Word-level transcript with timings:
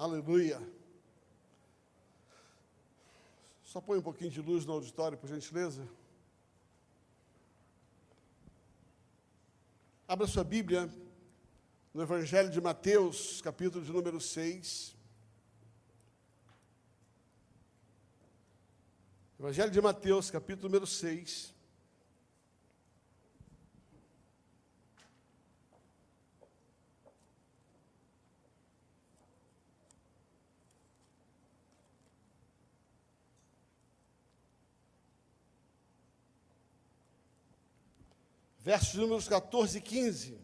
Aleluia. 0.00 0.58
Só 3.62 3.82
põe 3.82 3.98
um 3.98 4.02
pouquinho 4.02 4.30
de 4.30 4.40
luz 4.40 4.64
no 4.64 4.72
auditório, 4.72 5.18
por 5.18 5.28
gentileza. 5.28 5.86
Abra 10.08 10.26
sua 10.26 10.42
Bíblia 10.42 10.90
no 11.92 12.00
Evangelho 12.00 12.48
de 12.48 12.58
Mateus, 12.62 13.42
capítulo 13.42 13.84
de 13.84 13.92
número 13.92 14.18
6. 14.18 14.96
Evangelho 19.38 19.70
de 19.70 19.82
Mateus, 19.82 20.30
capítulo 20.30 20.66
número 20.70 20.86
6. 20.86 21.54
Versos 38.62 38.94
números 38.94 39.26
14 39.26 39.78
e 39.78 39.80
15. 39.80 40.38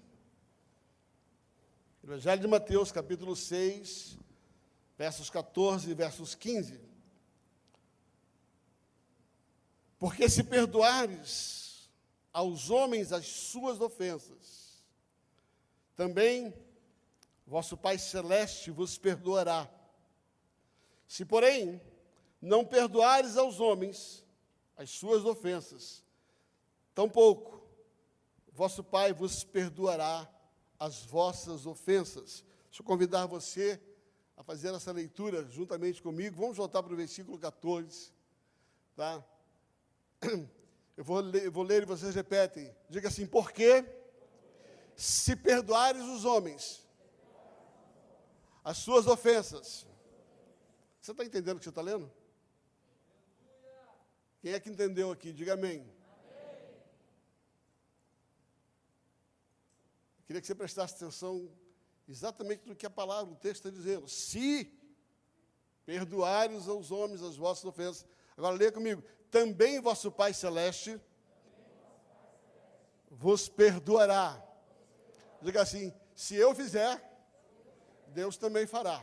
Evangelho 2.02 2.40
de 2.40 2.48
Mateus, 2.48 2.90
capítulo 2.90 3.36
6, 3.36 4.16
versos 4.96 5.28
14 5.28 5.90
e 5.90 5.94
versos 5.94 6.34
15. 6.34 6.80
Porque 9.98 10.28
se 10.28 10.42
perdoares 10.44 11.90
aos 12.32 12.70
homens 12.70 13.12
as 13.12 13.26
suas 13.26 13.80
ofensas, 13.80 14.82
também 15.94 16.54
vosso 17.46 17.76
Pai 17.76 17.98
Celeste 17.98 18.70
vos 18.70 18.96
perdoará. 18.98 19.68
Se, 21.08 21.24
porém, 21.24 21.80
não 22.40 22.64
perdoares 22.64 23.36
aos 23.36 23.60
homens 23.60 24.24
as 24.76 24.90
suas 24.90 25.24
ofensas, 25.24 26.04
tampouco 26.94 27.55
vosso 28.56 28.82
Pai 28.82 29.12
vos 29.12 29.44
perdoará 29.44 30.28
as 30.78 31.04
vossas 31.04 31.66
ofensas. 31.66 32.42
Deixa 32.64 32.80
eu 32.82 32.86
convidar 32.86 33.26
você 33.26 33.80
a 34.36 34.42
fazer 34.42 34.74
essa 34.74 34.90
leitura 34.90 35.44
juntamente 35.50 36.02
comigo. 36.02 36.36
Vamos 36.36 36.56
voltar 36.56 36.82
para 36.82 36.92
o 36.92 36.96
versículo 36.96 37.38
14. 37.38 38.12
Tá? 38.96 39.24
Eu 40.96 41.04
vou 41.04 41.20
ler, 41.20 41.44
eu 41.44 41.52
vou 41.52 41.62
ler 41.62 41.82
e 41.82 41.86
vocês 41.86 42.14
repetem. 42.14 42.74
Diga 42.88 43.08
assim: 43.08 43.26
porque 43.26 43.84
se 44.96 45.36
perdoares 45.36 46.02
os 46.02 46.24
homens 46.24 46.86
as 48.64 48.78
suas 48.78 49.06
ofensas. 49.06 49.86
Você 51.00 51.12
está 51.12 51.22
entendendo 51.22 51.56
o 51.56 51.58
que 51.58 51.64
você 51.64 51.68
está 51.68 51.82
lendo? 51.82 52.10
Quem 54.40 54.54
é 54.54 54.58
que 54.58 54.70
entendeu 54.70 55.12
aqui? 55.12 55.32
Diga 55.34 55.52
amém. 55.52 55.86
Queria 60.26 60.40
que 60.40 60.46
você 60.46 60.54
prestasse 60.54 60.94
atenção 60.94 61.48
exatamente 62.08 62.66
no 62.66 62.74
que 62.74 62.84
a 62.84 62.90
palavra, 62.90 63.32
o 63.32 63.36
texto 63.36 63.66
está 63.66 63.70
dizendo. 63.70 64.08
Se 64.08 64.72
perdoares 65.86 66.66
aos 66.68 66.90
homens 66.90 67.22
as 67.22 67.36
vossas 67.36 67.64
ofensas. 67.64 68.04
Agora 68.36 68.56
leia 68.56 68.72
comigo. 68.72 69.02
Também 69.30 69.80
vosso 69.80 70.10
Pai 70.10 70.34
Celeste 70.34 71.00
vos 73.08 73.48
perdoará. 73.48 74.42
Diga 75.40 75.62
assim: 75.62 75.94
se 76.14 76.34
eu 76.34 76.54
fizer, 76.54 77.00
Deus 78.08 78.36
também 78.36 78.66
fará. 78.66 79.02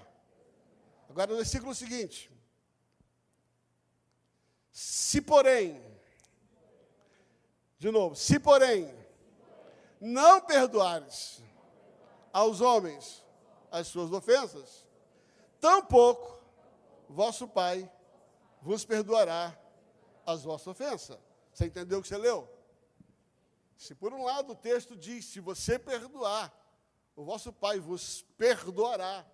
Agora 1.10 1.32
no 1.32 1.38
versículo 1.38 1.74
seguinte. 1.74 2.30
Se 4.72 5.22
porém, 5.22 5.82
de 7.78 7.92
novo, 7.92 8.16
se 8.16 8.40
porém 8.40 8.92
não 10.04 10.42
perdoares 10.42 11.42
aos 12.34 12.60
homens 12.60 13.24
as 13.72 13.88
suas 13.88 14.12
ofensas, 14.12 14.86
tampouco 15.62 16.38
vosso 17.08 17.48
Pai 17.48 17.90
vos 18.62 18.84
perdoará 18.84 19.58
as 20.26 20.44
vossas 20.44 20.68
ofensas. 20.68 21.18
Você 21.54 21.68
entendeu 21.68 22.00
o 22.00 22.02
que 22.02 22.08
você 22.10 22.18
leu? 22.18 22.50
Se 23.78 23.96
por 23.96 24.14
um 24.14 24.26
lado 24.26 24.52
o 24.52 24.56
texto 24.56 24.96
diz: 24.96 25.24
se 25.26 25.40
você 25.40 25.80
perdoar, 25.80 26.54
o 27.16 27.24
vosso 27.24 27.54
Pai 27.54 27.80
vos 27.80 28.24
perdoará. 28.38 29.26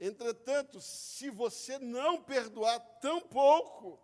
Entretanto, 0.00 0.80
se 0.80 1.30
você 1.30 1.78
não 1.78 2.20
perdoar, 2.20 2.80
tampouco 3.00 4.00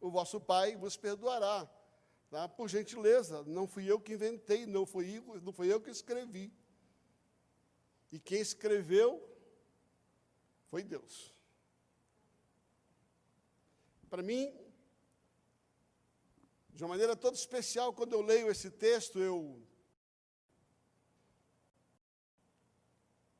o 0.00 0.10
vosso 0.10 0.40
Pai 0.40 0.76
vos 0.76 0.96
perdoará. 0.96 1.68
Tá? 2.32 2.48
Por 2.48 2.66
gentileza, 2.66 3.44
não 3.44 3.66
fui 3.66 3.84
eu 3.90 4.00
que 4.00 4.14
inventei, 4.14 4.64
não 4.64 4.86
fui, 4.86 5.22
não 5.42 5.52
fui 5.52 5.70
eu 5.70 5.78
que 5.78 5.90
escrevi. 5.90 6.50
E 8.10 8.18
quem 8.18 8.40
escreveu 8.40 9.22
foi 10.68 10.82
Deus. 10.82 11.30
Para 14.08 14.22
mim, 14.22 14.50
de 16.70 16.82
uma 16.82 16.88
maneira 16.88 17.14
toda 17.14 17.36
especial, 17.36 17.92
quando 17.92 18.14
eu 18.14 18.22
leio 18.22 18.50
esse 18.50 18.70
texto, 18.70 19.18
eu. 19.18 19.62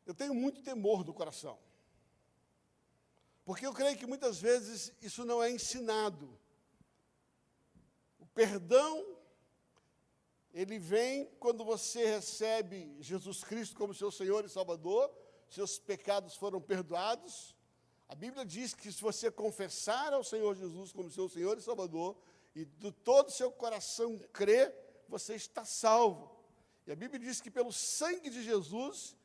Eu 0.05 0.15
tenho 0.15 0.35
muito 0.35 0.63
temor 0.63 1.03
do 1.03 1.15
coração. 1.15 1.59
Porque 3.43 3.65
eu 3.65 3.73
creio 3.73 3.97
que 3.97 4.07
muitas 4.07 4.39
vezes 4.39 4.93
isso 5.01 5.25
não 5.25 5.43
é 5.43 5.51
ensinado. 5.51 6.39
Perdão, 8.35 9.05
ele 10.53 10.79
vem 10.79 11.27
quando 11.39 11.65
você 11.65 12.05
recebe 12.07 12.97
Jesus 13.01 13.43
Cristo 13.43 13.77
como 13.77 13.95
seu 13.95 14.11
Senhor 14.11 14.45
e 14.45 14.49
Salvador, 14.49 15.13
seus 15.49 15.79
pecados 15.79 16.35
foram 16.37 16.61
perdoados. 16.61 17.55
A 18.09 18.15
Bíblia 18.15 18.45
diz 18.45 18.75
que 18.75 18.93
se 18.93 19.01
você 19.01 19.31
confessar 19.31 20.13
ao 20.13 20.23
Senhor 20.23 20.55
Jesus 20.55 20.93
como 20.93 21.11
seu 21.11 21.29
Senhor 21.29 21.57
e 21.57 21.63
Salvador, 21.63 22.17
e 22.55 22.65
de 22.65 22.93
todo 22.93 23.29
o 23.29 23.33
seu 23.33 23.51
coração 23.51 24.19
crer, 24.33 24.75
você 25.09 25.35
está 25.35 25.65
salvo. 25.65 26.31
E 26.87 26.93
a 26.93 26.97
Bíblia 26.97 27.19
diz 27.19 27.41
que 27.41 27.51
pelo 27.51 27.73
sangue 27.73 28.29
de 28.29 28.43
Jesus, 28.43 29.17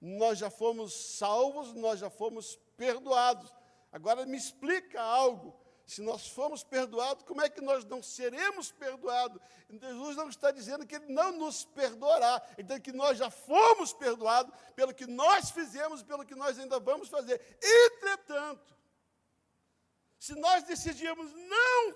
nós 0.00 0.38
já 0.38 0.50
fomos 0.50 0.92
salvos, 0.92 1.72
nós 1.72 1.98
já 1.98 2.10
fomos 2.10 2.58
perdoados. 2.76 3.50
Agora 3.90 4.26
me 4.26 4.36
explica 4.36 5.00
algo. 5.00 5.54
Se 5.86 6.00
nós 6.00 6.28
fomos 6.28 6.64
perdoados, 6.64 7.24
como 7.24 7.42
é 7.42 7.48
que 7.48 7.60
nós 7.60 7.84
não 7.84 8.02
seremos 8.02 8.72
perdoados? 8.72 9.40
Jesus 9.68 10.16
não 10.16 10.28
está 10.30 10.50
dizendo 10.50 10.86
que 10.86 10.94
Ele 10.94 11.12
não 11.12 11.32
nos 11.32 11.64
perdoará, 11.64 12.42
então 12.56 12.80
que 12.80 12.92
nós 12.92 13.18
já 13.18 13.30
fomos 13.30 13.92
perdoados 13.92 14.54
pelo 14.74 14.94
que 14.94 15.06
nós 15.06 15.50
fizemos 15.50 16.00
e 16.00 16.04
pelo 16.04 16.24
que 16.24 16.34
nós 16.34 16.58
ainda 16.58 16.80
vamos 16.80 17.08
fazer. 17.08 17.40
Entretanto, 17.62 18.74
se 20.18 20.34
nós 20.36 20.62
decidimos 20.62 21.30
não 21.32 21.94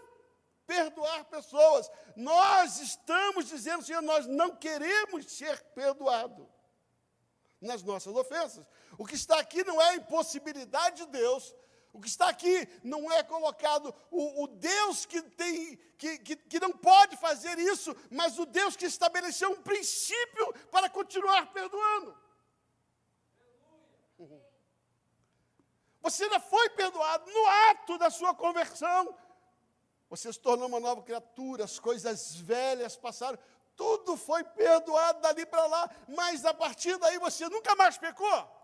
perdoar 0.66 1.25
pessoas, 1.25 1.91
nós 2.15 2.78
estamos 2.78 3.47
dizendo, 3.47 3.82
Senhor, 3.82 4.03
nós 4.03 4.26
não 4.26 4.55
queremos 4.55 5.32
ser 5.32 5.59
perdoados 5.75 6.47
nas 7.59 7.82
nossas 7.82 8.15
ofensas. 8.15 8.66
O 8.99 9.06
que 9.06 9.15
está 9.15 9.38
aqui 9.38 9.65
não 9.65 9.81
é 9.81 9.88
a 9.88 9.94
impossibilidade 9.97 11.06
de 11.06 11.10
Deus, 11.10 11.55
o 11.98 12.00
que 12.00 12.09
está 12.09 12.28
aqui 12.28 12.69
não 12.82 13.10
é 13.10 13.22
colocado 13.25 13.92
o, 14.10 14.44
o 14.44 14.47
Deus 14.47 15.04
que, 15.04 15.20
tem, 15.20 15.76
que, 15.98 16.19
que, 16.19 16.36
que, 16.36 16.60
não 16.60 16.72
pode 16.72 17.16
fazer 17.16 17.59
isso, 17.59 17.94
mas 18.09 18.38
o 18.38 18.47
Deus 18.47 18.76
que 18.76 18.86
estabeleceu 18.86 19.50
um 19.50 19.62
princípio 19.62 20.53
para 20.70 20.88
continuar 20.88 21.53
perdoando. 21.53 22.16
Você 26.00 26.25
ainda 26.25 26.38
foi 26.38 26.70
perdoado 26.70 27.31
no 27.31 27.46
ato 27.70 27.99
da 27.99 28.11
sua 28.11 28.32
conversão. 28.32 29.14
Você 30.08 30.32
se 30.32 30.38
tornou 30.38 30.69
uma 30.69 30.81
nova 30.81 31.02
criatura, 31.02 31.64
as 31.64 31.81
coisas 31.81 32.37
velhas 32.37 32.96
passaram, 32.96 33.38
tudo 33.76 34.17
foi 34.17 34.44
perdoado 34.44 35.20
dali 35.20 35.44
para 35.44 35.67
lá, 35.67 35.90
mas 36.06 36.44
a 36.44 36.55
partir 36.55 36.96
daí 36.99 37.19
você 37.19 37.49
nunca 37.49 37.75
mais 37.75 37.99
pecou. 37.99 38.57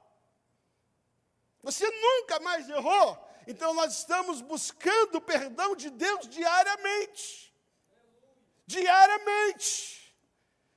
Você 1.65 1.91
nunca 1.91 2.39
mais 2.41 2.69
errou. 2.69 3.19
Então 3.47 3.73
nós 3.75 3.99
estamos 3.99 4.43
buscando 4.43 5.17
o 5.17 5.21
perdão 5.21 5.75
de 5.75 5.89
Deus 5.89 6.29
diariamente. 6.29 7.53
Diariamente. 8.67 10.15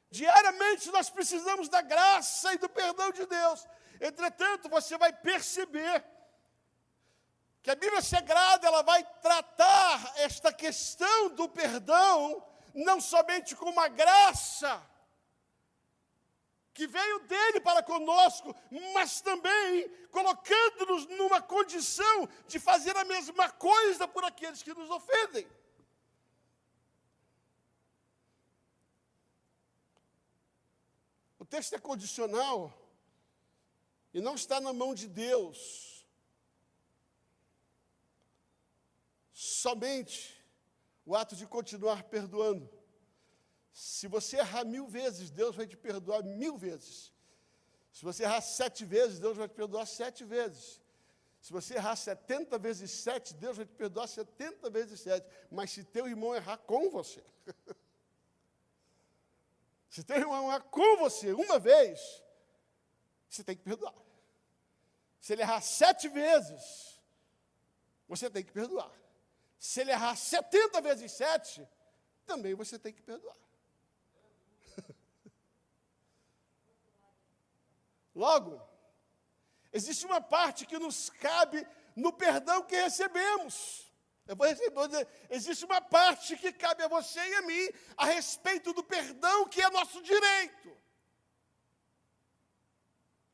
Diariamente 0.09 0.89
nós 0.89 1.09
precisamos 1.09 1.67
da 1.67 1.81
graça 1.81 2.53
e 2.53 2.57
do 2.57 2.69
perdão 2.69 3.11
de 3.11 3.25
Deus. 3.25 3.67
Entretanto, 3.99 4.69
você 4.69 4.97
vai 4.97 5.11
perceber 5.11 6.03
que 7.61 7.69
a 7.69 7.75
Bíblia 7.75 8.01
Sagrada 8.01 8.65
ela 8.65 8.81
vai 8.81 9.03
tratar 9.21 10.13
esta 10.15 10.53
questão 10.53 11.29
do 11.35 11.49
perdão 11.49 12.41
não 12.73 13.01
somente 13.01 13.55
com 13.57 13.69
uma 13.69 13.89
graça 13.89 14.81
que 16.77 16.85
veio 16.85 17.19
dele 17.21 17.59
para 17.59 17.81
conosco, 17.81 18.55
mas 18.93 19.19
também 19.19 19.89
colocando-nos 20.11 21.07
numa 21.07 21.41
condição 21.41 22.29
de 22.47 22.59
fazer 22.59 22.95
a 22.95 23.03
mesma 23.03 23.49
coisa 23.49 24.07
por 24.07 24.23
aqueles 24.23 24.61
que 24.61 24.75
nos 24.75 24.87
ofendem. 24.91 25.47
O 31.39 31.45
texto 31.45 31.73
é 31.73 31.79
condicional 31.79 32.71
e 34.13 34.21
não 34.21 34.35
está 34.35 34.61
na 34.61 34.71
mão 34.71 34.93
de 34.93 35.07
Deus. 35.07 36.05
Somente 39.33 40.39
o 41.03 41.15
ato 41.15 41.35
de 41.35 41.47
continuar 41.47 42.03
perdoando. 42.03 42.76
Se 43.77 44.07
você 44.07 44.37
errar 44.37 44.65
mil 44.65 44.87
vezes, 44.87 45.29
Deus 45.29 45.55
vai 45.55 45.67
te 45.67 45.77
perdoar 45.77 46.23
mil 46.23 46.57
vezes. 46.57 47.13
Se 47.93 48.03
você 48.03 48.23
errar 48.23 48.41
sete 48.41 48.83
vezes, 48.83 49.19
Deus 49.19 49.37
vai 49.37 49.47
te 49.47 49.53
perdoar 49.53 49.85
sete 49.85 50.23
vezes. 50.23 50.81
Se 51.39 51.53
você 51.53 51.75
errar 51.75 51.95
setenta 51.95 52.57
vezes 52.57 52.89
sete, 52.89 53.35
Deus 53.35 53.55
vai 53.55 53.67
te 53.67 53.75
perdoar 53.75 54.07
setenta 54.07 54.67
vezes 54.67 54.99
sete. 54.99 55.27
Mas 55.51 55.69
se 55.69 55.83
teu 55.83 56.07
irmão 56.07 56.33
errar 56.33 56.57
com 56.57 56.89
você, 56.89 57.23
se 59.91 60.03
teu 60.03 60.17
irmão 60.17 60.47
errar 60.47 60.61
com 60.61 60.97
você 60.97 61.31
uma 61.33 61.59
vez, 61.59 62.23
você 63.29 63.43
tem 63.43 63.55
que 63.55 63.61
perdoar. 63.61 63.93
Se 65.21 65.33
ele 65.33 65.43
errar 65.43 65.61
sete 65.61 66.07
vezes, 66.07 66.99
você 68.07 68.27
tem 68.27 68.43
que 68.43 68.51
perdoar. 68.51 68.91
Se 69.59 69.81
ele 69.81 69.91
errar 69.91 70.15
setenta 70.15 70.81
vezes 70.81 71.11
sete, 71.11 71.69
também 72.25 72.55
você 72.55 72.79
tem 72.79 72.91
que 72.91 73.03
perdoar. 73.03 73.37
Logo, 78.17 78.59
existe 79.71 80.03
uma 80.03 80.19
parte 80.19 80.65
que 80.65 80.79
nos 80.79 81.11
cabe 81.11 81.65
no 81.95 82.11
perdão 82.11 82.63
que 82.63 82.75
recebemos. 82.75 83.85
Eu 84.25 84.35
vou, 84.35 84.47
existe 85.29 85.63
uma 85.63 85.79
parte 85.79 86.35
que 86.35 86.51
cabe 86.51 86.81
a 86.81 86.87
você 86.87 87.19
e 87.19 87.35
a 87.35 87.41
mim 87.43 87.69
a 87.95 88.05
respeito 88.05 88.73
do 88.73 88.83
perdão 88.83 89.47
que 89.47 89.61
é 89.61 89.69
nosso 89.69 90.01
direito. 90.01 90.75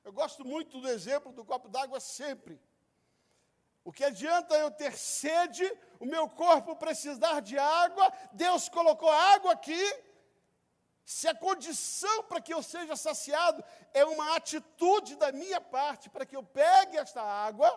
Eu 0.03 0.11
gosto 0.11 0.43
muito 0.43 0.81
do 0.81 0.89
exemplo 0.89 1.31
do 1.31 1.45
copo 1.45 1.69
d'água 1.69 2.01
sempre. 2.01 2.61
O 3.85 3.91
que 3.91 4.03
adianta 4.03 4.53
eu 4.55 4.69
ter 4.69 4.97
sede, 4.97 5.65
o 5.97 6.05
meu 6.05 6.27
corpo 6.27 6.75
precisar 6.75 7.39
de 7.39 7.57
água, 7.57 8.11
Deus 8.33 8.67
colocou 8.67 9.09
água 9.09 9.53
aqui, 9.53 9.81
se 11.05 11.27
a 11.27 11.35
condição 11.35 12.23
para 12.23 12.39
que 12.39 12.53
eu 12.53 12.63
seja 12.63 12.95
saciado 12.95 13.63
é 13.93 14.05
uma 14.05 14.35
atitude 14.35 15.15
da 15.15 15.31
minha 15.31 15.59
parte 15.59 16.09
para 16.09 16.25
que 16.25 16.35
eu 16.35 16.43
pegue 16.43 16.97
esta 16.97 17.21
água 17.21 17.69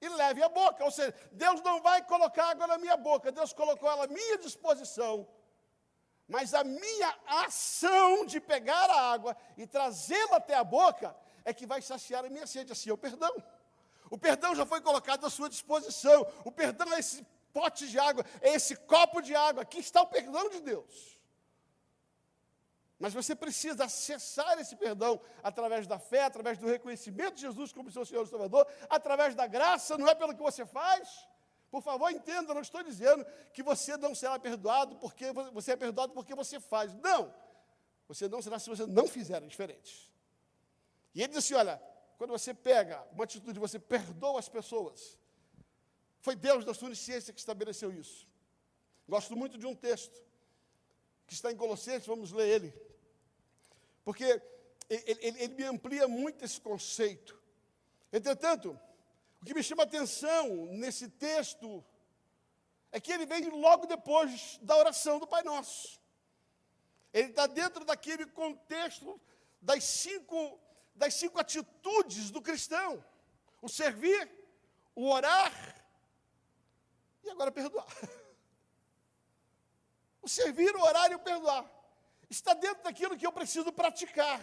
e 0.00 0.08
leve 0.08 0.42
à 0.42 0.48
boca, 0.48 0.84
ou 0.84 0.90
seja, 0.90 1.14
Deus 1.32 1.60
não 1.62 1.80
vai 1.80 2.02
colocar 2.04 2.50
água 2.50 2.66
na 2.66 2.78
minha 2.78 2.96
boca, 2.96 3.32
Deus 3.32 3.52
colocou 3.52 3.88
ela 3.90 4.04
à 4.04 4.08
minha 4.08 4.38
disposição. 4.38 5.26
Mas 6.28 6.52
a 6.52 6.64
minha 6.64 7.18
ação 7.26 8.26
de 8.26 8.40
pegar 8.40 8.90
a 8.90 9.12
água 9.12 9.36
e 9.56 9.66
trazê-la 9.66 10.36
até 10.36 10.54
a 10.54 10.64
boca 10.64 11.16
é 11.44 11.54
que 11.54 11.66
vai 11.66 11.80
saciar 11.80 12.24
a 12.24 12.28
minha 12.28 12.46
sede, 12.46 12.72
assim 12.72 12.90
é 12.90 12.92
o 12.92 12.98
perdão. 12.98 13.32
O 14.10 14.18
perdão 14.18 14.54
já 14.54 14.66
foi 14.66 14.80
colocado 14.80 15.24
à 15.24 15.30
sua 15.30 15.48
disposição. 15.48 16.26
O 16.44 16.50
perdão 16.50 16.92
é 16.92 16.98
esse 16.98 17.24
pote 17.56 17.88
de 17.92 17.98
água, 18.08 18.22
é 18.42 18.50
esse 18.58 18.74
copo 18.92 19.18
de 19.22 19.34
água. 19.48 19.62
Aqui 19.62 19.78
está 19.78 20.02
o 20.02 20.06
perdão 20.16 20.46
de 20.54 20.60
Deus. 20.60 20.94
Mas 22.98 23.14
você 23.18 23.34
precisa 23.34 23.84
acessar 23.84 24.58
esse 24.58 24.74
perdão 24.76 25.20
através 25.42 25.86
da 25.86 25.98
fé, 25.98 26.22
através 26.24 26.58
do 26.58 26.66
reconhecimento 26.66 27.34
de 27.36 27.42
Jesus 27.42 27.72
como 27.72 27.90
seu 27.90 28.04
Senhor 28.04 28.24
e 28.24 28.28
Salvador, 28.28 28.66
através 28.90 29.34
da 29.34 29.46
graça, 29.46 29.96
não 29.96 30.08
é 30.08 30.14
pelo 30.14 30.34
que 30.34 30.42
você 30.42 30.64
faz. 30.66 31.26
Por 31.70 31.82
favor, 31.82 32.10
entenda, 32.10 32.54
não 32.54 32.60
estou 32.60 32.82
dizendo 32.82 33.24
que 33.54 33.62
você 33.62 33.96
não 33.96 34.14
será 34.14 34.38
perdoado 34.38 34.96
porque 34.96 35.32
você 35.52 35.72
é 35.72 35.76
perdoado 35.76 36.12
porque 36.12 36.34
você 36.34 36.60
faz. 36.60 36.94
Não. 36.94 37.34
Você 38.08 38.28
não 38.28 38.40
será 38.40 38.58
se 38.58 38.68
você 38.68 38.86
não 38.86 39.06
fizer 39.08 39.40
diferente. 39.42 40.12
E 41.14 41.22
ele 41.22 41.28
diz 41.28 41.38
assim: 41.38 41.54
olha, 41.54 41.82
quando 42.18 42.30
você 42.30 42.52
pega 42.54 43.06
uma 43.12 43.24
atitude, 43.24 43.58
você 43.58 43.78
perdoa 43.78 44.38
as 44.38 44.48
pessoas, 44.48 45.18
foi 46.26 46.34
Deus 46.34 46.64
da 46.64 46.74
sua 46.74 46.88
onisciência 46.88 47.32
que 47.32 47.38
estabeleceu 47.38 47.92
isso. 47.92 48.26
Gosto 49.08 49.36
muito 49.36 49.56
de 49.56 49.64
um 49.64 49.76
texto 49.76 50.20
que 51.24 51.34
está 51.34 51.52
em 51.52 51.56
Colossenses, 51.56 52.08
vamos 52.08 52.32
ler 52.32 52.48
ele. 52.48 52.74
Porque 54.04 54.24
ele, 54.90 55.04
ele, 55.06 55.42
ele 55.44 55.54
me 55.54 55.62
amplia 55.62 56.08
muito 56.08 56.44
esse 56.44 56.60
conceito. 56.60 57.40
Entretanto, 58.12 58.76
o 59.40 59.44
que 59.44 59.54
me 59.54 59.62
chama 59.62 59.84
a 59.84 59.86
atenção 59.86 60.66
nesse 60.72 61.08
texto 61.08 61.84
é 62.90 62.98
que 62.98 63.12
ele 63.12 63.24
vem 63.24 63.48
logo 63.48 63.86
depois 63.86 64.58
da 64.62 64.76
oração 64.76 65.20
do 65.20 65.28
Pai 65.28 65.44
Nosso. 65.44 66.00
Ele 67.12 67.28
está 67.28 67.46
dentro 67.46 67.84
daquele 67.84 68.26
contexto 68.26 69.20
das 69.62 69.84
cinco, 69.84 70.58
das 70.92 71.14
cinco 71.14 71.38
atitudes 71.38 72.32
do 72.32 72.42
cristão: 72.42 73.04
o 73.62 73.68
servir, 73.68 74.28
o 74.92 75.08
orar, 75.08 75.75
e 77.26 77.30
agora 77.30 77.52
perdoar. 77.52 77.86
O 80.22 80.28
servir, 80.28 80.74
o 80.74 80.80
orar 80.80 81.12
e 81.12 81.14
o 81.14 81.20
perdoar. 81.20 81.64
Está 82.28 82.52
dentro 82.52 82.82
daquilo 82.82 83.16
que 83.16 83.24
eu 83.24 83.30
preciso 83.30 83.72
praticar. 83.72 84.40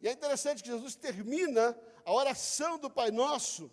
E 0.00 0.08
é 0.08 0.12
interessante 0.12 0.62
que 0.62 0.70
Jesus 0.70 0.94
termina 0.94 1.78
a 2.02 2.10
oração 2.10 2.78
do 2.78 2.88
Pai 2.88 3.10
Nosso, 3.10 3.70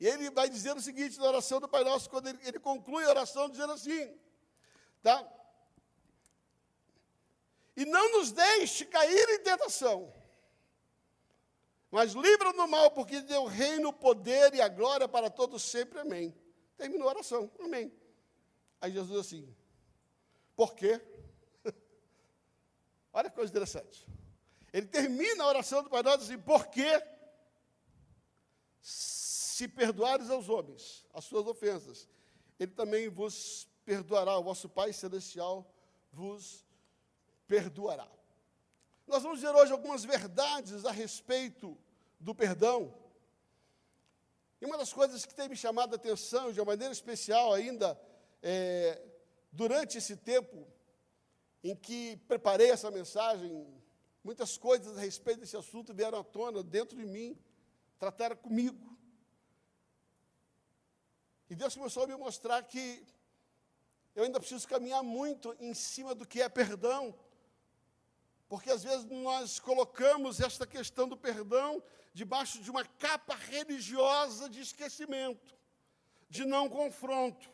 e 0.00 0.08
ele 0.08 0.28
vai 0.30 0.48
dizer 0.48 0.76
o 0.76 0.80
seguinte 0.80 1.18
na 1.18 1.26
oração 1.26 1.60
do 1.60 1.68
Pai 1.68 1.84
Nosso, 1.84 2.10
quando 2.10 2.26
ele, 2.28 2.38
ele 2.42 2.58
conclui 2.58 3.04
a 3.04 3.10
oração 3.10 3.48
dizendo 3.48 3.72
assim, 3.72 4.12
tá? 5.02 5.24
E 7.76 7.84
não 7.84 8.18
nos 8.18 8.32
deixe 8.32 8.84
cair 8.84 9.28
em 9.30 9.38
tentação, 9.38 10.12
mas 11.90 12.12
livra 12.12 12.52
do 12.52 12.68
mal, 12.68 12.90
porque 12.90 13.20
deu 13.22 13.44
reino, 13.46 13.88
o 13.88 13.92
poder 13.92 14.54
e 14.54 14.60
a 14.60 14.68
glória 14.68 15.08
para 15.08 15.30
todos 15.30 15.62
sempre. 15.62 15.98
Amém. 15.98 16.34
Terminou 16.76 17.08
a 17.08 17.12
oração. 17.12 17.50
Amém. 17.60 17.92
Aí 18.80 18.92
Jesus 18.92 19.26
assim, 19.26 19.56
por 20.54 20.74
quê? 20.74 21.00
Olha 23.12 23.30
que 23.30 23.36
coisa 23.36 23.50
interessante. 23.50 24.06
Ele 24.72 24.86
termina 24.86 25.44
a 25.44 25.48
oração 25.48 25.82
do 25.82 25.88
Pai 25.88 26.02
Nosso 26.02 26.24
assim, 26.24 26.38
por 26.38 26.66
quê? 26.66 27.02
Se 28.80 29.66
perdoares 29.66 30.30
aos 30.30 30.48
homens 30.48 31.06
as 31.12 31.24
suas 31.24 31.46
ofensas, 31.46 32.08
Ele 32.60 32.70
também 32.70 33.08
vos 33.08 33.66
perdoará, 33.84 34.36
o 34.36 34.42
vosso 34.42 34.68
Pai 34.68 34.92
Celestial 34.92 35.66
vos 36.12 36.66
perdoará. 37.46 38.17
Nós 39.08 39.22
vamos 39.22 39.40
ver 39.40 39.54
hoje 39.54 39.72
algumas 39.72 40.04
verdades 40.04 40.84
a 40.84 40.92
respeito 40.92 41.78
do 42.20 42.34
perdão. 42.34 42.94
E 44.60 44.66
uma 44.66 44.76
das 44.76 44.92
coisas 44.92 45.24
que 45.24 45.34
tem 45.34 45.48
me 45.48 45.56
chamado 45.56 45.94
a 45.94 45.96
atenção, 45.96 46.52
de 46.52 46.60
uma 46.60 46.66
maneira 46.66 46.92
especial 46.92 47.54
ainda, 47.54 47.98
é, 48.42 49.02
durante 49.50 49.96
esse 49.96 50.14
tempo 50.14 50.68
em 51.64 51.74
que 51.74 52.18
preparei 52.28 52.70
essa 52.70 52.90
mensagem, 52.90 53.66
muitas 54.22 54.58
coisas 54.58 54.98
a 54.98 55.00
respeito 55.00 55.40
desse 55.40 55.56
assunto 55.56 55.94
vieram 55.94 56.18
à 56.18 56.24
tona 56.24 56.62
dentro 56.62 56.94
de 56.94 57.06
mim, 57.06 57.34
trataram 57.98 58.36
comigo. 58.36 58.94
E 61.48 61.54
Deus 61.54 61.74
começou 61.74 62.04
a 62.04 62.06
me 62.06 62.14
mostrar 62.14 62.62
que 62.62 63.06
eu 64.14 64.24
ainda 64.24 64.38
preciso 64.38 64.68
caminhar 64.68 65.02
muito 65.02 65.56
em 65.58 65.72
cima 65.72 66.14
do 66.14 66.26
que 66.26 66.42
é 66.42 66.48
perdão, 66.50 67.14
porque 68.48 68.70
às 68.70 68.82
vezes 68.82 69.04
nós 69.04 69.60
colocamos 69.60 70.40
esta 70.40 70.66
questão 70.66 71.06
do 71.06 71.16
perdão 71.16 71.82
debaixo 72.14 72.60
de 72.60 72.70
uma 72.70 72.84
capa 72.84 73.34
religiosa 73.34 74.48
de 74.48 74.60
esquecimento, 74.60 75.54
de 76.30 76.44
não 76.44 76.68
confronto. 76.68 77.50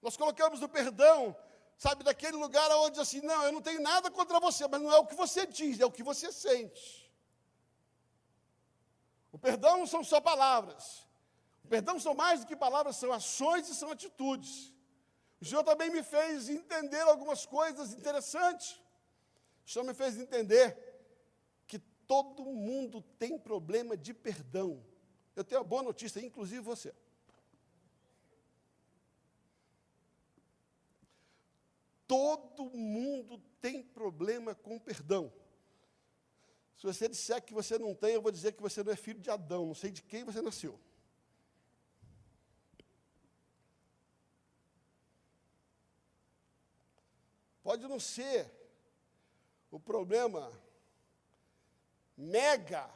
Nós 0.00 0.16
colocamos 0.16 0.62
o 0.62 0.68
perdão, 0.68 1.36
sabe, 1.76 2.02
daquele 2.02 2.36
lugar 2.36 2.70
onde 2.78 2.98
assim, 2.98 3.20
não, 3.20 3.44
eu 3.44 3.52
não 3.52 3.60
tenho 3.60 3.82
nada 3.82 4.10
contra 4.10 4.40
você, 4.40 4.66
mas 4.66 4.80
não 4.80 4.90
é 4.90 4.98
o 4.98 5.06
que 5.06 5.14
você 5.14 5.46
diz, 5.46 5.78
é 5.78 5.84
o 5.84 5.92
que 5.92 6.02
você 6.02 6.32
sente. 6.32 7.12
O 9.30 9.38
perdão 9.38 9.78
não 9.78 9.86
são 9.86 10.02
só 10.02 10.20
palavras. 10.20 11.06
O 11.62 11.68
perdão 11.68 12.00
são 12.00 12.14
mais 12.14 12.40
do 12.40 12.46
que 12.46 12.56
palavras, 12.56 12.96
são 12.96 13.12
ações 13.12 13.68
e 13.68 13.74
são 13.74 13.90
atitudes. 13.90 14.74
O 15.40 15.44
Senhor 15.44 15.62
também 15.62 15.90
me 15.90 16.02
fez 16.02 16.48
entender 16.48 17.02
algumas 17.02 17.46
coisas 17.46 17.92
interessantes. 17.92 18.80
O 19.70 19.72
Senhor 19.72 19.84
me 19.84 19.94
fez 19.94 20.18
entender 20.18 20.76
que 21.68 21.78
todo 21.78 22.44
mundo 22.44 23.00
tem 23.20 23.38
problema 23.38 23.96
de 23.96 24.12
perdão. 24.12 24.84
Eu 25.36 25.44
tenho 25.44 25.60
uma 25.60 25.66
boa 25.68 25.84
notícia, 25.84 26.18
inclusive 26.18 26.60
você. 26.60 26.92
todo 32.10 32.76
mundo 32.76 33.40
tem 33.60 33.84
problema 33.84 34.52
com 34.52 34.80
perdão. 34.80 35.32
Se 36.76 36.84
você 36.84 37.08
disser 37.08 37.40
que 37.40 37.54
você 37.54 37.78
não 37.78 37.94
tem, 37.94 38.14
eu 38.14 38.20
vou 38.20 38.32
dizer 38.32 38.50
que 38.50 38.60
você 38.60 38.82
não 38.82 38.92
é 38.92 38.96
filho 38.96 39.20
de 39.20 39.30
Adão, 39.30 39.66
não 39.66 39.76
sei 39.76 39.92
de 39.92 40.02
quem 40.02 40.24
você 40.24 40.42
nasceu. 40.42 40.76
Pode 47.62 47.86
não 47.86 48.00
ser 48.00 48.59
o 49.70 49.78
problema 49.78 50.50
mega 52.16 52.90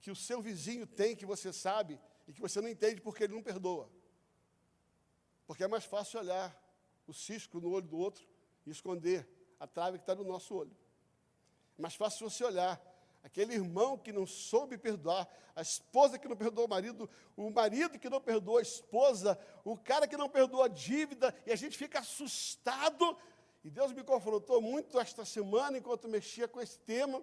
que 0.00 0.10
o 0.10 0.16
seu 0.16 0.40
vizinho 0.40 0.86
tem, 0.86 1.16
que 1.16 1.26
você 1.26 1.52
sabe, 1.52 2.00
e 2.26 2.32
que 2.32 2.40
você 2.40 2.60
não 2.60 2.68
entende 2.68 3.00
porque 3.00 3.24
ele 3.24 3.34
não 3.34 3.42
perdoa. 3.42 3.90
Porque 5.46 5.64
é 5.64 5.68
mais 5.68 5.84
fácil 5.84 6.20
olhar 6.20 6.56
o 7.06 7.12
cisco 7.12 7.60
no 7.60 7.70
olho 7.70 7.86
do 7.86 7.96
outro 7.96 8.26
e 8.64 8.70
esconder 8.70 9.28
a 9.58 9.66
trave 9.66 9.98
que 9.98 10.02
está 10.02 10.14
no 10.14 10.24
nosso 10.24 10.54
olho. 10.54 10.76
É 11.78 11.82
mais 11.82 11.94
fácil 11.94 12.28
você 12.28 12.44
olhar 12.44 12.80
aquele 13.22 13.54
irmão 13.54 13.98
que 13.98 14.12
não 14.12 14.26
soube 14.26 14.78
perdoar, 14.78 15.28
a 15.54 15.60
esposa 15.60 16.18
que 16.18 16.28
não 16.28 16.36
perdoou 16.36 16.66
o 16.66 16.70
marido, 16.70 17.10
o 17.36 17.50
marido 17.50 17.98
que 17.98 18.08
não 18.08 18.20
perdoou 18.20 18.58
a 18.58 18.62
esposa, 18.62 19.38
o 19.64 19.76
cara 19.76 20.06
que 20.06 20.16
não 20.16 20.28
perdoou 20.28 20.62
a 20.62 20.68
dívida, 20.68 21.34
e 21.44 21.50
a 21.50 21.56
gente 21.56 21.76
fica 21.76 21.98
assustado. 21.98 23.18
E 23.66 23.70
Deus 23.78 23.92
me 23.92 24.04
confrontou 24.04 24.62
muito 24.62 24.96
esta 24.96 25.24
semana 25.24 25.76
enquanto 25.76 26.06
mexia 26.06 26.46
com 26.46 26.60
esse 26.60 26.78
tema, 26.78 27.20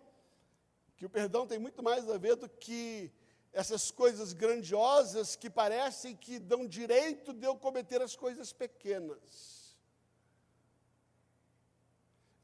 que 0.97 1.05
o 1.05 1.09
perdão 1.09 1.47
tem 1.47 1.57
muito 1.57 1.81
mais 1.81 2.09
a 2.09 2.17
ver 2.17 2.35
do 2.35 2.49
que 2.49 3.09
essas 3.53 3.89
coisas 3.89 4.33
grandiosas 4.33 5.37
que 5.37 5.49
parecem 5.49 6.17
que 6.17 6.39
dão 6.39 6.67
direito 6.67 7.31
de 7.31 7.47
eu 7.47 7.55
cometer 7.55 8.01
as 8.01 8.13
coisas 8.13 8.51
pequenas. 8.51 9.77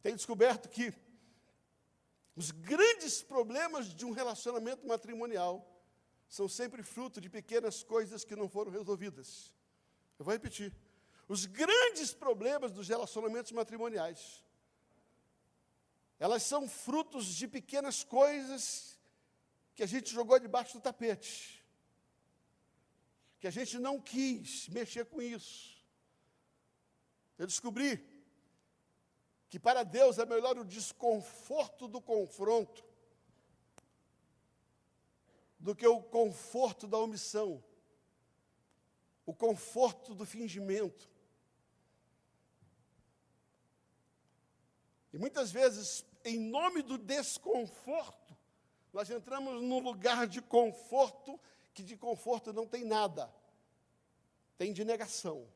Tenho 0.02 0.16
descoberto 0.16 0.70
que 0.70 0.94
os 2.38 2.52
grandes 2.52 3.22
problemas 3.22 3.94
de 3.94 4.06
um 4.06 4.12
relacionamento 4.12 4.88
matrimonial 4.88 5.56
são 6.30 6.48
sempre 6.48 6.84
fruto 6.84 7.20
de 7.20 7.30
pequenas 7.30 7.84
coisas 7.84 8.24
que 8.24 8.38
não 8.38 8.48
foram 8.48 8.72
resolvidas. 8.72 9.54
Eu 10.18 10.24
vou 10.24 10.32
repetir. 10.32 10.74
Os 11.30 11.46
grandes 11.46 12.12
problemas 12.12 12.72
dos 12.72 12.90
relacionamentos 12.90 13.52
matrimoniais, 13.52 14.44
elas 16.18 16.42
são 16.42 16.68
frutos 16.68 17.28
de 17.28 17.48
pequenas 17.48 18.04
coisas 18.04 19.00
que 19.76 19.84
a 19.84 19.86
gente 19.86 20.12
jogou 20.12 20.40
debaixo 20.40 20.74
do 20.74 20.82
tapete, 20.82 21.64
que 23.40 23.46
a 23.46 23.52
gente 23.52 23.78
não 23.78 24.02
quis 24.02 24.68
mexer 24.70 25.06
com 25.06 25.22
isso. 25.22 25.78
Eu 27.38 27.46
descobri 27.46 28.04
que 29.50 29.60
para 29.60 29.84
Deus 29.84 30.18
é 30.18 30.26
melhor 30.26 30.58
o 30.58 30.66
desconforto 30.66 31.88
do 31.88 32.02
confronto 32.02 32.84
do 35.60 35.76
que 35.76 35.86
o 35.86 36.02
conforto 36.02 36.88
da 36.88 36.98
omissão, 36.98 37.64
o 39.28 39.34
conforto 39.34 40.16
do 40.16 40.26
fingimento. 40.26 41.19
E 45.12 45.18
muitas 45.18 45.52
vezes, 45.52 46.06
em 46.24 46.40
nome 46.40 46.82
do 46.82 46.98
desconforto, 46.98 48.38
nós 48.94 49.10
entramos 49.10 49.62
num 49.62 49.80
lugar 49.80 50.28
de 50.28 50.42
conforto, 50.42 51.40
que 51.74 51.84
de 51.84 51.96
conforto 51.98 52.52
não 52.54 52.68
tem 52.68 52.84
nada, 52.84 53.34
tem 54.58 54.74
de 54.74 54.84
negação. 54.84 55.48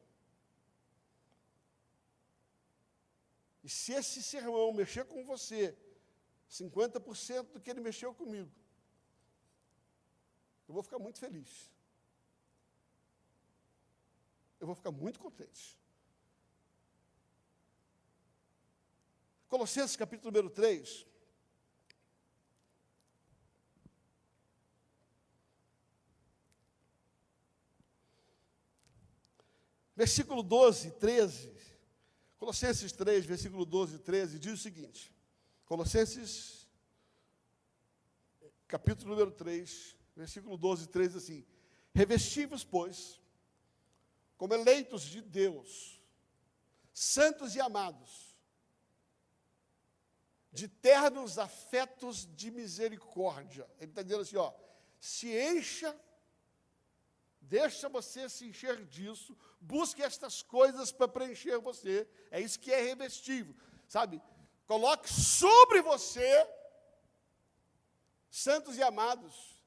E 3.64 3.70
se 3.70 3.94
esse 3.94 4.22
sermão 4.22 4.74
mexer 4.74 5.06
com 5.06 5.24
você, 5.24 5.78
50% 6.50 7.54
do 7.54 7.62
que 7.62 7.70
ele 7.70 7.80
mexeu 7.80 8.14
comigo, 8.14 8.52
eu 10.68 10.74
vou 10.74 10.84
ficar 10.84 11.00
muito 11.00 11.20
feliz. 11.20 11.72
Eu 14.60 14.68
vou 14.68 14.76
ficar 14.76 14.92
muito 14.92 15.20
contente. 15.20 15.78
Colossenses 19.54 19.96
capítulo 19.96 20.32
número 20.32 20.50
3. 20.50 21.06
Versículo 29.96 30.42
12, 30.42 30.94
13. 30.94 31.54
Colossenses 32.40 32.92
3, 32.94 33.28
versículo 33.28 33.64
12 33.64 33.98
e 33.98 34.00
13, 34.00 34.40
diz 34.40 34.54
o 34.54 34.58
seguinte: 34.58 35.14
Colossenses, 35.66 36.68
capítulo 38.68 39.12
número 39.12 39.30
3, 39.30 39.96
versículo 40.16 40.58
12 40.58 40.86
e 40.86 40.88
13, 40.88 41.18
assim: 41.20 41.46
Revestivos, 41.94 42.64
pois, 42.64 43.22
como 44.36 44.56
eleitos 44.56 45.04
de 45.04 45.22
Deus, 45.22 46.02
santos 46.92 47.54
e 47.54 47.62
amados, 47.62 48.33
de 50.54 50.70
ternos 50.70 51.38
afetos 51.38 52.26
de 52.34 52.50
misericórdia. 52.52 53.70
Ele 53.80 53.92
está 53.92 54.02
dizendo 54.02 54.22
assim: 54.22 54.38
ó, 54.38 54.54
se 55.00 55.28
encha 55.36 55.94
Deixa 57.46 57.90
você 57.90 58.30
se 58.30 58.46
encher 58.46 58.86
disso, 58.86 59.38
busque 59.60 60.02
estas 60.02 60.42
coisas 60.42 60.92
para 60.92 61.10
preencher 61.10 61.58
você. 61.60 62.08
É 62.32 62.40
isso 62.40 62.60
que 62.60 62.72
é 62.72 62.82
revestivo, 62.82 63.54
sabe? 63.88 64.22
Coloque 64.66 65.12
sobre 65.12 65.82
você, 65.82 66.48
santos 68.30 68.78
e 68.78 68.82
amados, 68.82 69.62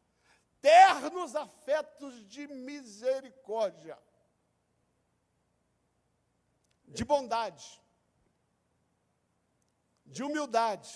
ternos 0.61 1.37
afetos 1.37 2.27
de 2.27 2.47
misericórdia, 2.49 3.99
de 6.89 7.05
bondade, 7.05 7.81
de 10.07 10.23
humildade, 10.23 10.91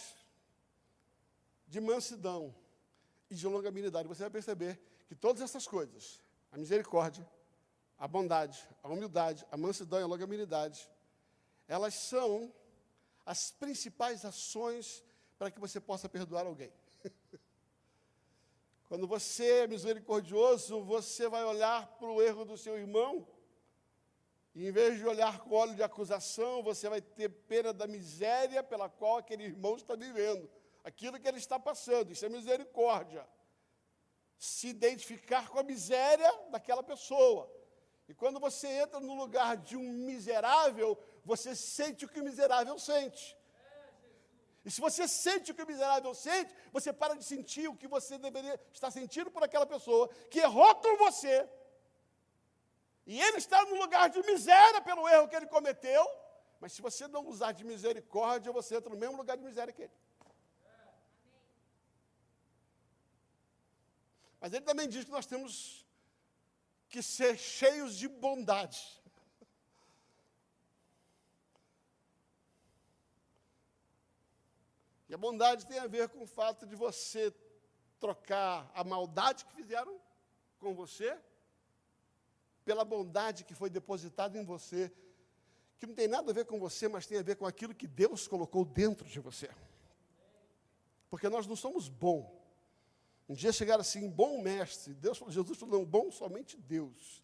de 1.67 1.81
mansidão 1.81 2.55
e 3.31 3.35
de 3.35 3.47
longanimidade. 3.47 4.09
Você 4.09 4.23
vai 4.23 4.31
perceber 4.31 4.81
que 5.07 5.15
todas 5.15 5.43
essas 5.43 5.67
coisas 5.67 6.21
a 6.53 6.59
misericórdia, 6.59 7.29
a 7.99 8.09
bondade, 8.09 8.67
a 8.83 8.89
humildade, 8.89 9.47
a 9.51 9.57
mansidão 9.57 10.01
e 10.01 10.03
a 10.03 10.07
longanimidade, 10.07 10.91
elas 11.69 11.95
são 11.95 12.53
as 13.25 13.51
principais 13.53 14.25
ações 14.25 15.05
para 15.39 15.51
que 15.51 15.61
você 15.61 15.81
possa 15.81 16.09
perdoar 16.09 16.47
alguém. 16.47 16.73
Quando 18.89 19.07
você 19.07 19.61
é 19.61 19.67
misericordioso, 19.69 20.83
você 20.83 21.29
vai 21.29 21.45
olhar 21.45 21.87
para 21.99 22.11
o 22.11 22.21
erro 22.21 22.45
do 22.45 22.59
seu 22.59 22.77
irmão, 22.77 23.27
em 24.55 24.71
vez 24.71 24.99
de 24.99 25.07
olhar 25.07 25.41
com 25.41 25.55
óleo 25.55 25.75
de 25.75 25.83
acusação, 25.83 26.63
você 26.63 26.89
vai 26.89 27.01
ter 27.01 27.29
pena 27.29 27.73
da 27.73 27.87
miséria 27.87 28.63
pela 28.63 28.89
qual 28.89 29.19
aquele 29.19 29.45
irmão 29.45 29.77
está 29.77 29.95
vivendo, 29.95 30.51
aquilo 30.83 31.19
que 31.19 31.29
ele 31.29 31.39
está 31.39 31.59
passando, 31.59 32.13
isso 32.13 32.27
é 32.27 32.29
misericórdia 32.29 33.27
se 34.41 34.69
identificar 34.69 35.51
com 35.51 35.59
a 35.59 35.63
miséria 35.63 36.33
daquela 36.51 36.83
pessoa. 36.83 37.53
E 38.09 38.15
quando 38.15 38.41
você 38.41 38.67
entra 38.67 38.99
no 38.99 39.15
lugar 39.15 39.59
de 39.59 39.77
um 39.77 39.93
miserável, 39.93 40.99
você 41.23 41.55
sente 41.55 42.07
o 42.07 42.09
que 42.09 42.21
o 42.21 42.25
miserável 42.25 42.79
sente. 42.79 43.37
E 44.65 44.71
se 44.71 44.81
você 44.81 45.07
sente 45.07 45.53
o 45.53 45.55
que 45.55 45.63
o 45.63 45.67
miserável 45.67 46.15
sente, 46.15 46.55
você 46.73 46.91
para 46.91 47.15
de 47.15 47.25
sentir 47.25 47.69
o 47.69 47.77
que 47.77 47.87
você 47.87 48.17
deveria 48.17 48.59
estar 48.73 48.91
sentindo 48.91 49.31
por 49.31 49.43
aquela 49.43 49.67
pessoa 49.67 50.09
que 50.31 50.41
errou 50.41 50.75
com 50.77 50.97
você. 50.97 51.47
E 53.07 53.21
ele 53.21 53.39
está 53.39 53.65
no 53.65 53.77
lugar 53.77 54.09
de 54.11 54.23
miséria 54.23 54.81
pelo 54.81 55.09
erro 55.09 55.29
que 55.29 55.37
ele 55.37 55.47
cometeu, 55.47 56.07
mas 56.61 56.73
se 56.73 56.83
você 56.83 57.09
não 57.09 57.27
usar 57.27 57.53
de 57.53 57.65
misericórdia, 57.65 58.53
você 58.53 58.77
entra 58.77 58.91
no 58.91 58.97
mesmo 58.97 59.17
lugar 59.17 59.37
de 59.37 59.43
miséria 59.43 59.73
que 59.73 59.83
ele. 59.83 59.93
Mas 64.41 64.53
ele 64.53 64.65
também 64.65 64.89
diz 64.89 65.05
que 65.05 65.11
nós 65.11 65.27
temos 65.27 65.87
que 66.89 67.03
ser 67.03 67.39
cheios 67.39 67.97
de 67.97 68.09
bondade. 68.09 69.01
E 75.09 75.15
a 75.15 75.19
bondade 75.19 75.67
tem 75.67 75.79
a 75.79 75.87
ver 75.87 76.09
com 76.09 76.23
o 76.23 76.27
fato 76.27 76.67
de 76.67 76.77
você 76.77 77.35
trocar 77.99 78.71
a 78.75 78.85
maldade 78.85 79.45
que 79.45 79.53
fizeram 79.55 80.01
com 80.59 80.75
você 80.75 81.19
pela 82.65 82.85
bondade 82.85 83.45
que 83.45 83.55
foi 83.55 83.71
depositada 83.71 84.39
em 84.39 84.45
você, 84.45 84.93
que 85.79 85.87
não 85.87 85.95
tem 85.95 86.09
nada 86.09 86.31
a 86.31 86.35
ver 86.35 86.45
com 86.45 86.59
você, 86.59 86.89
mas 86.89 87.07
tem 87.07 87.19
a 87.19 87.23
ver 87.23 87.37
com 87.37 87.47
aquilo 87.47 87.75
que 87.75 87.87
Deus 87.87 88.29
colocou 88.29 88.65
dentro 88.65 89.09
de 89.09 89.19
você. 89.21 89.49
Porque 91.09 91.29
nós 91.29 91.47
não 91.47 91.57
somos 91.57 91.89
bons 91.89 92.41
um 93.31 93.35
dia 93.35 93.53
chegaram 93.53 93.81
assim, 93.83 94.11
bom 94.11 94.43
mestre. 94.43 94.93
Deus 94.93 95.17
falou, 95.17 95.33
Jesus 95.33 95.57
falou, 95.57 95.79
não, 95.79 95.87
bom 95.87 96.11
somente 96.11 96.57
Deus. 96.57 97.23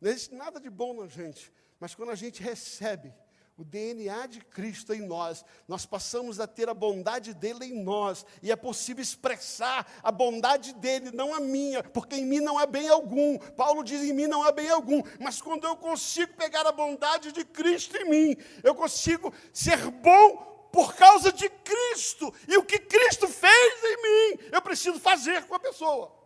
Não 0.00 0.10
existe 0.10 0.34
nada 0.34 0.58
de 0.58 0.70
bom 0.70 0.94
na 0.94 1.06
gente, 1.06 1.52
mas 1.78 1.94
quando 1.94 2.12
a 2.12 2.14
gente 2.14 2.42
recebe 2.42 3.12
o 3.56 3.64
DNA 3.64 4.26
de 4.26 4.40
Cristo 4.40 4.92
em 4.92 5.02
nós, 5.02 5.44
nós 5.68 5.86
passamos 5.86 6.40
a 6.40 6.46
ter 6.46 6.68
a 6.68 6.74
bondade 6.74 7.32
dele 7.32 7.66
em 7.66 7.84
nós, 7.84 8.26
e 8.42 8.50
é 8.50 8.56
possível 8.56 9.02
expressar 9.02 9.86
a 10.02 10.10
bondade 10.10 10.72
dele, 10.74 11.12
não 11.12 11.32
a 11.32 11.38
minha, 11.38 11.82
porque 11.82 12.16
em 12.16 12.24
mim 12.24 12.40
não 12.40 12.58
há 12.58 12.66
bem 12.66 12.88
algum. 12.88 13.38
Paulo 13.38 13.84
diz: 13.84 14.02
em 14.02 14.12
mim 14.12 14.26
não 14.26 14.42
há 14.42 14.50
bem 14.50 14.68
algum, 14.68 15.00
mas 15.20 15.40
quando 15.40 15.64
eu 15.64 15.76
consigo 15.76 16.32
pegar 16.34 16.66
a 16.66 16.72
bondade 16.72 17.30
de 17.30 17.44
Cristo 17.44 17.96
em 17.96 18.10
mim, 18.10 18.36
eu 18.62 18.74
consigo 18.74 19.32
ser 19.52 19.78
bom 19.90 20.68
por 20.72 20.94
causa 20.94 21.30
de 21.30 21.48
Cristo, 21.48 22.34
e 22.48 22.56
o 22.56 22.64
que 22.64 22.80
Cristo 22.80 23.28
fez 23.28 23.84
em 23.84 24.02
mim, 24.02 24.48
eu 24.50 24.60
preciso 24.60 24.98
fazer 24.98 25.44
com 25.44 25.54
a 25.54 25.60
pessoa. 25.60 26.23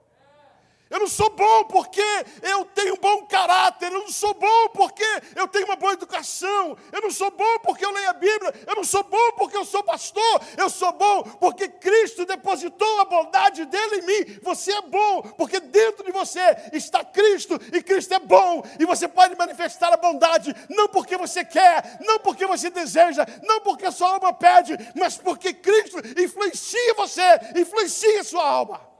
Eu 0.91 1.01
não 1.01 1.07
sou 1.07 1.29
bom 1.31 1.65
porque 1.65 2.03
eu 2.43 2.65
tenho 2.65 2.95
um 2.95 2.97
bom 2.97 3.27
caráter, 3.27 3.93
eu 3.93 4.01
não 4.01 4.11
sou 4.11 4.33
bom 4.33 4.69
porque 4.69 5.05
eu 5.37 5.47
tenho 5.47 5.67
uma 5.67 5.77
boa 5.77 5.93
educação, 5.93 6.79
eu 6.91 7.03
não 7.03 7.11
sou 7.11 7.31
bom 7.31 7.59
porque 7.63 7.85
eu 7.85 7.91
leio 7.91 8.09
a 8.09 8.15
Bíblia, 8.15 8.55
eu 8.67 8.75
não 8.75 8.85
sou 8.85 9.03
bom 9.03 9.33
porque 9.33 9.57
eu 9.57 9.67
sou 9.67 9.83
pastor, 9.83 10.41
eu 10.57 10.71
sou 10.71 10.93
bom 10.93 11.23
porque 11.23 11.69
Cristo 11.69 12.25
depositou 12.25 13.01
a 13.01 13.05
bondade 13.05 13.67
dele 13.67 13.97
em 13.97 14.03
mim. 14.03 14.41
Você 14.43 14.73
é 14.73 14.81
bom 14.83 15.23
porque 15.37 15.61
dentro 15.61 16.05
de 16.05 16.11
você 16.11 16.41
está 16.73 17.05
Cristo 17.05 17.61
e 17.71 17.83
Cristo 17.83 18.15
é 18.15 18.19
bom 18.19 18.63
e 18.79 18.87
você 18.87 19.07
pode 19.07 19.37
manifestar 19.37 19.93
a 19.93 19.97
bondade 19.97 20.55
não 20.71 20.89
porque 20.89 21.17
você 21.19 21.45
quer, 21.45 21.99
não 22.01 22.19
porque 22.19 22.47
você 22.47 22.71
deseja, 22.71 23.27
não 23.43 23.61
porque 23.61 23.85
a 23.85 23.93
sua 23.93 24.15
alma 24.15 24.33
pede, 24.33 24.77
mas 24.95 25.19
porque 25.19 25.53
Cristo 25.53 25.99
influencia 26.19 26.95
você, 26.95 27.23
influencia 27.57 28.21
a 28.21 28.25
sua 28.25 28.49
alma. 28.49 28.98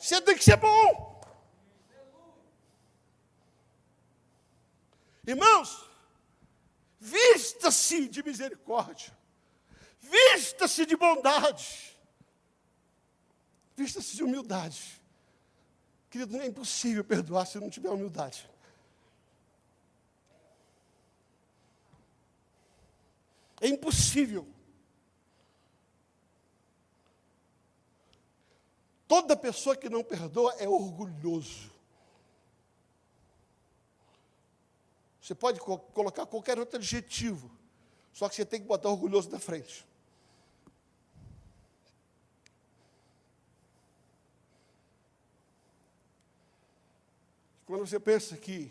Você 0.00 0.18
tem 0.22 0.34
que 0.34 0.42
ser 0.42 0.56
bom. 0.56 1.20
Irmãos, 5.26 5.88
vista-se 6.98 8.08
de 8.08 8.22
misericórdia, 8.22 9.16
vista-se 10.00 10.86
de 10.86 10.96
bondade, 10.96 11.96
vista-se 13.76 14.16
de 14.16 14.24
humildade. 14.24 15.00
Querido, 16.08 16.32
não 16.32 16.40
é 16.40 16.46
impossível 16.46 17.04
perdoar 17.04 17.46
se 17.46 17.60
não 17.60 17.68
tiver 17.68 17.90
humildade. 17.90 18.48
É 23.60 23.68
impossível. 23.68 24.48
Toda 29.10 29.36
pessoa 29.36 29.76
que 29.76 29.88
não 29.88 30.04
perdoa 30.04 30.54
é 30.60 30.68
orgulhoso. 30.68 31.68
Você 35.20 35.34
pode 35.34 35.58
co 35.58 35.78
colocar 35.78 36.24
qualquer 36.26 36.60
outro 36.60 36.76
adjetivo, 36.76 37.50
só 38.12 38.28
que 38.28 38.36
você 38.36 38.44
tem 38.44 38.60
que 38.60 38.68
botar 38.68 38.88
orgulhoso 38.88 39.28
na 39.28 39.40
frente. 39.40 39.84
Quando 47.66 47.84
você 47.84 47.98
pensa 47.98 48.36
que 48.36 48.70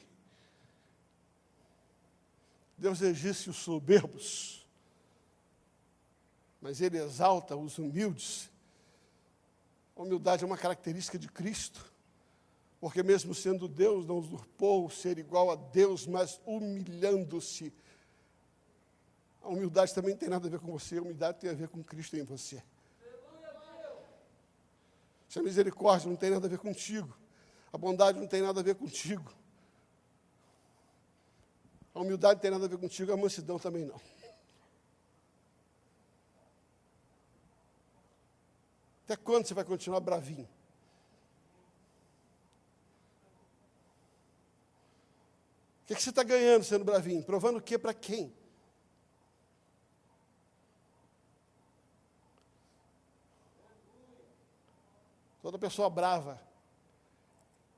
Deus 2.78 3.02
existe 3.02 3.50
os 3.50 3.58
soberbos, 3.58 4.66
mas 6.62 6.80
Ele 6.80 6.98
exalta 6.98 7.58
os 7.58 7.78
humildes, 7.78 8.50
a 10.00 10.02
humildade 10.02 10.46
é 10.46 10.48
uma 10.48 10.58
característica 10.58 11.20
de 11.20 11.28
Cristo, 11.28 11.92
porque 12.80 13.04
mesmo 13.04 13.36
sendo 13.36 13.68
Deus, 13.68 14.06
não 14.06 14.18
usurpou 14.18 14.90
ser 14.90 15.18
igual 15.18 15.52
a 15.52 15.56
Deus, 15.56 16.08
mas 16.08 16.40
humilhando-se. 16.46 17.74
A 19.42 19.50
humildade 19.50 19.94
também 19.94 20.12
não 20.12 20.18
tem 20.18 20.30
nada 20.30 20.48
a 20.48 20.50
ver 20.50 20.62
com 20.62 20.72
você, 20.72 20.98
a 20.98 21.02
humildade 21.02 21.40
tem 21.40 21.50
a 21.50 21.54
ver 21.54 21.68
com 21.68 21.84
Cristo 21.84 22.16
em 22.16 22.24
você. 22.24 22.64
Se 25.28 25.38
a 25.38 25.44
misericórdia 25.44 26.10
não 26.10 26.16
tem 26.16 26.30
nada 26.30 26.48
a 26.48 26.50
ver 26.50 26.60
contigo, 26.60 27.14
a 27.74 27.78
bondade 27.78 28.18
não 28.18 28.28
tem 28.28 28.42
nada 28.42 28.62
a 28.62 28.64
ver 28.64 28.76
contigo, 28.76 29.30
a 31.94 32.00
humildade 32.00 32.36
não 32.36 32.42
tem 32.42 32.52
nada 32.52 32.64
a 32.64 32.70
ver 32.70 32.78
contigo, 32.78 33.12
a 33.12 33.18
mansidão 33.18 33.60
também 33.60 33.84
não. 33.84 34.00
Até 39.10 39.18
quando 39.18 39.48
você 39.48 39.56
vai 39.56 39.64
continuar 39.64 40.00
bravinho? 40.02 40.48
O 45.82 45.88
que, 45.88 45.94
é 45.94 45.96
que 45.96 46.04
você 46.04 46.12
está 46.12 46.22
ganhando 46.22 46.64
sendo 46.64 46.86
bravinho? 46.86 47.24
Provando 47.24 47.58
o 47.58 47.62
que 47.62 47.76
para 47.80 47.92
quem? 47.92 48.32
Toda 55.42 55.58
pessoa 55.58 55.90
brava 55.90 56.40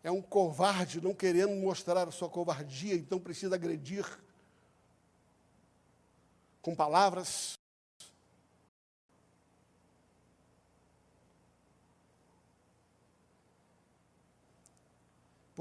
é 0.04 0.12
um 0.12 0.22
covarde 0.22 1.00
não 1.00 1.14
querendo 1.14 1.56
mostrar 1.56 2.10
a 2.10 2.12
sua 2.12 2.28
covardia, 2.28 2.96
então 2.96 3.22
precisa 3.22 3.56
agredir 3.56 4.06
com 6.62 6.76
palavras, 6.76 7.54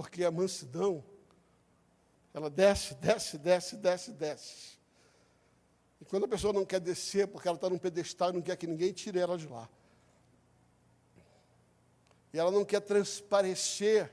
Porque 0.01 0.25
a 0.25 0.31
mansidão, 0.31 1.05
ela 2.33 2.49
desce, 2.49 2.95
desce, 2.95 3.37
desce, 3.37 3.77
desce, 3.77 4.13
desce. 4.13 4.79
E 6.01 6.07
quando 6.07 6.25
a 6.25 6.29
pessoa 6.29 6.55
não 6.55 6.65
quer 6.65 6.81
descer, 6.81 7.29
porque 7.29 7.47
ela 7.47 7.59
está 7.59 7.69
num 7.69 7.77
pedestal 7.77 8.31
e 8.31 8.33
não 8.33 8.41
quer 8.41 8.57
que 8.57 8.67
ninguém 8.67 8.95
tire 8.95 9.19
ela 9.19 9.37
de 9.37 9.47
lá. 9.47 9.69
E 12.33 12.39
ela 12.39 12.51
não 12.51 12.65
quer 12.65 12.81
transparecer, 12.81 14.11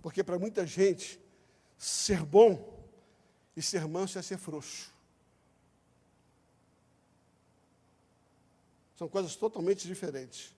porque 0.00 0.24
para 0.24 0.38
muita 0.38 0.66
gente, 0.66 1.20
ser 1.76 2.24
bom 2.24 2.88
e 3.54 3.60
ser 3.60 3.86
manso 3.86 4.18
é 4.18 4.22
ser 4.22 4.38
frouxo. 4.38 4.94
São 8.96 9.08
coisas 9.08 9.36
totalmente 9.36 9.86
diferentes. 9.86 10.54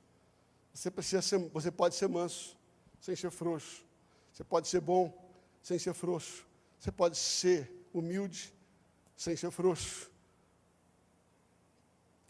Você, 0.72 0.92
precisa 0.92 1.20
ser, 1.20 1.38
você 1.48 1.72
pode 1.72 1.96
ser 1.96 2.06
manso, 2.06 2.56
sem 3.00 3.16
ser 3.16 3.30
frouxo. 3.30 3.84
Você 4.32 4.44
pode 4.44 4.68
ser 4.68 4.80
bom 4.80 5.12
sem 5.62 5.78
ser 5.78 5.94
frouxo. 5.94 6.46
Você 6.78 6.92
pode 6.92 7.16
ser 7.16 7.72
humilde 7.92 8.54
sem 9.16 9.34
ser 9.36 9.50
frouxo. 9.50 10.10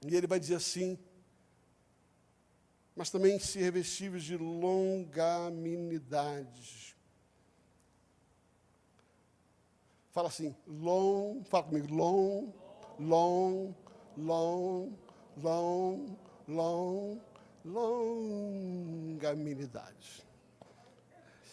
E 0.06 0.14
ele 0.14 0.26
vai 0.26 0.38
dizer 0.40 0.54
assim, 0.54 0.98
mas 2.94 3.10
também 3.10 3.38
se 3.38 3.58
revestíveis 3.58 4.24
de 4.24 4.34
longanimidade. 4.36 6.96
Fala 10.10 10.28
assim, 10.28 10.56
long, 10.66 11.44
fala 11.44 11.64
comigo, 11.64 11.94
long, 11.94 12.50
long, 12.98 13.74
long, 14.16 14.96
long, 15.36 16.16
long, 16.48 17.20
longanimidade. 17.64 20.26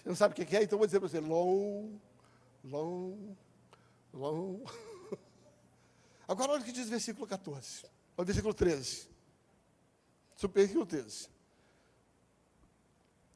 Você 0.06 0.10
não 0.10 0.16
sabe 0.16 0.40
o 0.40 0.46
que 0.46 0.56
é? 0.56 0.62
Então 0.62 0.76
eu 0.76 0.78
vou 0.78 0.86
dizer 0.86 1.00
para 1.00 1.10
você: 1.10 1.20
long, 1.20 2.00
long, 2.64 3.36
long. 4.14 4.64
Agora 6.30 6.52
olha 6.52 6.62
o 6.62 6.64
que 6.64 6.72
diz 6.72 6.86
o 6.86 6.92
versículo 6.92 7.26
14. 7.26 7.86
Olha 8.16 8.24
o 8.24 8.26
versículo 8.26 8.54
13. 8.54 9.10
Versículo 10.54 10.86
13. 10.86 11.28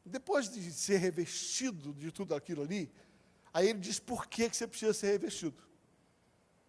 Depois 0.05 0.47
de 0.47 0.71
ser 0.71 0.97
revestido 0.97 1.91
de 1.91 2.11
tudo 2.11 2.35
aquilo 2.35 2.61
ali, 2.61 2.93
aí 3.51 3.69
ele 3.69 3.79
diz 3.79 3.99
por 3.99 4.27
que, 4.27 4.47
que 4.47 4.55
você 4.55 4.67
precisa 4.67 4.93
ser 4.93 5.07
revestido. 5.13 5.57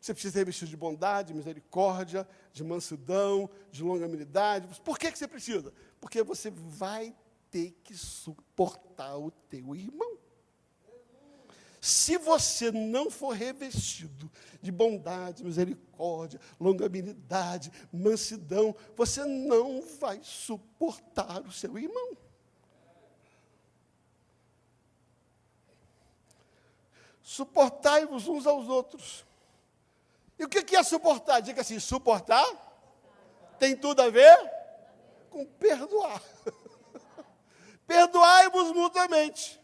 Você 0.01 0.15
precisa 0.15 0.33
ser 0.33 0.39
revestido 0.39 0.71
de 0.71 0.79
bondade, 0.79 1.29
de 1.29 1.35
misericórdia, 1.35 2.27
de 2.55 2.65
mansidão, 2.65 3.51
de 3.71 3.83
longanimidade. 3.83 4.81
Por 4.81 4.99
que, 4.99 5.13
que 5.13 5.19
você 5.19 5.29
precisa? 5.29 5.75
Porque 6.01 6.23
você 6.23 6.51
vai 6.51 7.15
ter 7.51 7.73
que 7.83 7.97
suportar 7.97 9.17
o 9.19 9.31
teu 9.31 9.75
irmão. 9.75 10.19
Se 11.81 12.19
você 12.19 12.71
não 12.71 13.11
for 13.11 13.33
revestido 13.33 14.31
de 14.61 14.71
bondade, 14.71 15.43
misericórdia, 15.43 16.39
longanimidade, 16.61 17.73
mansidão, 17.91 18.77
você 18.95 19.25
não 19.25 19.81
vai 19.99 20.21
suportar 20.23 21.41
o 21.41 21.51
seu 21.51 21.79
irmão. 21.79 22.17
Suportai-vos 27.23 28.29
uns 28.29 28.47
aos 28.47 28.69
outros. 28.69 29.25
E 30.39 30.45
o 30.45 30.49
que 30.49 30.77
é 30.77 30.83
suportar? 30.83 31.41
Diga 31.41 31.63
assim: 31.63 31.79
suportar 31.79 32.45
tem 33.59 33.77
tudo 33.77 34.01
a 34.01 34.11
ver 34.11 34.37
com 35.31 35.47
perdoar. 35.47 36.23
Perdoai-vos 37.91 38.71
mutuamente. 38.71 39.61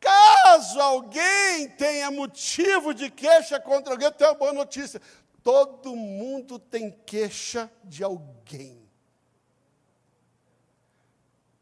Caso 0.00 0.80
alguém 0.80 1.68
tenha 1.76 2.10
motivo 2.10 2.94
de 2.94 3.10
queixa 3.10 3.60
contra 3.60 3.92
alguém, 3.92 4.06
eu 4.06 4.12
tenho 4.12 4.30
uma 4.30 4.36
boa 4.38 4.52
notícia. 4.54 4.98
Todo 5.42 5.94
mundo 5.94 6.58
tem 6.58 6.90
queixa 7.04 7.70
de 7.84 8.02
alguém. 8.02 8.82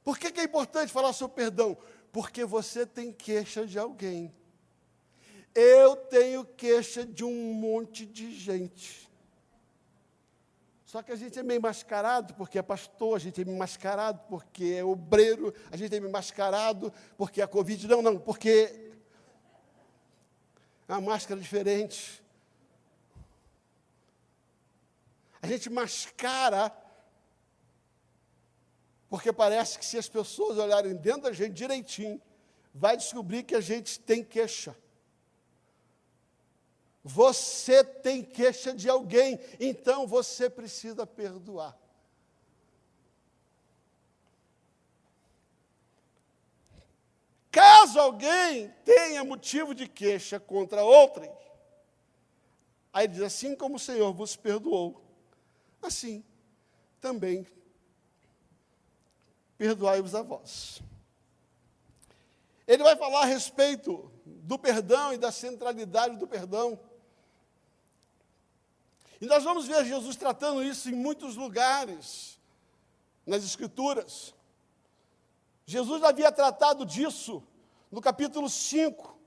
Por 0.05 0.17
que, 0.17 0.31
que 0.31 0.39
é 0.39 0.45
importante 0.45 0.93
falar 0.93 1.13
sobre 1.13 1.35
perdão? 1.35 1.77
Porque 2.13 2.45
você 2.45 2.87
tem 2.87 3.11
queixa 3.11 3.67
de 3.67 3.77
alguém. 3.77 4.33
Eu 5.53 5.97
tenho 5.97 6.45
queixa 6.45 7.05
de 7.05 7.25
um 7.25 7.55
monte 7.55 8.07
de 8.07 8.33
gente. 8.33 9.06
Só 10.87 11.03
que 11.03 11.11
a 11.11 11.17
gente 11.17 11.37
é 11.37 11.43
meio 11.43 11.61
mascarado 11.61 12.33
porque 12.35 12.61
é 12.61 12.63
pastor, 12.63 13.17
a 13.17 13.19
gente 13.19 13.41
é 13.41 13.45
meio 13.45 13.59
mascarado 13.59 14.21
porque 14.29 14.77
é 14.79 14.85
obreiro, 14.85 15.53
a 15.69 15.77
gente 15.77 15.93
é 15.93 15.99
meio 15.99 16.13
mascarado 16.13 16.93
porque 17.19 17.43
é 17.43 17.47
Covid. 17.47 17.89
Não, 17.89 18.01
não, 18.01 18.21
porque 18.21 18.93
é 20.87 20.93
uma 20.93 21.01
máscara 21.01 21.41
diferente. 21.41 22.23
A 25.43 25.49
gente 25.49 25.69
mascara 25.69 26.73
porque 29.09 29.33
parece 29.33 29.81
que 29.81 29.85
se 29.85 29.99
as 29.99 30.09
pessoas 30.09 30.57
olharem 30.57 30.95
dentro 30.95 31.23
da 31.23 31.33
gente 31.33 31.53
direitinho, 31.53 32.23
vai 32.73 32.97
descobrir 32.97 33.43
que 33.43 33.57
a 33.57 33.61
gente 33.61 33.99
tem 33.99 34.23
queixa. 34.23 34.77
Você 37.09 37.85
tem 37.85 38.21
queixa 38.21 38.75
de 38.75 38.89
alguém, 38.89 39.39
então 39.61 40.09
você 40.09 40.51
precisa 40.51 41.07
perdoar. 41.07 41.79
Caso 47.49 48.01
alguém 48.01 48.71
tenha 48.85 49.23
motivo 49.23 49.73
de 49.73 49.87
queixa 49.87 50.41
contra 50.41 50.83
outrem, 50.83 51.31
aí 52.93 53.07
diz 53.07 53.23
assim 53.23 53.55
como 53.55 53.77
o 53.77 53.79
Senhor 53.79 54.13
vos 54.13 54.35
perdoou, 54.35 55.01
assim 55.81 56.25
também 57.01 57.47
perdoai-vos 59.57 60.13
a 60.17 60.23
vós. 60.23 60.83
Ele 62.67 62.83
vai 62.83 62.97
falar 62.97 63.23
a 63.23 63.27
respeito 63.27 64.11
do 64.25 64.59
perdão 64.59 65.13
e 65.13 65.17
da 65.17 65.31
centralidade 65.31 66.17
do 66.17 66.27
perdão. 66.27 66.77
E 69.21 69.27
nós 69.27 69.45
vamos 69.45 69.67
ver 69.67 69.85
Jesus 69.85 70.17
tratando 70.17 70.63
isso 70.63 70.91
em 70.91 70.95
muitos 70.95 71.37
lugares 71.37 72.39
nas 73.27 73.45
Escrituras. 73.45 74.35
Jesus 75.65 76.03
havia 76.03 76.31
tratado 76.31 76.85
disso 76.85 77.43
no 77.91 78.01
capítulo 78.01 78.49
5, 78.49 79.19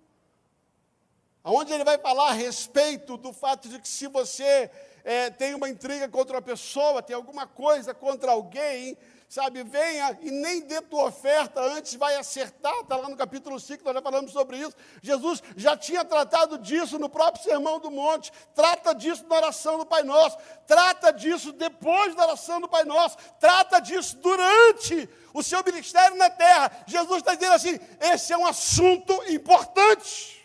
onde 1.44 1.74
ele 1.74 1.84
vai 1.84 1.98
falar 1.98 2.30
a 2.30 2.34
respeito 2.34 3.18
do 3.18 3.34
fato 3.34 3.68
de 3.68 3.80
que 3.80 3.88
se 3.88 4.08
você 4.08 4.72
é, 5.04 5.30
tem 5.30 5.56
uma 5.56 5.68
intriga 5.68 6.08
contra 6.08 6.36
uma 6.36 6.42
pessoa, 6.42 7.02
tem 7.02 7.16
alguma 7.16 7.48
coisa 7.48 7.94
contra 7.94 8.32
alguém, 8.32 8.98
sabe, 9.30 9.62
venha 9.64 10.18
e 10.24 10.32
nem 10.32 10.62
dê 10.62 10.82
tua 10.82 11.06
oferta 11.06 11.62
antes, 11.62 11.94
vai 11.94 12.16
acertar, 12.16 12.74
está 12.80 12.96
lá 12.96 13.08
no 13.08 13.16
capítulo 13.16 13.60
5, 13.60 13.84
nós 13.86 13.94
já 13.94 14.02
falamos 14.02 14.32
sobre 14.32 14.58
isso. 14.58 14.76
Jesus 15.04 15.44
já 15.56 15.78
tinha 15.78 16.04
tratado 16.04 16.58
disso 16.58 16.98
no 16.98 17.08
próprio 17.08 17.44
Sermão 17.44 17.80
do 17.80 17.92
Monte, 17.92 18.34
trata 18.56 18.92
disso 18.96 19.24
na 19.30 19.36
oração 19.36 19.78
do 19.78 19.86
Pai 19.86 20.02
Nosso, 20.02 20.36
trata 20.66 21.14
disso 21.14 21.52
depois 21.52 22.16
da 22.16 22.24
oração 22.24 22.60
do 22.60 22.68
Pai 22.68 22.84
Nosso, 22.84 23.18
trata 23.40 23.80
disso 23.80 24.18
durante 24.18 25.08
o 25.32 25.44
seu 25.44 25.64
ministério 25.64 26.18
na 26.18 26.32
terra. 26.32 26.84
Jesus 26.88 27.20
está 27.20 27.36
dizendo 27.36 27.54
assim: 27.54 27.80
esse 28.02 28.34
é 28.34 28.38
um 28.38 28.48
assunto 28.48 29.14
importante. 29.32 30.40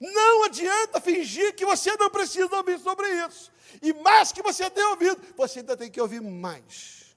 Não 0.00 0.42
adianta 0.42 1.00
fingir 1.00 1.54
que 1.54 1.64
você 1.64 1.96
não 1.96 2.10
precisa 2.10 2.54
ouvir 2.56 2.80
sobre 2.80 3.08
isso. 3.26 3.53
E 3.84 3.92
mais 3.92 4.32
que 4.32 4.40
você 4.40 4.70
tenha 4.70 4.88
ouvido, 4.88 5.20
você 5.36 5.58
ainda 5.58 5.76
tem 5.76 5.90
que 5.90 6.00
ouvir 6.00 6.22
mais. 6.22 7.14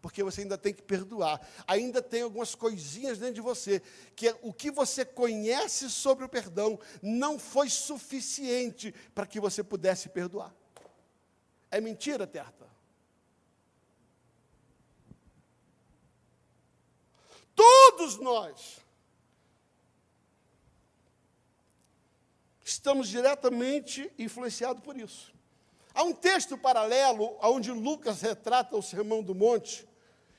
Porque 0.00 0.22
você 0.22 0.40
ainda 0.40 0.56
tem 0.56 0.72
que 0.72 0.82
perdoar. 0.82 1.46
Ainda 1.66 2.00
tem 2.00 2.22
algumas 2.22 2.54
coisinhas 2.54 3.18
dentro 3.18 3.34
de 3.34 3.42
você 3.42 3.82
que 4.14 4.28
é 4.28 4.38
o 4.40 4.50
que 4.50 4.70
você 4.70 5.04
conhece 5.04 5.90
sobre 5.90 6.24
o 6.24 6.28
perdão 6.28 6.80
não 7.02 7.38
foi 7.38 7.68
suficiente 7.68 8.94
para 9.14 9.26
que 9.26 9.38
você 9.38 9.62
pudesse 9.62 10.08
perdoar. 10.08 10.54
É 11.70 11.82
mentira, 11.82 12.26
Terta? 12.26 12.66
Todos 17.54 18.16
nós 18.16 18.78
estamos 22.64 23.06
diretamente 23.08 24.10
influenciados 24.18 24.82
por 24.82 24.96
isso. 24.96 25.35
Há 25.96 26.02
um 26.02 26.12
texto 26.12 26.58
paralelo 26.58 27.38
onde 27.40 27.72
Lucas 27.72 28.20
retrata 28.20 28.76
o 28.76 28.82
Sermão 28.82 29.22
do 29.22 29.34
Monte, 29.34 29.88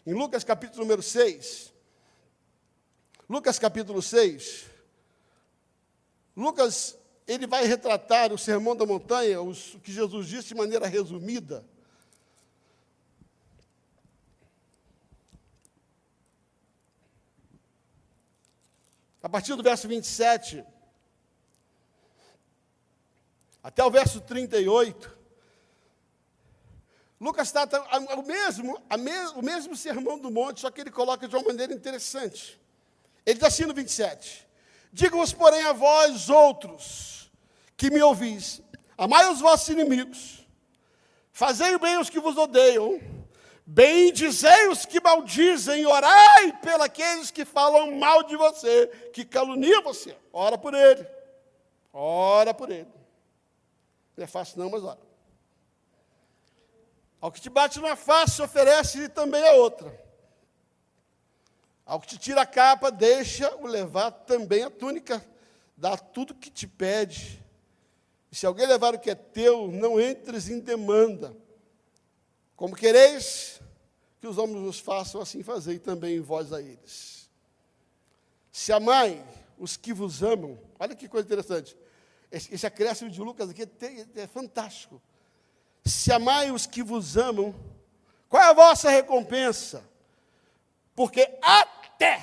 em 0.06 0.13
Lucas 0.13 0.43
capítulo 0.43 0.84
número 0.84 1.02
6. 1.02 1.74
Lucas 3.28 3.58
capítulo 3.58 4.00
6. 4.00 4.67
Lucas, 6.36 6.96
ele 7.28 7.48
vai 7.48 7.65
retratar 7.65 8.32
o 8.32 8.38
Sermão 8.38 8.76
da 8.76 8.86
Montanha, 8.86 9.41
o 9.41 9.52
que 9.80 9.91
Jesus 9.91 10.28
disse 10.28 10.50
de 10.50 10.54
maneira 10.54 10.86
resumida. 10.86 11.65
A 19.24 19.28
partir 19.28 19.56
do 19.56 19.63
verso 19.63 19.88
27 19.88 20.63
até 23.63 23.84
o 23.84 23.89
verso 23.89 24.22
38, 24.22 25.17
Lucas 27.20 27.52
trata 27.52 27.82
o 28.16 28.22
mesmo, 28.22 28.80
o 29.36 29.42
mesmo 29.42 29.76
sermão 29.76 30.20
do 30.20 30.30
monte, 30.30 30.62
só 30.62 30.70
que 30.70 30.82
ele 30.82 30.92
coloca 30.92 31.28
de 31.28 31.36
uma 31.36 31.44
maneira 31.44 31.74
interessante. 31.74 32.60
Ele 33.26 33.40
diz 33.40 33.48
assim 33.48 33.66
no 33.66 33.74
27: 33.74 34.48
Digo-vos, 34.94 35.34
porém, 35.34 35.64
a 35.64 35.74
vós 35.74 36.30
outros 36.30 37.32
que 37.76 37.90
me 37.90 38.02
ouvis, 38.02 38.62
amai 38.96 39.32
os 39.32 39.40
vossos 39.40 39.68
inimigos, 39.70 40.48
fazei 41.32 41.74
o 41.74 41.80
bem 41.80 41.96
aos 41.96 42.10
que 42.10 42.20
vos 42.20 42.38
odeiam, 42.38 43.02
bendizei 43.66 44.68
os 44.68 44.86
que 44.86 45.02
maldizem, 45.02 45.88
orai 45.88 46.54
pelos 46.62 47.32
que 47.32 47.46
falam 47.46 47.98
mal 47.98 48.22
de 48.24 48.38
você, 48.38 48.88
que 49.12 49.26
caluniam 49.26 49.82
você. 49.82 50.16
Ora 50.32 50.56
por 50.56 50.76
ele, 50.76 51.06
ora 51.92 52.54
por 52.54 52.70
ele. 52.70 52.88
Não 54.16 54.24
é 54.24 54.28
fácil 54.28 54.60
não, 54.60 54.70
mas 54.70 54.84
ora. 54.84 55.07
Ao 57.20 57.32
que 57.32 57.42
te 57.42 57.50
bate 57.50 57.80
numa 57.80 57.96
face, 57.96 58.42
oferece 58.42 59.10
também 59.10 59.44
a 59.44 59.54
outra. 59.54 60.08
Ao 61.86 62.00
que 62.00 62.08
te 62.08 62.18
tira 62.18 62.42
a 62.42 62.46
capa, 62.46 62.92
deixa-o 62.92 63.66
levar 63.66 64.12
também 64.12 64.64
a 64.64 64.70
túnica. 64.70 65.26
Dá 65.76 65.98
tudo 65.98 66.36
que 66.36 66.52
te 66.52 66.68
pede. 66.68 67.44
E 68.32 68.36
se 68.36 68.46
alguém 68.46 68.68
levar 68.68 68.94
o 68.94 69.00
que 69.00 69.10
é 69.10 69.16
teu, 69.16 69.72
não 69.72 70.00
entres 70.00 70.50
em 70.50 70.60
demanda. 70.60 71.36
Como 72.56 72.76
quereis 72.76 73.62
que 74.20 74.28
os 74.28 74.38
homens 74.38 74.62
vos 74.62 74.80
façam, 74.80 75.22
assim 75.22 75.44
fazei 75.44 75.80
também 75.80 76.20
vós 76.20 76.52
a 76.52 76.62
eles. 76.62 77.30
Se 78.52 78.74
amai 78.74 79.24
os 79.58 79.78
que 79.78 79.94
vos 79.94 80.22
amam, 80.22 80.60
olha 80.80 80.96
que 80.96 81.08
coisa 81.08 81.26
interessante. 81.26 81.78
Esse, 82.32 82.54
esse 82.54 82.68
acréscimo 82.68 83.10
de 83.10 83.22
Lucas 83.22 83.50
aqui 83.50 83.64
é, 83.64 84.22
é 84.22 84.28
fantástico. 84.28 85.02
Se 85.88 86.12
amai 86.12 86.52
os 86.52 86.65
que 86.65 86.84
vos 86.84 87.15
amam, 87.15 87.56
qual 88.28 88.43
é 88.43 88.47
a 88.47 88.54
vossa 88.54 88.89
recompensa? 88.89 89.84
Porque 90.93 91.38
até 91.41 92.21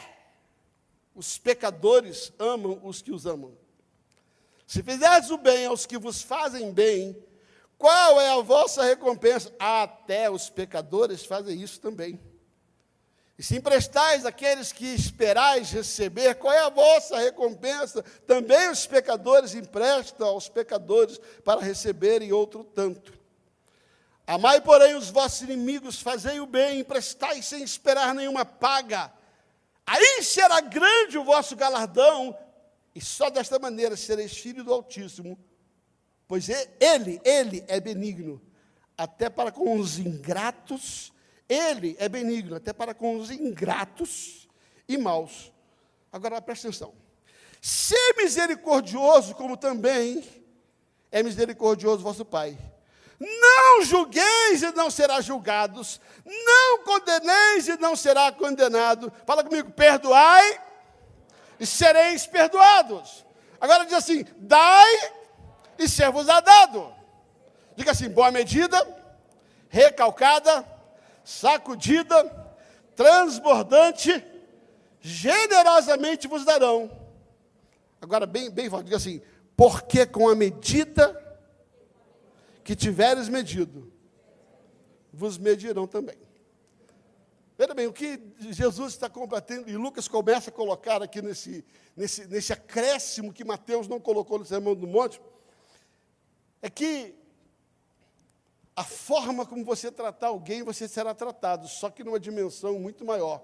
os 1.15 1.39
pecadores 1.39 2.33
amam 2.39 2.81
os 2.83 3.01
que 3.01 3.11
os 3.11 3.25
amam. 3.25 3.57
Se 4.67 4.83
fizerdes 4.83 5.31
o 5.31 5.39
bem 5.39 5.67
aos 5.67 5.87
que 5.87 5.97
vos 5.97 6.21
fazem 6.21 6.73
bem, 6.73 7.17
qual 7.79 8.21
é 8.21 8.31
a 8.31 8.41
vossa 8.41 8.85
recompensa? 8.85 9.53
Até 9.59 10.31
os 10.31 10.51
pecadores 10.51 11.25
fazem 11.25 11.61
isso 11.63 11.81
também. 11.81 12.21
E 13.39 13.43
se 13.43 13.57
emprestais 13.57 14.25
aqueles 14.25 14.73
que 14.73 14.87
esperais 14.87 15.71
receber, 15.71 16.35
qual 16.37 16.53
é 16.53 16.61
a 16.61 16.69
vossa 16.69 17.19
recompensa? 17.19 18.03
Também 18.27 18.71
os 18.71 18.87
pecadores 18.87 19.55
emprestam 19.55 20.29
aos 20.29 20.49
pecadores 20.49 21.19
para 21.43 21.61
receberem 21.61 22.33
outro 22.33 22.63
tanto. 22.63 23.24
Amai, 24.27 24.61
porém, 24.61 24.95
os 24.95 25.11
vossos 25.11 25.43
inimigos, 25.43 26.01
fazei 26.01 26.41
o 26.41 26.47
bem, 26.47 26.81
emprestai 26.81 27.43
sem 27.43 27.63
esperar 27.63 28.15
nenhuma 28.15 28.45
paga. 28.45 29.13
Aí 29.87 30.23
será 30.23 30.61
grande 30.61 31.19
o 31.19 31.25
vosso 31.25 31.55
galardão, 31.55 32.37
e 32.95 33.01
só 33.03 33.29
desta 33.29 33.59
maneira 33.59 33.97
sereis 33.97 34.37
filho 34.37 34.65
do 34.65 34.73
Altíssimo, 34.73 35.39
pois 36.27 36.49
ele, 36.49 37.21
ele 37.23 37.65
é 37.69 37.79
benigno, 37.79 38.41
até 38.97 39.29
para 39.29 39.53
com 39.53 39.79
os 39.79 39.99
ingratos, 39.99 41.13
ele 41.47 41.95
é 41.99 42.09
benigno, 42.09 42.57
até 42.57 42.73
para 42.73 42.95
com 42.95 43.17
os 43.17 43.31
ingratos 43.31 44.49
e 44.89 44.97
maus. 44.97 45.53
Agora 46.11 46.41
presta 46.41 46.69
atenção. 46.69 46.95
Ser 47.61 48.15
misericordioso, 48.17 49.35
como 49.35 49.57
também 49.57 50.25
é 51.11 51.23
misericordioso 51.23 52.03
vosso 52.03 52.25
Pai. 52.25 52.59
Não 53.19 53.83
julgueis 53.83 54.63
e 54.63 54.73
não 54.73 54.91
será 54.91 55.21
julgados. 55.21 56.01
Não 56.25 56.85
condeneis 56.85 57.69
e 57.69 57.77
não 57.77 57.95
será 57.95 58.33
condenado. 58.33 59.13
Fala 59.27 59.45
comigo, 59.45 59.71
perdoai 59.73 60.61
e 61.59 61.67
sereis 61.67 62.27
perdoados. 62.27 63.25
Agora 63.61 63.85
diz 63.85 63.95
assim: 63.95 64.25
dai 64.37 65.13
e 65.79 65.89
ser-vos-á 65.89 66.41
dado. 66.41 66.93
Diga 67.77 67.93
assim: 67.93 68.09
boa 68.09 68.31
medida, 68.31 68.77
recalcada, 69.69 70.65
sacudida, 71.25 72.25
transbordante, 72.97 74.25
generosamente 75.01 76.29
vos 76.29 76.45
darão. 76.45 76.91
Agora, 78.01 78.27
bem, 78.27 78.51
bem 78.51 78.69
forte, 78.69 78.85
diga 78.85 78.97
assim: 78.97 79.23
porque 79.57 80.05
com 80.05 80.29
a 80.29 80.35
medida 80.35 81.24
que 82.65 82.75
tiveres 82.75 83.29
medido, 83.29 83.93
vos 85.13 85.39
medirão 85.39 85.87
também. 85.87 86.17
Veja 87.57 87.75
bem, 87.75 87.87
o 87.87 87.93
que 87.93 88.21
Jesus 88.41 88.95
está 88.95 89.09
combatendo, 89.09 89.71
e 89.71 89.77
Lucas 89.77 90.09
começa 90.09 90.51
a 90.51 90.53
colocar 90.53 91.03
aqui 91.03 91.23
nesse, 91.23 91.65
nesse, 91.95 92.27
nesse 92.27 92.53
acréscimo 92.53 93.33
que 93.33 93.45
Mateus 93.45 93.87
não 93.87 94.01
colocou 94.01 94.39
no 94.39 94.45
Sermão 94.45 94.75
do 94.75 94.89
Monte, 94.89 95.21
é 96.61 96.69
que 96.69 97.15
a 98.75 98.83
forma 98.83 99.47
como 99.47 99.65
você 99.65 99.93
tratar 99.93 100.29
alguém, 100.29 100.65
você 100.65 100.89
será 100.89 101.15
tratado, 101.15 101.69
só 101.69 101.91
que 101.91 102.03
numa 102.03 102.19
dimensão 102.19 102.81
muito 102.81 103.05
maior. 103.05 103.41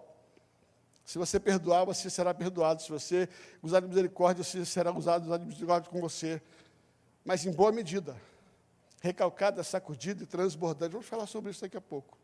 Se 1.05 1.19
você 1.19 1.39
perdoar, 1.39 1.85
você 1.85 2.09
será 2.09 2.33
perdoado. 2.33 2.83
Se 2.83 2.89
você 2.89 3.29
usar 3.63 3.81
de 3.81 3.89
misericórdia, 3.89 4.45
você 4.45 4.65
será 4.65 4.93
usado 4.93 5.39
de 5.39 5.45
misericórdia 5.45 5.91
com 5.91 6.01
você. 6.01 6.41
Mas 7.25 7.45
em 7.45 7.51
boa 7.51 7.73
medida. 7.73 8.17
Recalcada, 9.01 9.65
sacudida 9.65 10.23
e 10.23 10.27
transbordante. 10.27 10.93
Vamos 10.93 11.07
falar 11.07 11.27
sobre 11.27 11.51
isso 11.51 11.63
daqui 11.63 11.77
a 11.77 11.81
pouco. 11.81 12.19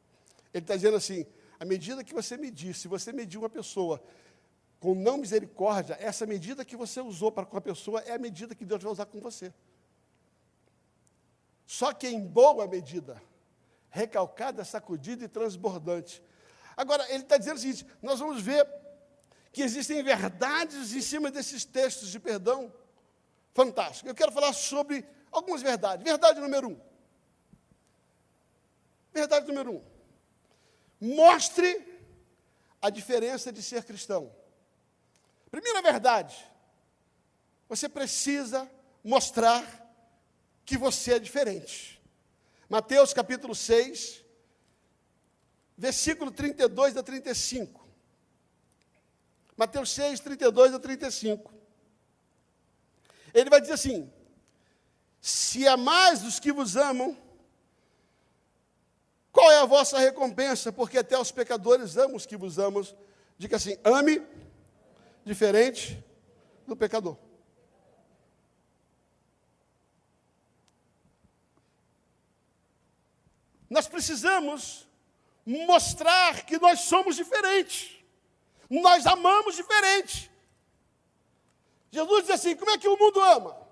Ele 0.52 0.62
está 0.62 0.76
dizendo 0.76 0.96
assim: 0.96 1.26
à 1.58 1.64
medida 1.64 2.04
que 2.04 2.14
você 2.14 2.36
medir, 2.36 2.74
se 2.74 2.86
você 2.86 3.12
medir 3.12 3.38
uma 3.38 3.48
pessoa 3.48 4.02
com 4.78 4.94
não 4.94 5.16
misericórdia, 5.16 5.96
essa 5.98 6.26
medida 6.26 6.64
que 6.64 6.76
você 6.76 7.00
usou 7.00 7.32
para 7.32 7.46
com 7.46 7.56
a 7.56 7.60
pessoa 7.60 8.00
é 8.02 8.12
a 8.12 8.18
medida 8.18 8.54
que 8.54 8.64
Deus 8.64 8.82
vai 8.82 8.92
usar 8.92 9.06
com 9.06 9.20
você. 9.20 9.52
Só 11.66 11.92
que 11.92 12.06
em 12.06 12.20
boa 12.20 12.66
medida, 12.68 13.20
recalcada, 13.88 14.64
sacudida 14.64 15.24
e 15.24 15.28
transbordante. 15.28 16.22
Agora, 16.76 17.04
ele 17.10 17.22
está 17.22 17.38
dizendo 17.38 17.56
o 17.56 17.60
seguinte: 17.60 17.86
nós 18.02 18.20
vamos 18.20 18.42
ver 18.42 18.66
que 19.50 19.62
existem 19.62 20.02
verdades 20.02 20.92
em 20.92 21.00
cima 21.00 21.30
desses 21.30 21.64
textos 21.64 22.10
de 22.10 22.20
perdão. 22.20 22.72
Fantástico. 23.54 24.06
Eu 24.06 24.14
quero 24.14 24.30
falar 24.30 24.52
sobre 24.52 25.06
algumas 25.30 25.62
verdades. 25.62 26.04
Verdade 26.04 26.40
número 26.40 26.68
um. 26.68 26.80
Verdade 29.12 29.46
número 29.46 29.72
um. 29.72 29.84
Mostre 31.00 32.00
a 32.80 32.90
diferença 32.90 33.52
de 33.52 33.62
ser 33.62 33.84
cristão. 33.84 34.34
Primeira 35.50 35.80
verdade, 35.82 36.36
você 37.68 37.88
precisa 37.88 38.70
mostrar 39.02 39.64
que 40.64 40.76
você 40.76 41.14
é 41.14 41.18
diferente. 41.18 42.00
Mateus 42.68 43.12
capítulo 43.12 43.54
6, 43.54 44.24
versículo 45.76 46.30
32 46.30 46.96
a 46.96 47.02
35. 47.02 47.86
Mateus 49.56 49.90
6, 49.90 50.20
32 50.20 50.74
a 50.74 50.78
35. 50.78 51.54
Ele 53.32 53.48
vai 53.48 53.60
dizer 53.60 53.74
assim: 53.74 54.12
Se 55.26 55.66
amais 55.66 56.22
os 56.22 56.38
que 56.38 56.52
vos 56.52 56.76
amam, 56.76 57.18
qual 59.32 59.50
é 59.50 59.58
a 59.58 59.64
vossa 59.64 59.98
recompensa? 59.98 60.70
Porque 60.70 60.98
até 60.98 61.18
os 61.18 61.32
pecadores 61.32 61.96
amam 61.96 62.14
os 62.14 62.24
que 62.24 62.36
vos 62.36 62.60
amam. 62.60 62.86
Diga 63.36 63.56
assim: 63.56 63.76
ame 63.82 64.24
diferente 65.24 66.00
do 66.64 66.76
pecador. 66.76 67.16
Nós 73.68 73.88
precisamos 73.88 74.86
mostrar 75.44 76.46
que 76.46 76.56
nós 76.56 76.82
somos 76.82 77.16
diferentes. 77.16 77.96
Nós 78.70 79.04
amamos 79.08 79.56
diferente. 79.56 80.30
Jesus 81.90 82.26
diz 82.26 82.30
assim: 82.30 82.54
como 82.54 82.70
é 82.70 82.78
que 82.78 82.86
o 82.86 82.96
mundo 82.96 83.20
ama? 83.20 83.65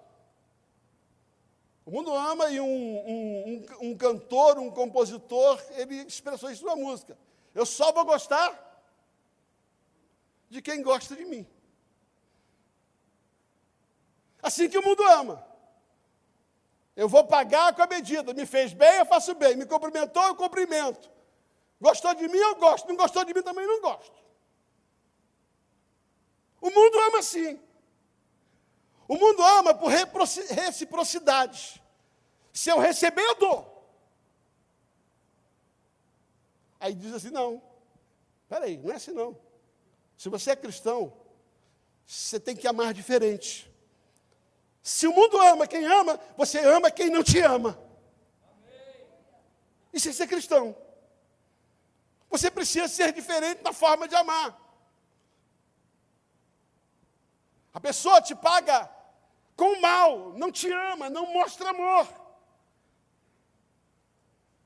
O 1.87 1.91
mundo 1.91 2.15
ama 2.15 2.49
e 2.51 2.61
um, 2.61 2.67
um, 2.67 3.67
um, 3.81 3.89
um 3.89 3.97
cantor, 3.97 4.59
um 4.59 4.71
compositor, 4.71 5.63
ele 5.77 5.97
expressou 5.97 6.51
isso 6.51 6.65
na 6.65 6.75
música. 6.75 7.17
Eu 7.55 7.67
só 7.67 7.93
vou 7.93 8.05
gostar 8.05 8.65
de 10.49 10.63
quem 10.63 10.83
gosta 10.83 11.15
de 11.15 11.25
mim. 11.25 11.47
Assim 14.43 14.69
que 14.69 14.79
o 14.79 14.85
mundo 14.85 15.03
ama. 15.05 15.47
Eu 16.97 17.09
vou 17.09 17.25
pagar 17.25 17.75
com 17.75 17.83
a 17.83 17.87
medida. 17.87 18.33
Me 18.33 18.47
fez 18.47 18.73
bem, 18.73 18.99
eu 18.99 19.07
faço 19.07 19.35
bem. 19.35 19.57
Me 19.57 19.67
cumprimentou, 19.67 20.23
eu 20.23 20.37
cumprimento. 20.37 21.11
Gostou 21.81 22.15
de 22.15 22.29
mim, 22.29 22.39
eu 22.39 22.57
gosto. 22.57 22.89
Não 22.89 22.97
gostou 22.97 23.25
de 23.25 23.35
mim, 23.35 23.43
também 23.43 23.67
não 23.67 23.81
gosto. 23.81 24.23
O 26.61 26.71
mundo 26.71 26.99
ama 27.01 27.19
assim. 27.19 27.61
O 29.07 29.17
mundo 29.17 29.43
ama 29.43 29.75
por 29.75 29.91
reciprocidade. 29.91 31.83
Se 32.53 32.71
eu 32.71 32.79
receber, 32.79 33.23
eu 33.23 33.35
dou. 33.35 33.75
Aí 36.81 36.95
diz 36.95 37.13
assim: 37.13 37.31
não, 37.31 37.63
peraí, 38.49 38.79
não 38.79 38.93
é 38.93 38.97
assim 38.97 39.13
não. 39.13 39.37
Se 40.17 40.29
você 40.29 40.53
é 40.53 40.57
cristão, 40.57 41.13
você 42.07 42.39
tem 42.39 42.57
que 42.57 42.67
amar 42.69 42.95
diferente. 42.95 43.71
Se 44.83 45.07
o 45.07 45.13
mundo 45.15 45.41
ama 45.41 45.67
quem 45.67 45.85
ama, 45.85 46.21
você 46.37 46.59
ama 46.59 46.91
quem 46.91 47.11
não 47.11 47.23
te 47.23 47.41
ama. 47.41 47.79
Isso 49.93 50.09
é 50.09 50.13
ser 50.13 50.27
cristão. 50.27 50.77
Você 52.29 52.51
precisa 52.51 52.89
ser 52.89 53.13
diferente 53.13 53.63
na 53.63 53.73
forma 53.73 54.07
de 54.07 54.15
amar. 54.15 54.61
A 57.73 57.81
pessoa 57.81 58.21
te 58.21 58.35
paga 58.35 58.94
com 59.57 59.81
mal, 59.81 60.33
não 60.33 60.51
te 60.51 60.71
ama, 60.71 61.09
não 61.09 61.33
mostra 61.33 61.71
amor. 61.71 62.09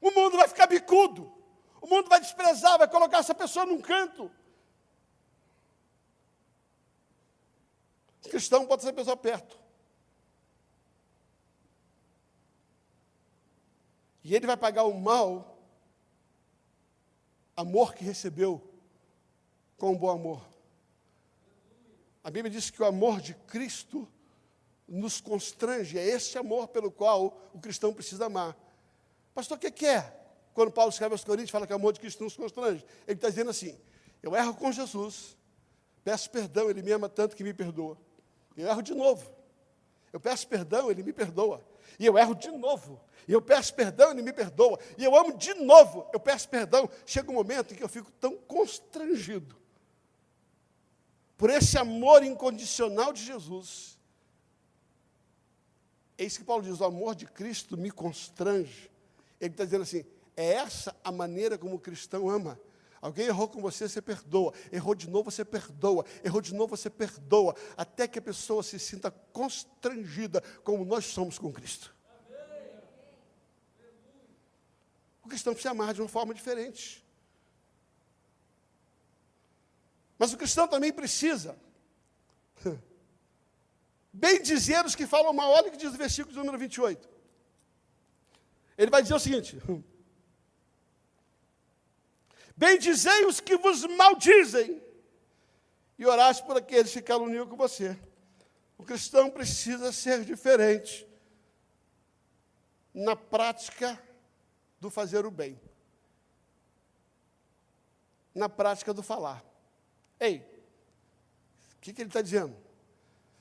O 0.01 0.11
mundo 0.11 0.37
vai 0.37 0.49
ficar 0.49 0.67
bicudo. 0.67 1.33
O 1.81 1.87
mundo 1.87 2.09
vai 2.09 2.21
desprezar, 2.21 2.79
vai 2.79 2.89
colocar 2.89 3.19
essa 3.19 3.35
pessoa 3.35 3.67
num 3.67 3.81
canto. 3.81 4.31
O 8.25 8.29
cristão 8.29 8.67
pode 8.67 8.83
ser 8.83 8.93
pessoa 8.93 9.17
perto. 9.17 9.59
E 14.23 14.35
ele 14.35 14.47
vai 14.47 14.57
pagar 14.57 14.85
o 14.85 14.93
mal, 14.93 15.59
amor 17.57 17.95
que 17.95 18.05
recebeu, 18.05 18.63
com 19.79 19.93
um 19.93 19.97
bom 19.97 20.11
amor. 20.11 20.47
A 22.23 22.31
Bíblia 22.31 22.51
diz 22.51 22.69
que 22.69 22.83
o 22.83 22.85
amor 22.85 23.21
de 23.21 23.33
Cristo 23.35 24.07
nos 24.89 25.21
constrange, 25.21 25.99
é 25.99 26.05
esse 26.05 26.39
amor 26.39 26.69
pelo 26.69 26.91
qual 26.91 27.39
o 27.53 27.59
cristão 27.61 27.93
precisa 27.93 28.27
amar. 28.27 28.57
Pastor, 29.35 29.59
o 29.59 29.61
que 29.61 29.87
é? 29.87 30.15
Quando 30.55 30.73
Paulo 30.73 30.91
escreve 30.91 31.15
aos 31.15 31.23
Coríntios, 31.23 31.51
fala 31.51 31.67
que 31.67 31.73
o 31.73 31.77
amor 31.77 31.93
de 31.93 32.01
Cristo 32.01 32.25
nos 32.25 32.37
constrange. 32.37 32.85
Ele 33.07 33.17
está 33.17 33.29
dizendo 33.29 33.51
assim: 33.51 33.79
eu 34.23 34.35
erro 34.35 34.55
com 34.55 34.73
Jesus, 34.73 35.37
peço 36.03 36.31
perdão, 36.31 36.71
ele 36.71 36.83
me 36.83 36.91
ama 36.91 37.09
tanto 37.09 37.37
que 37.37 37.45
me 37.45 37.53
perdoa. 37.53 37.99
Eu 38.57 38.67
erro 38.67 38.83
de 38.83 38.95
novo. 38.95 39.31
Eu 40.13 40.19
peço 40.19 40.49
perdão, 40.49 40.91
ele 40.91 41.03
me 41.03 41.13
perdoa. 41.13 41.63
E 41.99 42.07
eu 42.07 42.17
erro 42.19 42.35
de 42.35 42.51
novo. 42.51 43.01
E 43.27 43.33
eu 43.33 43.43
peço 43.43 43.75
perdão, 43.75 44.11
ele 44.11 44.23
me 44.23 44.33
perdoa. 44.33 44.79
E 44.97 45.05
eu 45.05 45.15
amo 45.15 45.37
de 45.37 45.53
novo, 45.55 46.09
eu 46.15 46.19
peço 46.19 46.49
perdão. 46.49 46.89
Chega 47.05 47.31
um 47.31 47.35
momento 47.35 47.75
em 47.75 47.77
que 47.77 47.83
eu 47.83 47.89
fico 47.89 48.11
tão 48.13 48.37
constrangido 48.39 49.55
por 51.37 51.51
esse 51.51 51.77
amor 51.79 52.25
incondicional 52.25 53.13
de 53.13 53.23
Jesus. 53.23 53.98
É 56.19 56.25
isso 56.25 56.41
que 56.41 56.45
Paulo 56.45 56.65
diz: 56.65 56.81
o 56.81 56.85
amor 56.85 57.15
de 57.15 57.25
Cristo 57.27 57.79
me 57.79 57.91
constrange. 57.91 58.91
Ele 59.41 59.53
está 59.53 59.65
dizendo 59.65 59.83
assim: 59.83 60.05
é 60.37 60.55
essa 60.55 60.95
a 61.05 61.13
maneira 61.13 61.57
como 61.57 61.77
o 61.77 61.79
cristão 61.79 62.29
ama. 62.29 62.61
Alguém 63.01 63.27
errou 63.27 63.47
com 63.47 63.63
você, 63.63 63.89
você 63.89 64.03
perdoa. 64.03 64.53
Errou 64.73 64.93
de 64.93 65.09
novo, 65.09 65.31
você 65.31 65.45
perdoa. 65.45 66.05
Errou 66.25 66.41
de 66.41 66.53
novo, 66.53 66.77
você 66.77 66.91
perdoa. 66.91 67.55
Até 67.77 68.09
que 68.09 68.19
a 68.19 68.23
pessoa 68.23 68.61
se 68.65 68.77
sinta 68.81 69.09
constrangida, 69.33 70.43
como 70.65 70.85
nós 70.85 71.05
somos 71.05 71.39
com 71.39 71.53
Cristo. 71.53 71.95
O 75.25 75.29
cristão 75.29 75.53
precisa 75.53 75.71
amar 75.71 75.95
de 75.95 76.01
uma 76.01 76.09
forma 76.09 76.35
diferente. 76.35 77.07
Mas 80.19 80.33
o 80.33 80.37
cristão 80.37 80.67
também 80.67 80.93
precisa 80.93 81.57
Bem 84.13 84.41
dizer 84.43 84.85
os 84.85 84.95
que 84.95 85.07
falam 85.07 85.33
mal, 85.33 85.51
olha 85.51 85.69
o 85.69 85.71
que 85.71 85.77
diz 85.77 85.93
o 85.93 85.97
versículo 85.97 86.37
número 86.37 86.59
28. 86.59 87.09
Ele 88.77 88.91
vai 88.91 89.03
dizer 89.03 89.15
o 89.15 89.21
seguinte: 89.21 89.59
Bendizei 92.57 93.25
os 93.25 93.39
que 93.39 93.57
vos 93.57 93.85
maldizem, 93.85 94.83
e 95.97 96.05
oraste 96.05 96.45
por 96.45 96.57
aqueles 96.57 96.93
que 96.93 97.01
caluniam 97.03 97.47
com 97.47 97.57
você. 97.57 97.97
O 98.77 98.85
cristão 98.85 99.31
precisa 99.31 99.93
ser 99.93 100.25
diferente 100.25 101.07
na 102.93 103.15
prática 103.15 104.01
do 104.81 104.91
fazer 104.91 105.25
o 105.25 105.31
bem, 105.31 105.61
na 108.35 108.49
prática 108.49 108.93
do 108.93 109.03
falar. 109.03 109.45
Ei, 110.19 110.39
o 111.77 111.81
que, 111.81 111.93
que 111.93 112.03
ele 112.03 112.09
está 112.09 112.23
dizendo? 112.23 112.57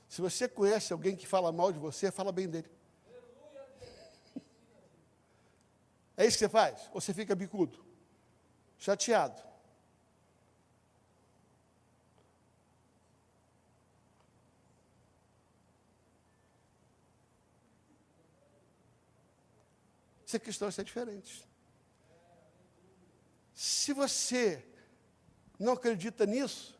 Se 0.08 0.20
você 0.20 0.48
conhece 0.48 0.92
alguém 0.92 1.14
que 1.14 1.26
fala 1.26 1.52
mal 1.52 1.72
de 1.72 1.78
você, 1.78 2.10
fala 2.10 2.32
bem 2.32 2.48
dele. 2.48 2.70
É 6.16 6.26
isso 6.26 6.36
que 6.36 6.44
você 6.44 6.48
faz? 6.48 6.88
Ou 6.92 7.00
você 7.00 7.14
fica 7.14 7.34
bicudo? 7.34 7.84
Chateado? 8.78 9.40
Ser 20.24 20.40
cristão 20.40 20.68
é 20.68 20.82
diferente. 20.82 21.42
Se 23.54 23.92
você 23.92 24.62
não 25.58 25.72
acredita 25.72 26.26
nisso, 26.26 26.77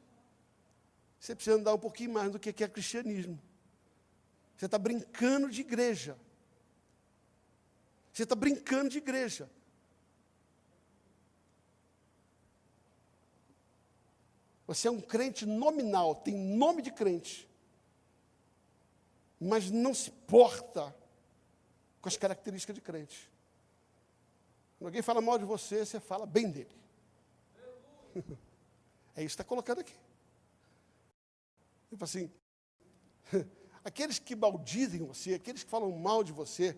você 1.29 1.35
precisa 1.35 1.57
andar 1.57 1.75
um 1.75 1.79
pouquinho 1.79 2.11
mais 2.11 2.33
do 2.33 2.39
que 2.39 2.65
é 2.65 2.69
cristianismo. 2.69 3.39
Você 4.57 4.65
está 4.65 4.79
brincando 4.79 5.51
de 5.51 5.61
igreja. 5.61 6.19
Você 8.11 8.23
está 8.23 8.35
brincando 8.35 8.89
de 8.89 8.97
igreja. 8.97 9.51
Você 14.67 14.89
é 14.89 14.91
um 14.91 15.03
crente 15.03 15.45
nominal, 15.45 16.15
tem 16.15 16.35
nome 16.35 16.81
de 16.81 16.91
crente, 16.91 17.49
mas 19.39 19.71
não 19.71 19.93
se 19.95 20.11
porta 20.11 20.95
com 22.01 22.09
as 22.09 22.17
características 22.17 22.75
de 22.75 22.81
crente. 22.81 23.31
Quando 24.79 24.89
alguém 24.89 25.03
fala 25.03 25.21
mal 25.21 25.39
de 25.39 25.45
você, 25.45 25.85
você 25.85 26.01
fala 26.01 26.25
bem 26.25 26.51
dele. 26.51 26.75
É 29.17 29.25
isso 29.25 29.35
que 29.37 29.43
está 29.43 29.45
colocando 29.45 29.81
aqui. 29.81 30.08
Tipo 31.89 32.05
assim, 32.05 32.31
aqueles 33.85 34.19
que 34.19 34.37
maldizem 34.37 35.05
você, 35.05 35.35
aqueles 35.35 35.65
que 35.65 35.71
falam 35.71 35.91
mal 35.93 36.23
de 36.23 36.33
você, 36.33 36.77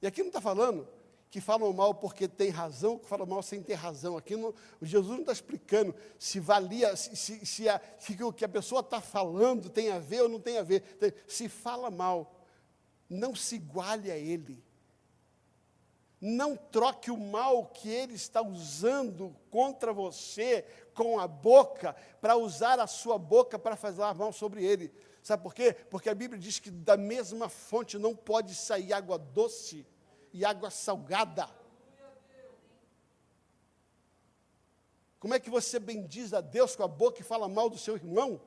e 0.00 0.06
aqui 0.06 0.20
não 0.20 0.28
está 0.28 0.40
falando 0.40 0.88
que 1.30 1.40
falam 1.40 1.72
mal 1.72 1.94
porque 1.94 2.28
tem 2.28 2.50
razão, 2.50 2.98
que 2.98 3.08
falam 3.08 3.26
mal 3.26 3.42
sem 3.42 3.62
ter 3.62 3.74
razão. 3.74 4.16
Aqui 4.16 4.36
não, 4.36 4.54
Jesus 4.80 5.12
não 5.12 5.20
está 5.20 5.32
explicando 5.32 5.94
se 6.18 6.40
valia, 6.40 6.96
se, 6.96 7.14
se, 7.16 7.44
se, 7.44 7.68
a, 7.68 7.80
se 7.98 8.22
o 8.22 8.32
que 8.32 8.44
a 8.44 8.48
pessoa 8.48 8.80
está 8.80 9.00
falando 9.00 9.68
tem 9.68 9.90
a 9.90 9.98
ver 9.98 10.22
ou 10.22 10.28
não 10.28 10.40
tem 10.40 10.58
a 10.58 10.62
ver. 10.62 10.82
Se 11.26 11.48
fala 11.48 11.90
mal, 11.90 12.34
não 13.08 13.34
se 13.34 13.56
iguale 13.56 14.10
a 14.10 14.16
ele. 14.16 14.64
Não 16.20 16.56
troque 16.56 17.10
o 17.10 17.16
mal 17.16 17.66
que 17.66 17.90
ele 17.90 18.14
está 18.14 18.40
usando 18.40 19.36
contra 19.50 19.92
você 19.92 20.64
com 20.96 21.20
a 21.20 21.28
boca, 21.28 21.94
para 22.20 22.36
usar 22.36 22.80
a 22.80 22.86
sua 22.86 23.18
boca 23.18 23.58
para 23.58 23.76
fazer 23.76 24.00
mal 24.14 24.32
sobre 24.32 24.64
ele. 24.64 24.92
Sabe 25.22 25.42
por 25.42 25.54
quê? 25.54 25.74
Porque 25.90 26.08
a 26.08 26.14
Bíblia 26.14 26.40
diz 26.40 26.58
que 26.58 26.70
da 26.70 26.96
mesma 26.96 27.48
fonte 27.48 27.98
não 27.98 28.16
pode 28.16 28.54
sair 28.54 28.92
água 28.92 29.18
doce 29.18 29.86
e 30.32 30.44
água 30.44 30.70
salgada. 30.70 31.48
Como 35.20 35.34
é 35.34 35.40
que 35.40 35.50
você 35.50 35.78
bendiz 35.78 36.32
a 36.32 36.40
Deus 36.40 36.74
com 36.74 36.82
a 36.82 36.88
boca 36.88 37.20
e 37.20 37.24
fala 37.24 37.48
mal 37.48 37.68
do 37.68 37.78
seu 37.78 37.96
irmão? 37.96 38.40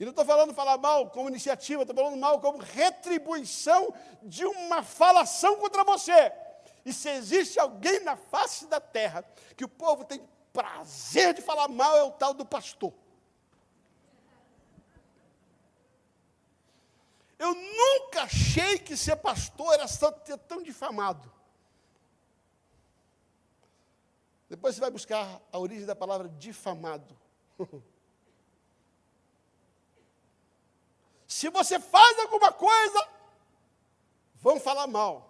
E 0.00 0.04
não 0.04 0.10
estou 0.10 0.24
falando 0.24 0.54
falar 0.54 0.78
mal 0.78 1.10
como 1.10 1.28
iniciativa, 1.28 1.82
estou 1.82 1.94
falando 1.94 2.16
mal 2.16 2.40
como 2.40 2.58
retribuição 2.58 3.92
de 4.22 4.44
uma 4.44 4.82
falação 4.82 5.56
contra 5.56 5.84
você. 5.84 6.32
E 6.88 6.92
se 6.94 7.10
existe 7.10 7.60
alguém 7.60 8.00
na 8.00 8.16
face 8.16 8.66
da 8.66 8.80
terra 8.80 9.22
que 9.54 9.62
o 9.62 9.68
povo 9.68 10.06
tem 10.06 10.26
prazer 10.54 11.34
de 11.34 11.42
falar 11.42 11.68
mal, 11.68 11.94
é 11.98 12.02
o 12.02 12.12
tal 12.12 12.32
do 12.32 12.46
pastor. 12.46 12.94
Eu 17.38 17.54
nunca 17.54 18.22
achei 18.22 18.78
que 18.78 18.96
ser 18.96 19.16
pastor 19.16 19.74
era 19.74 19.84
tão 20.48 20.62
difamado. 20.62 21.30
Depois 24.48 24.74
você 24.74 24.80
vai 24.80 24.90
buscar 24.90 25.42
a 25.52 25.58
origem 25.58 25.84
da 25.84 25.94
palavra 25.94 26.26
difamado. 26.38 27.14
Se 31.28 31.50
você 31.50 31.78
faz 31.78 32.18
alguma 32.20 32.50
coisa, 32.50 33.08
vão 34.36 34.58
falar 34.58 34.86
mal. 34.86 35.27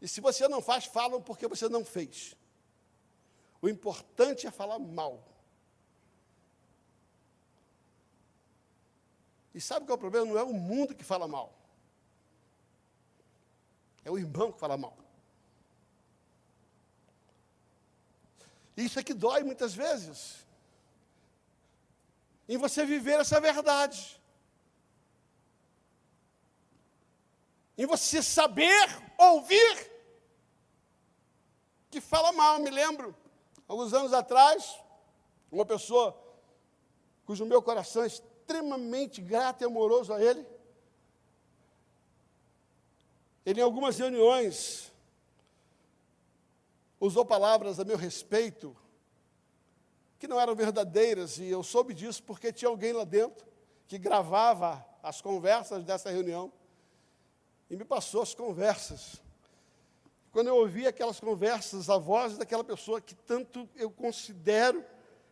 E 0.00 0.06
se 0.06 0.20
você 0.20 0.46
não 0.46 0.62
faz, 0.62 0.84
falam 0.84 1.20
porque 1.20 1.48
você 1.48 1.68
não 1.68 1.84
fez. 1.84 2.36
O 3.60 3.68
importante 3.68 4.46
é 4.46 4.50
falar 4.50 4.78
mal. 4.78 5.24
E 9.54 9.60
sabe 9.60 9.86
qual 9.86 9.94
é 9.94 9.98
o 9.98 10.00
problema? 10.00 10.26
Não 10.26 10.38
é 10.38 10.42
o 10.42 10.52
mundo 10.52 10.94
que 10.94 11.02
fala 11.02 11.26
mal. 11.26 11.52
É 14.04 14.10
o 14.10 14.18
irmão 14.18 14.52
que 14.52 14.60
fala 14.60 14.76
mal. 14.76 14.96
Isso 18.76 19.00
é 19.00 19.02
que 19.02 19.12
dói 19.12 19.42
muitas 19.42 19.74
vezes. 19.74 20.46
Em 22.48 22.56
você 22.56 22.86
viver 22.86 23.18
essa 23.18 23.40
verdade. 23.40 24.17
Em 27.78 27.86
você 27.86 28.20
saber 28.20 28.74
ouvir 29.16 29.90
que 31.88 32.00
fala 32.00 32.32
mal. 32.32 32.58
Me 32.58 32.70
lembro, 32.70 33.14
alguns 33.68 33.94
anos 33.94 34.12
atrás, 34.12 34.76
uma 35.50 35.64
pessoa 35.64 36.20
cujo 37.24 37.46
meu 37.46 37.62
coração 37.62 38.02
é 38.02 38.08
extremamente 38.08 39.22
grato 39.22 39.62
e 39.62 39.64
amoroso 39.64 40.12
a 40.12 40.20
ele, 40.20 40.44
ele 43.46 43.60
em 43.60 43.62
algumas 43.62 43.96
reuniões 43.96 44.92
usou 46.98 47.24
palavras 47.24 47.78
a 47.78 47.84
meu 47.84 47.96
respeito 47.96 48.76
que 50.18 50.26
não 50.26 50.40
eram 50.40 50.56
verdadeiras, 50.56 51.38
e 51.38 51.46
eu 51.46 51.62
soube 51.62 51.94
disso 51.94 52.22
porque 52.24 52.52
tinha 52.52 52.68
alguém 52.68 52.92
lá 52.92 53.04
dentro 53.04 53.46
que 53.86 53.98
gravava 53.98 54.84
as 55.00 55.20
conversas 55.20 55.84
dessa 55.84 56.10
reunião 56.10 56.52
e 57.70 57.76
me 57.76 57.84
passou 57.84 58.22
as 58.22 58.34
conversas. 58.34 59.20
Quando 60.30 60.48
eu 60.48 60.56
ouvi 60.56 60.86
aquelas 60.86 61.18
conversas, 61.18 61.88
a 61.88 61.98
voz 61.98 62.36
daquela 62.36 62.64
pessoa 62.64 63.00
que 63.00 63.14
tanto 63.14 63.68
eu 63.74 63.90
considero, 63.90 64.84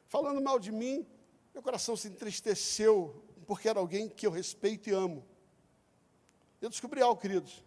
falando 0.07 0.41
mal 0.41 0.59
de 0.59 0.73
mim, 0.73 1.07
meu 1.53 1.63
coração 1.63 1.97
se 1.97 2.09
entristeceu, 2.09 3.23
porque 3.47 3.69
era 3.69 3.79
alguém 3.79 4.09
que 4.09 4.27
eu 4.27 4.31
respeito 4.31 4.89
e 4.89 4.93
amo. 4.93 5.25
Eu 6.61 6.69
descobri 6.69 7.01
algo, 7.01 7.21
queridos. 7.21 7.63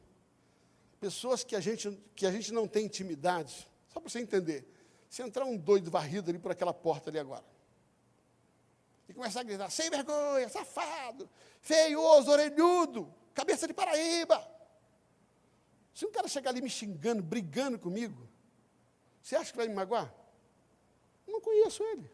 Pessoas 1.00 1.44
que 1.44 1.56
a 1.56 1.60
gente, 1.60 1.98
que 2.16 2.26
a 2.26 2.32
gente 2.32 2.52
não 2.52 2.68
tem 2.68 2.86
intimidade, 2.86 3.70
só 3.88 4.00
para 4.00 4.10
você 4.10 4.20
entender. 4.20 4.68
Se 5.10 5.22
entrar 5.22 5.46
um 5.46 5.58
doido 5.58 5.90
varrido 5.90 6.30
ali 6.30 6.38
por 6.38 6.52
aquela 6.52 6.74
porta 6.74 7.10
ali 7.10 7.18
agora, 7.18 7.46
e 9.08 9.14
começar 9.14 9.40
a 9.40 9.44
gritar, 9.44 9.72
sem 9.72 9.90
vergonha, 9.90 10.48
safado, 10.50 11.28
feioso, 11.62 12.30
orelhudo, 12.30 13.12
cabeça 13.34 13.68
de 13.68 13.74
Paraíba, 13.74 14.59
se 16.00 16.06
um 16.06 16.12
cara 16.14 16.30
chegar 16.30 16.52
ali 16.52 16.62
me 16.62 16.70
xingando, 16.70 17.22
brigando 17.22 17.78
comigo, 17.78 18.26
você 19.22 19.36
acha 19.36 19.52
que 19.52 19.58
vai 19.58 19.68
me 19.68 19.74
magoar? 19.74 20.10
Eu 21.28 21.34
não 21.34 21.42
conheço 21.42 21.84
ele. 21.84 22.10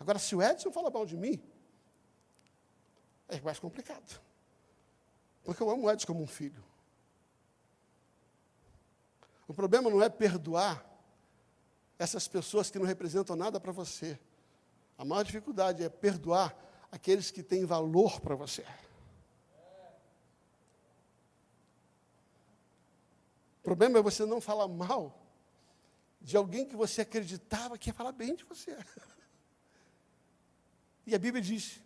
Agora, 0.00 0.18
se 0.18 0.34
o 0.34 0.40
Edson 0.40 0.72
fala 0.72 0.88
mal 0.88 1.04
de 1.04 1.14
mim, 1.14 1.42
é 3.28 3.38
mais 3.42 3.58
complicado. 3.58 4.18
Porque 5.44 5.62
eu 5.62 5.68
amo 5.68 5.82
o 5.82 5.90
Edson 5.90 6.06
como 6.06 6.22
um 6.22 6.26
filho. 6.26 6.64
O 9.46 9.52
problema 9.52 9.90
não 9.90 10.02
é 10.02 10.08
perdoar 10.08 10.82
essas 11.98 12.26
pessoas 12.26 12.70
que 12.70 12.78
não 12.78 12.86
representam 12.86 13.36
nada 13.36 13.60
para 13.60 13.72
você. 13.72 14.18
A 14.96 15.04
maior 15.04 15.22
dificuldade 15.22 15.84
é 15.84 15.90
perdoar 15.90 16.56
aqueles 16.90 17.30
que 17.30 17.42
têm 17.42 17.66
valor 17.66 18.22
para 18.22 18.34
você. 18.34 18.64
Problema 23.72 23.98
é 23.98 24.02
você 24.02 24.26
não 24.26 24.40
falar 24.40 24.68
mal 24.68 25.18
de 26.20 26.36
alguém 26.36 26.66
que 26.66 26.76
você 26.76 27.00
acreditava 27.00 27.78
que 27.78 27.88
ia 27.88 27.94
falar 27.94 28.12
bem 28.12 28.34
de 28.34 28.44
você. 28.44 28.76
E 31.04 31.16
a 31.16 31.18
Bíblia 31.18 31.42
diz: 31.42 31.80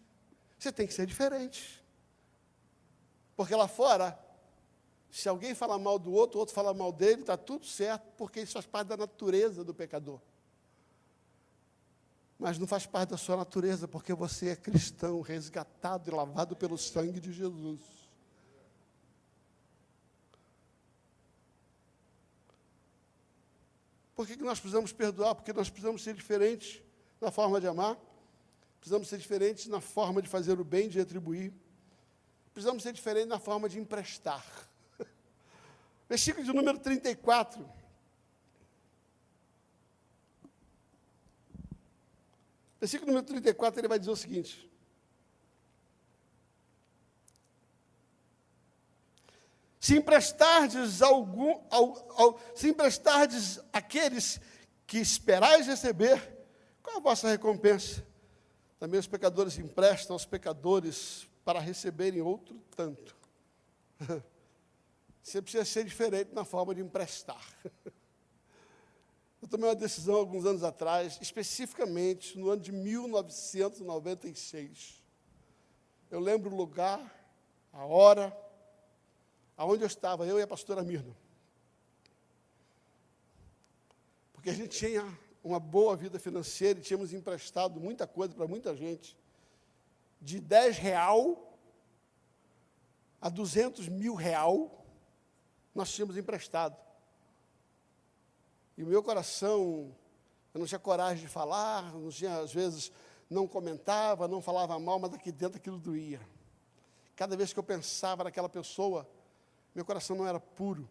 você 0.58 0.70
tem 0.70 0.86
que 0.86 0.92
ser 0.92 1.06
diferente. 1.06 1.82
Porque 3.34 3.54
lá 3.54 3.66
fora, 3.66 4.18
se 5.10 5.26
alguém 5.26 5.54
fala 5.54 5.78
mal 5.78 5.98
do 5.98 6.12
outro, 6.12 6.36
o 6.36 6.40
outro 6.40 6.54
fala 6.54 6.74
mal 6.74 6.92
dele, 6.92 7.22
está 7.22 7.34
tudo 7.34 7.64
certo, 7.64 8.12
porque 8.18 8.40
isso 8.40 8.52
faz 8.52 8.66
parte 8.66 8.88
da 8.88 8.96
natureza 8.98 9.64
do 9.64 9.72
pecador. 9.72 10.20
Mas 12.38 12.58
não 12.58 12.66
faz 12.66 12.84
parte 12.84 13.08
da 13.08 13.16
sua 13.16 13.38
natureza, 13.38 13.88
porque 13.88 14.12
você 14.12 14.50
é 14.50 14.56
cristão, 14.56 15.22
resgatado 15.22 16.10
e 16.10 16.14
lavado 16.14 16.54
pelo 16.54 16.76
sangue 16.76 17.18
de 17.18 17.32
Jesus. 17.32 17.95
Por 24.16 24.26
que, 24.26 24.34
nós 24.36 24.58
precisamos 24.58 24.94
perdoar? 24.94 25.34
Porque 25.34 25.52
nós 25.52 25.68
precisamos 25.68 26.02
ser 26.02 26.14
diferentes 26.14 26.82
na 27.20 27.30
forma 27.30 27.60
de 27.60 27.66
amar, 27.68 27.98
precisamos 28.80 29.08
ser 29.08 29.18
diferentes 29.18 29.66
na 29.66 29.78
forma 29.78 30.22
de 30.22 30.28
fazer 30.28 30.58
o 30.58 30.64
bem, 30.64 30.88
de 30.88 30.96
retribuir, 30.96 31.52
precisamos 32.54 32.82
ser 32.82 32.94
diferentes 32.94 33.28
na 33.28 33.38
forma 33.38 33.68
de 33.68 33.78
emprestar. 33.78 34.42
Versículo 36.08 36.46
de 36.46 36.52
número 36.54 36.78
34. 36.78 37.68
Versículo 42.80 43.08
número 43.08 43.26
34, 43.26 43.80
ele 43.80 43.88
vai 43.88 43.98
dizer 43.98 44.10
o 44.10 44.16
seguinte: 44.16 44.66
Se 49.86 49.94
emprestardes 49.94 51.00
algum, 51.00 51.60
ao, 51.70 52.20
ao, 52.20 52.40
se 52.56 52.70
emprestardes 52.70 53.60
aqueles 53.72 54.40
que 54.84 54.98
esperais 54.98 55.68
receber, 55.68 56.44
qual 56.82 56.96
a 56.96 57.00
vossa 57.00 57.28
recompensa? 57.28 58.04
Também 58.80 58.98
os 58.98 59.06
pecadores 59.06 59.56
emprestam 59.58 60.14
aos 60.14 60.26
pecadores 60.26 61.28
para 61.44 61.60
receberem 61.60 62.20
outro 62.20 62.60
tanto. 62.74 63.14
Você 65.22 65.40
precisa 65.40 65.64
ser 65.64 65.84
diferente 65.84 66.34
na 66.34 66.44
forma 66.44 66.74
de 66.74 66.80
emprestar. 66.80 67.46
Eu 69.40 69.46
tomei 69.46 69.68
uma 69.68 69.76
decisão 69.76 70.16
alguns 70.16 70.44
anos 70.44 70.64
atrás, 70.64 71.16
especificamente 71.22 72.36
no 72.36 72.50
ano 72.50 72.60
de 72.60 72.72
1996. 72.72 75.00
Eu 76.10 76.18
lembro 76.18 76.50
o 76.50 76.56
lugar, 76.56 77.00
a 77.72 77.84
hora, 77.84 78.36
aonde 79.56 79.82
eu 79.82 79.86
estava, 79.86 80.26
eu 80.26 80.38
e 80.38 80.42
a 80.42 80.46
pastora 80.46 80.82
Mirna. 80.82 81.16
Porque 84.32 84.50
a 84.50 84.54
gente 84.54 84.78
tinha 84.78 85.18
uma 85.42 85.58
boa 85.58 85.96
vida 85.96 86.18
financeira 86.18 86.78
e 86.78 86.82
tínhamos 86.82 87.12
emprestado 87.12 87.80
muita 87.80 88.06
coisa 88.06 88.34
para 88.34 88.46
muita 88.46 88.76
gente. 88.76 89.16
De 90.20 90.40
10 90.40 90.78
real 90.78 91.58
a 93.20 93.28
200 93.28 93.88
mil 93.88 94.14
real 94.14 94.84
nós 95.74 95.92
tínhamos 95.92 96.16
emprestado. 96.16 96.76
E 98.76 98.82
o 98.82 98.86
meu 98.86 99.02
coração, 99.02 99.94
eu 100.52 100.60
não 100.60 100.66
tinha 100.66 100.78
coragem 100.78 101.24
de 101.24 101.28
falar, 101.28 101.92
não 101.94 102.10
tinha, 102.10 102.38
às 102.38 102.52
vezes, 102.52 102.92
não 103.28 103.46
comentava, 103.46 104.28
não 104.28 104.40
falava 104.40 104.78
mal, 104.78 104.98
mas 104.98 105.14
aqui 105.14 105.32
dentro 105.32 105.58
aquilo 105.58 105.78
doía. 105.78 106.20
Cada 107.14 107.36
vez 107.36 107.52
que 107.52 107.58
eu 107.58 107.62
pensava 107.62 108.24
naquela 108.24 108.48
pessoa, 108.48 109.08
meu 109.76 109.84
coração 109.84 110.16
não 110.16 110.26
era 110.26 110.40
puro. 110.40 110.88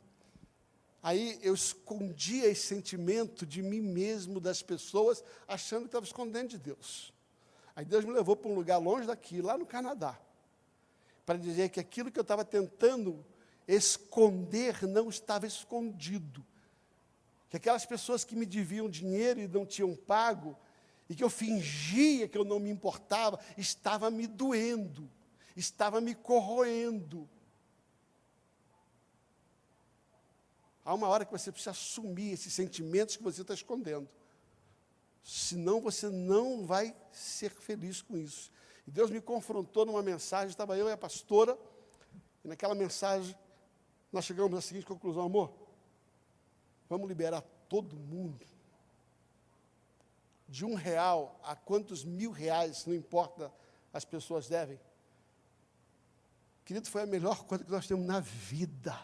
Aí 1.01 1.39
eu 1.41 1.55
escondia 1.55 2.45
esse 2.45 2.67
sentimento 2.67 3.43
de 3.43 3.63
mim 3.63 3.81
mesmo, 3.81 4.39
das 4.39 4.61
pessoas, 4.61 5.23
achando 5.47 5.81
que 5.81 5.87
estava 5.87 6.05
escondendo 6.05 6.49
de 6.49 6.59
Deus. 6.59 7.11
Aí 7.75 7.83
Deus 7.83 8.05
me 8.05 8.11
levou 8.11 8.35
para 8.35 8.51
um 8.51 8.53
lugar 8.53 8.77
longe 8.77 9.07
daqui, 9.07 9.41
lá 9.41 9.57
no 9.57 9.65
Canadá, 9.65 10.19
para 11.25 11.35
dizer 11.35 11.69
que 11.69 11.79
aquilo 11.79 12.11
que 12.11 12.19
eu 12.19 12.21
estava 12.21 12.45
tentando 12.45 13.25
esconder 13.67 14.83
não 14.83 15.09
estava 15.09 15.47
escondido. 15.47 16.45
Que 17.49 17.57
aquelas 17.57 17.87
pessoas 17.87 18.23
que 18.23 18.35
me 18.35 18.45
deviam 18.45 18.87
dinheiro 18.87 19.39
e 19.39 19.47
não 19.47 19.65
tinham 19.65 19.95
pago, 19.95 20.55
e 21.09 21.15
que 21.15 21.23
eu 21.23 21.29
fingia 21.29 22.27
que 22.27 22.37
eu 22.37 22.45
não 22.45 22.59
me 22.59 22.69
importava, 22.69 23.39
estava 23.57 24.11
me 24.11 24.27
doendo, 24.27 25.09
estava 25.55 25.99
me 25.99 26.13
corroendo. 26.13 27.27
Há 30.85 30.93
uma 30.93 31.07
hora 31.07 31.25
que 31.25 31.31
você 31.31 31.51
precisa 31.51 31.71
assumir 31.71 32.31
esses 32.31 32.53
sentimentos 32.53 33.17
que 33.17 33.23
você 33.23 33.41
está 33.41 33.55
escondendo. 33.55 34.07
Senão 35.23 35.81
você 35.81 36.07
não 36.07 36.63
vai 36.63 36.95
ser 37.11 37.49
feliz 37.49 38.03
com 38.03 38.15
isso. 38.15 38.51
E 38.85 38.91
Deus 38.91 39.09
me 39.09 39.19
confrontou 39.19 39.83
numa 39.83 40.03
mensagem, 40.03 40.49
estava 40.49 40.77
eu 40.77 40.87
e 40.87 40.91
a 40.91 40.97
pastora, 40.97 41.57
e 42.43 42.47
naquela 42.47 42.75
mensagem 42.75 43.35
nós 44.11 44.25
chegamos 44.25 44.55
à 44.55 44.61
seguinte 44.61 44.85
conclusão, 44.85 45.23
amor, 45.23 45.51
vamos 46.87 47.07
liberar 47.07 47.41
todo 47.67 47.97
mundo. 47.97 48.45
De 50.47 50.63
um 50.63 50.75
real 50.75 51.39
a 51.43 51.55
quantos 51.55 52.05
mil 52.05 52.29
reais, 52.29 52.85
não 52.85 52.93
importa, 52.93 53.51
as 53.91 54.05
pessoas 54.05 54.47
devem. 54.47 54.79
Querido, 56.63 56.87
foi 56.87 57.01
a 57.01 57.07
melhor 57.07 57.43
coisa 57.45 57.63
que 57.63 57.71
nós 57.71 57.87
temos 57.87 58.05
na 58.05 58.19
vida. 58.19 58.95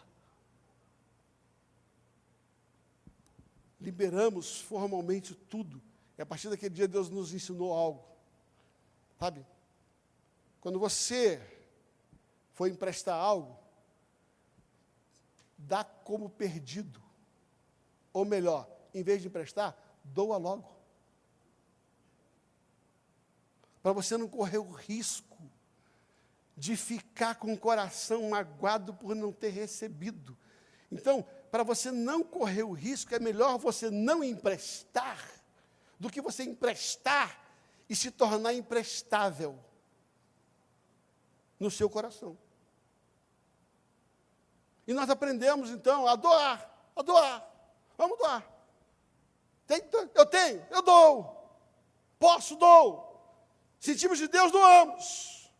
Liberamos 3.82 4.60
formalmente 4.60 5.34
tudo. 5.34 5.82
E 6.16 6.22
a 6.22 6.26
partir 6.26 6.48
daquele 6.48 6.74
dia 6.74 6.86
Deus 6.86 7.10
nos 7.10 7.34
ensinou 7.34 7.74
algo. 7.74 8.04
Sabe? 9.18 9.44
Quando 10.60 10.78
você 10.78 11.40
for 12.54 12.68
emprestar 12.68 13.16
algo, 13.16 13.58
dá 15.58 15.82
como 15.82 16.30
perdido. 16.30 17.02
Ou 18.12 18.24
melhor, 18.24 18.68
em 18.94 19.02
vez 19.02 19.20
de 19.20 19.28
emprestar, 19.28 19.76
doa 20.04 20.36
logo. 20.36 20.70
Para 23.82 23.92
você 23.92 24.16
não 24.16 24.28
correr 24.28 24.58
o 24.58 24.70
risco 24.70 25.36
de 26.56 26.76
ficar 26.76 27.34
com 27.34 27.52
o 27.52 27.58
coração 27.58 28.30
magoado 28.30 28.94
por 28.94 29.14
não 29.16 29.32
ter 29.32 29.48
recebido. 29.48 30.38
Então, 30.90 31.26
para 31.52 31.62
você 31.62 31.90
não 31.90 32.24
correr 32.24 32.62
o 32.62 32.72
risco, 32.72 33.14
é 33.14 33.18
melhor 33.18 33.58
você 33.58 33.90
não 33.90 34.24
emprestar 34.24 35.22
do 36.00 36.08
que 36.08 36.22
você 36.22 36.44
emprestar 36.44 37.38
e 37.90 37.94
se 37.94 38.10
tornar 38.10 38.54
imprestável 38.54 39.62
no 41.60 41.70
seu 41.70 41.90
coração. 41.90 42.38
E 44.86 44.94
nós 44.94 45.10
aprendemos 45.10 45.68
então 45.68 46.08
a 46.08 46.16
doar, 46.16 46.74
a 46.96 47.02
doar. 47.02 47.46
Vamos 47.98 48.16
doar. 48.16 48.50
Tem, 49.66 49.82
eu 50.14 50.24
tenho, 50.24 50.66
eu 50.70 50.80
dou. 50.80 51.54
Posso, 52.18 52.56
dou. 52.56 53.22
Sentimos 53.78 54.16
de 54.16 54.26
Deus, 54.26 54.50
doamos. 54.50 55.52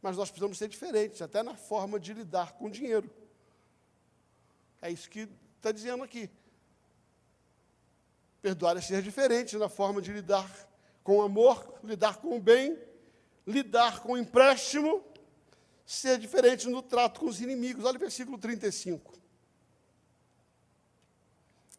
Mas 0.00 0.16
nós 0.16 0.30
precisamos 0.30 0.56
ser 0.56 0.68
diferentes, 0.68 1.20
até 1.20 1.42
na 1.42 1.54
forma 1.54 2.00
de 2.00 2.14
lidar 2.14 2.52
com 2.52 2.64
o 2.64 2.70
dinheiro. 2.70 3.14
É 4.86 4.90
isso 4.92 5.10
que 5.10 5.28
está 5.56 5.72
dizendo 5.72 6.04
aqui. 6.04 6.30
Perdoar 8.40 8.76
é 8.76 8.80
ser 8.80 9.02
diferente 9.02 9.58
na 9.58 9.68
forma 9.68 10.00
de 10.00 10.12
lidar 10.12 10.48
com 11.02 11.16
o 11.16 11.22
amor, 11.22 11.80
lidar 11.82 12.18
com 12.18 12.36
o 12.36 12.40
bem, 12.40 12.78
lidar 13.44 13.98
com 13.98 14.12
o 14.12 14.16
empréstimo 14.16 15.04
ser 15.84 16.18
diferente 16.18 16.68
no 16.68 16.80
trato 16.82 17.18
com 17.18 17.26
os 17.26 17.40
inimigos. 17.40 17.84
Olha 17.84 17.96
o 17.96 17.98
versículo 17.98 18.38
35. 18.38 19.12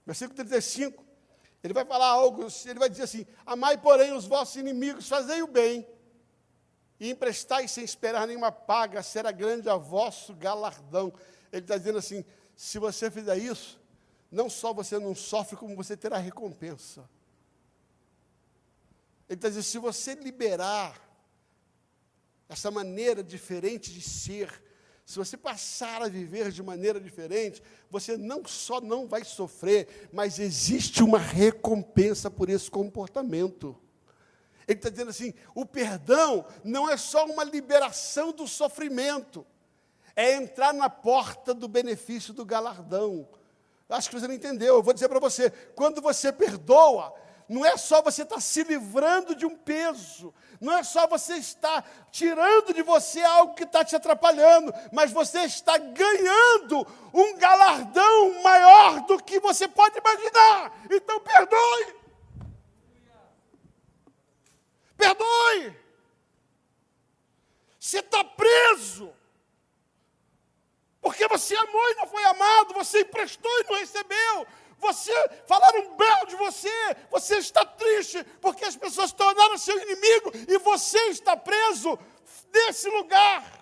Versículo 0.06 0.36
35. 0.36 1.06
Ele 1.64 1.74
vai 1.74 1.86
falar 1.86 2.08
algo, 2.08 2.46
ele 2.66 2.80
vai 2.80 2.90
dizer 2.90 3.04
assim: 3.04 3.26
Amai, 3.46 3.78
porém, 3.78 4.12
os 4.12 4.26
vossos 4.26 4.58
inimigos, 4.58 5.08
fazei 5.08 5.42
o 5.42 5.48
bem, 5.48 5.88
e 7.00 7.10
emprestai 7.10 7.70
sem 7.70 7.86
esperar 7.86 8.28
nenhuma 8.28 8.52
paga, 8.52 9.02
será 9.02 9.32
grande 9.32 9.70
a 9.70 9.78
vosso 9.78 10.36
galardão. 10.36 11.14
Ele 11.54 11.62
está 11.62 11.78
dizendo 11.78 12.00
assim: 12.00 12.26
se 12.58 12.80
você 12.80 13.12
fizer 13.12 13.38
isso, 13.38 13.80
não 14.32 14.50
só 14.50 14.74
você 14.74 14.98
não 14.98 15.14
sofre, 15.14 15.56
como 15.56 15.76
você 15.76 15.96
terá 15.96 16.18
recompensa. 16.18 17.08
Ele 19.30 19.38
está 19.38 19.48
dizendo: 19.48 19.64
se 19.64 19.78
você 19.78 20.16
liberar 20.16 21.00
essa 22.50 22.72
maneira 22.72 23.24
diferente 23.24 23.94
de 23.94 24.02
ser, 24.02 24.52
se 25.06 25.20
você 25.20 25.38
passar 25.38 26.02
a 26.02 26.10
viver 26.10 26.52
de 26.52 26.64
maneira 26.64 27.00
diferente, 27.00 27.62
você 27.92 28.18
não 28.18 28.44
só 28.44 28.82
não 28.82 29.08
vai 29.08 29.24
sofrer, 29.24 30.10
mas 30.12 30.40
existe 30.40 31.04
uma 31.04 31.20
recompensa 31.20 32.32
por 32.32 32.50
esse 32.50 32.72
comportamento. 32.72 33.80
Ele 34.68 34.80
está 34.80 34.90
dizendo 34.90 35.12
assim: 35.12 35.32
o 35.54 35.64
perdão 35.64 36.44
não 36.64 36.90
é 36.90 36.98
só 36.98 37.24
uma 37.28 37.44
liberação 37.44 38.32
do 38.32 38.48
sofrimento, 38.48 39.46
é 40.18 40.34
entrar 40.34 40.74
na 40.74 40.90
porta 40.90 41.54
do 41.54 41.68
benefício 41.68 42.34
do 42.34 42.44
galardão. 42.44 43.30
Acho 43.88 44.10
que 44.10 44.20
você 44.20 44.28
não 44.28 44.34
entendeu. 44.34 44.76
Eu 44.76 44.84
vou 44.84 44.94
dizer 44.94 45.08
para 45.08 45.20
você: 45.20 45.52
quando 45.76 46.02
você 46.02 46.34
perdoa, 46.34 47.14
não 47.48 47.64
é 47.64 47.78
só 47.78 48.02
você 48.02 48.24
estar 48.24 48.42
se 48.42 48.64
livrando 48.64 49.36
de 49.36 49.46
um 49.46 49.56
peso, 49.56 50.34
não 50.60 50.74
é 50.74 50.84
só 50.84 51.06
você 51.08 51.36
estar 51.36 51.88
tirando 52.12 52.74
de 52.74 52.82
você 52.82 53.22
algo 53.22 53.54
que 53.54 53.64
está 53.64 53.86
te 53.86 53.96
atrapalhando, 53.96 54.74
mas 54.92 55.12
você 55.12 55.42
está 55.44 55.78
ganhando 55.78 56.86
um 57.14 57.38
galardão 57.38 58.42
maior 58.42 59.06
do 59.06 59.24
que 59.24 59.40
você 59.40 59.68
pode 59.68 60.00
imaginar. 60.00 60.74
Então 60.90 61.20
perdoe. 61.20 61.96
Perdoe. 64.98 65.78
Você 67.80 68.00
está 68.00 68.24
preso. 68.24 69.16
Porque 71.08 71.26
você 71.30 71.56
amou 71.56 71.90
e 71.92 71.96
não 71.96 72.06
foi 72.06 72.22
amado, 72.26 72.74
você 72.74 73.00
emprestou 73.00 73.50
e 73.62 73.64
não 73.64 73.80
recebeu, 73.80 74.46
você 74.78 75.14
falaram 75.48 75.96
bem 75.96 76.26
de 76.28 76.36
você, 76.36 76.70
você 77.10 77.38
está 77.38 77.64
triste 77.64 78.22
porque 78.42 78.66
as 78.66 78.76
pessoas 78.76 79.14
tornaram 79.14 79.58
seu 79.58 79.82
inimigo 79.84 80.34
e 80.50 80.58
você 80.58 81.00
está 81.06 81.38
preso 81.38 81.98
nesse 82.54 82.90
lugar. 82.90 83.57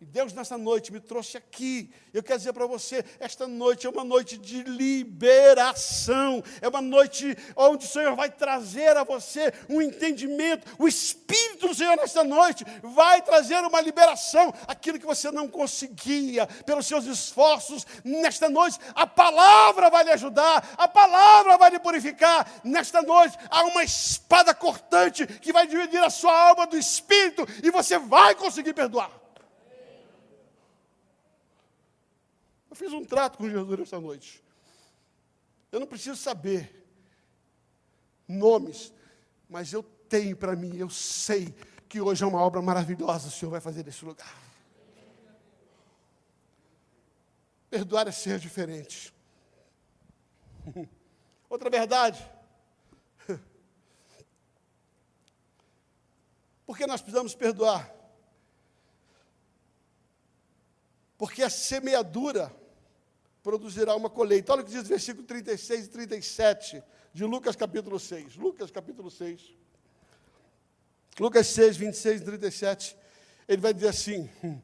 E 0.00 0.06
Deus, 0.06 0.32
nessa 0.32 0.56
noite, 0.56 0.92
me 0.92 1.00
trouxe 1.00 1.36
aqui. 1.36 1.92
Eu 2.14 2.22
quero 2.22 2.38
dizer 2.38 2.52
para 2.52 2.68
você: 2.68 3.04
esta 3.18 3.48
noite 3.48 3.84
é 3.84 3.90
uma 3.90 4.04
noite 4.04 4.38
de 4.38 4.62
liberação, 4.62 6.40
é 6.60 6.68
uma 6.68 6.80
noite 6.80 7.36
onde 7.56 7.84
o 7.84 7.88
Senhor 7.88 8.14
vai 8.14 8.30
trazer 8.30 8.96
a 8.96 9.02
você 9.02 9.52
um 9.68 9.82
entendimento. 9.82 10.72
O 10.78 10.86
Espírito 10.86 11.66
do 11.66 11.74
Senhor, 11.74 11.96
nesta 11.96 12.22
noite, 12.22 12.64
vai 12.80 13.20
trazer 13.22 13.58
uma 13.64 13.80
liberação. 13.80 14.54
Aquilo 14.68 15.00
que 15.00 15.04
você 15.04 15.32
não 15.32 15.48
conseguia 15.48 16.46
pelos 16.64 16.86
seus 16.86 17.04
esforços, 17.04 17.84
nesta 18.04 18.48
noite, 18.48 18.78
a 18.94 19.04
palavra 19.04 19.90
vai 19.90 20.04
lhe 20.04 20.12
ajudar, 20.12 20.76
a 20.78 20.86
palavra 20.86 21.58
vai 21.58 21.70
lhe 21.70 21.80
purificar. 21.80 22.48
Nesta 22.62 23.02
noite, 23.02 23.36
há 23.50 23.64
uma 23.64 23.82
espada 23.82 24.54
cortante 24.54 25.26
que 25.26 25.52
vai 25.52 25.66
dividir 25.66 26.00
a 26.04 26.08
sua 26.08 26.50
alma 26.50 26.68
do 26.68 26.78
Espírito 26.78 27.44
e 27.64 27.70
você 27.72 27.98
vai 27.98 28.36
conseguir 28.36 28.74
perdoar. 28.74 29.10
Eu 32.70 32.76
fiz 32.76 32.92
um 32.92 33.04
trato 33.04 33.38
com 33.38 33.48
Jesus 33.48 33.80
essa 33.80 34.00
noite. 34.00 34.42
Eu 35.72 35.80
não 35.80 35.86
preciso 35.86 36.16
saber 36.16 36.86
nomes, 38.26 38.92
mas 39.48 39.72
eu 39.72 39.82
tenho 39.82 40.36
para 40.36 40.54
mim, 40.54 40.76
eu 40.76 40.90
sei 40.90 41.54
que 41.88 42.00
hoje 42.00 42.22
é 42.22 42.26
uma 42.26 42.40
obra 42.40 42.60
maravilhosa 42.60 43.28
o 43.28 43.30
Senhor 43.30 43.50
vai 43.50 43.60
fazer 43.60 43.84
nesse 43.84 44.04
lugar. 44.04 44.36
Perdoar 47.70 48.08
é 48.08 48.12
ser 48.12 48.38
diferente. 48.38 49.12
Outra 51.48 51.70
verdade. 51.70 52.22
Por 56.66 56.76
que 56.76 56.86
nós 56.86 57.00
precisamos 57.00 57.34
perdoar? 57.34 57.97
Porque 61.18 61.42
a 61.42 61.50
semeadura 61.50 62.54
produzirá 63.42 63.94
uma 63.96 64.08
colheita. 64.08 64.52
Olha 64.52 64.62
o 64.62 64.64
que 64.64 64.70
diz 64.70 64.82
o 64.82 64.84
versículo 64.84 65.26
36 65.26 65.86
e 65.86 65.88
37 65.88 66.82
de 67.12 67.24
Lucas 67.24 67.56
capítulo 67.56 67.98
6. 67.98 68.36
Lucas 68.36 68.70
capítulo 68.70 69.10
6. 69.10 69.40
Lucas 71.18 71.48
6, 71.48 71.76
26 71.76 72.20
e 72.20 72.24
37. 72.24 72.96
Ele 73.48 73.60
vai 73.60 73.74
dizer 73.74 73.88
assim. 73.88 74.30
Hum. 74.44 74.60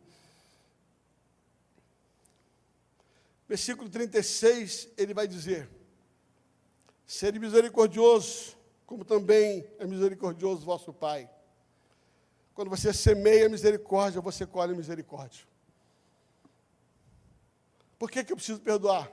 Versículo 3.48 3.90
36, 3.90 4.88
ele 4.96 5.12
vai 5.12 5.26
dizer: 5.26 5.68
Sede 7.06 7.38
misericordioso, 7.38 8.56
como 8.86 9.04
também 9.04 9.66
é 9.78 9.86
misericordioso 9.86 10.64
vosso 10.64 10.92
Pai. 10.92 11.28
Quando 12.54 12.70
você 12.70 12.92
semeia 12.92 13.48
misericórdia, 13.48 14.20
você 14.20 14.46
colhe 14.46 14.74
misericórdia. 14.74 15.53
Por 18.04 18.10
que, 18.10 18.22
que 18.22 18.32
eu 18.34 18.36
preciso 18.36 18.60
perdoar? 18.60 19.10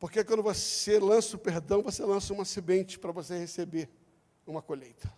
Porque 0.00 0.24
quando 0.24 0.42
você 0.42 0.98
lança 0.98 1.36
o 1.36 1.38
perdão, 1.38 1.84
você 1.84 2.04
lança 2.04 2.32
uma 2.34 2.44
semente 2.44 2.98
para 2.98 3.12
você 3.12 3.38
receber 3.38 3.88
uma 4.44 4.60
colheita. 4.60 5.08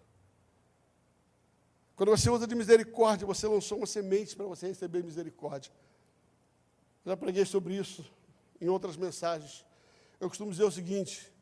Quando 1.97 2.11
você 2.11 2.29
usa 2.29 2.47
de 2.47 2.55
misericórdia, 2.55 3.27
você 3.27 3.49
lançou 3.49 3.79
uma 3.79 3.87
semente 3.87 4.37
para 4.37 4.45
você 4.45 4.67
receber 4.67 5.03
misericórdia. 5.03 5.73
Já 7.07 7.17
preguei 7.17 7.47
sobre 7.47 7.75
isso 7.75 8.05
em 8.61 8.69
outras 8.69 8.99
mensagens. 8.99 9.65
Eu 10.21 10.29
costumo 10.29 10.51
dizer 10.51 10.65
o 10.65 10.71
seguinte: 10.71 11.33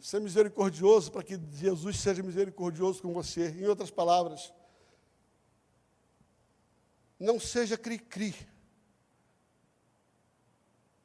ser 0.00 0.18
misericordioso 0.18 1.12
para 1.12 1.22
que 1.22 1.38
Jesus 1.52 2.00
seja 2.00 2.22
misericordioso 2.22 3.02
com 3.02 3.12
você. 3.12 3.50
Em 3.50 3.66
outras 3.66 3.90
palavras, 3.90 4.50
não 7.20 7.38
seja 7.38 7.76
cri-cri 7.76 8.50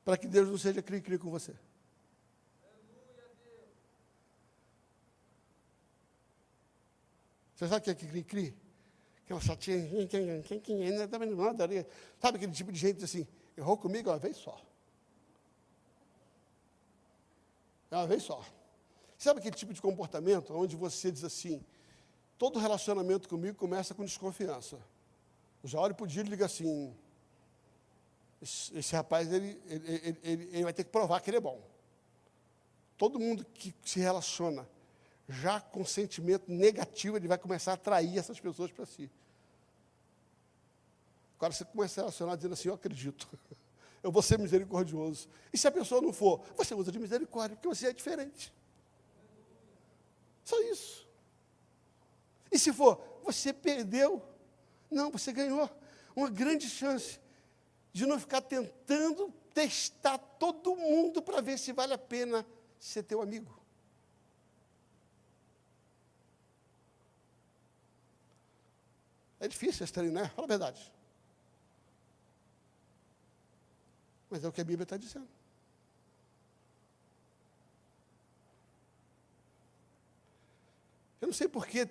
para 0.07 0.17
que 0.17 0.25
Deus 0.25 0.47
não 0.47 0.57
seja 0.57 0.81
cri-cri 0.81 1.17
com 1.17 1.29
você. 1.29 1.53
Você 7.53 7.67
sabe 7.67 7.81
o 7.81 7.81
que 7.81 7.89
é 7.89 7.93
cri-cri? 7.93 8.55
Aquela 9.25 9.41
chatinha, 9.41 9.85
sabe 12.21 12.37
aquele 12.37 12.53
tipo 12.53 12.71
de 12.71 12.79
gente 12.79 13.03
assim, 13.03 13.27
errou 13.57 13.75
comigo 13.75 14.09
uma 14.09 14.17
vez 14.17 14.37
só. 14.37 14.57
Uma 17.91 18.07
vez 18.07 18.23
só. 18.23 18.41
Sabe 19.17 19.41
aquele 19.41 19.57
tipo 19.57 19.73
de 19.73 19.81
comportamento 19.81 20.53
onde 20.53 20.77
você 20.77 21.11
diz 21.11 21.25
assim, 21.25 21.61
todo 22.37 22.59
relacionamento 22.59 23.27
comigo 23.27 23.57
começa 23.57 23.93
com 23.93 24.05
desconfiança. 24.05 24.77
Eu 25.61 25.67
já 25.67 25.81
olho 25.81 25.93
para 25.93 26.05
o 26.05 26.07
dia 26.07 26.21
e 26.21 26.25
liga 26.27 26.45
assim, 26.45 26.95
esse, 28.41 28.95
rapaz 28.95 29.31
ele, 29.31 29.59
ele, 29.65 30.19
ele, 30.23 30.49
ele 30.51 30.63
vai 30.63 30.73
ter 30.73 30.83
que 30.83 30.91
provar 30.91 31.19
que 31.21 31.29
ele 31.29 31.38
é 31.38 31.41
bom. 31.41 31.61
Todo 32.97 33.19
mundo 33.19 33.45
que 33.45 33.73
se 33.83 33.99
relaciona 33.99 34.67
já 35.27 35.59
com 35.59 35.83
sentimento 35.83 36.45
negativo, 36.47 37.17
ele 37.17 37.27
vai 37.27 37.38
começar 37.38 37.71
a 37.71 37.73
atrair 37.73 38.17
essas 38.17 38.39
pessoas 38.39 38.71
para 38.71 38.85
si. 38.85 39.09
Agora 41.38 41.51
você 41.51 41.65
começa 41.65 42.01
a 42.01 42.03
relacionar 42.03 42.35
dizendo 42.35 42.53
assim, 42.53 42.67
eu 42.67 42.75
acredito, 42.75 43.27
eu 44.01 44.11
vou 44.11 44.21
ser 44.21 44.39
misericordioso. 44.39 45.27
E 45.51 45.57
se 45.57 45.67
a 45.67 45.71
pessoa 45.71 46.01
não 46.01 46.13
for, 46.13 46.43
você 46.55 46.73
usa 46.73 46.91
de 46.91 46.99
misericórdia, 46.99 47.55
porque 47.55 47.67
você 47.67 47.88
é 47.88 47.93
diferente. 47.93 48.53
Só 50.43 50.59
isso. 50.61 51.07
E 52.51 52.57
se 52.57 52.71
for, 52.71 53.19
você 53.23 53.51
perdeu. 53.51 54.23
Não, 54.89 55.11
você 55.11 55.33
ganhou 55.33 55.69
uma 56.15 56.29
grande 56.29 56.69
chance 56.69 57.19
de 57.97 58.05
não 58.05 58.19
ficar 58.19 58.41
tentando 58.41 59.33
testar 59.55 60.19
todo 60.19 60.75
mundo 60.75 61.19
para 61.19 61.41
ver 61.41 61.57
se 61.57 61.73
vale 61.73 61.93
a 61.93 61.97
pena 61.97 62.45
ser 62.79 63.01
teu 63.01 63.23
amigo. 63.23 63.59
É 69.39 69.47
difícil 69.47 69.83
esse 69.83 69.91
treino, 69.91 70.13
né? 70.13 70.29
Fala 70.29 70.45
a 70.45 70.47
verdade. 70.47 70.93
Mas 74.29 74.43
é 74.43 74.47
o 74.47 74.51
que 74.51 74.61
a 74.61 74.63
Bíblia 74.63 74.83
está 74.83 74.95
dizendo. 74.95 75.27
Eu 81.19 81.25
não 81.25 81.33
sei 81.33 81.47
por 81.47 81.65
que 81.65 81.89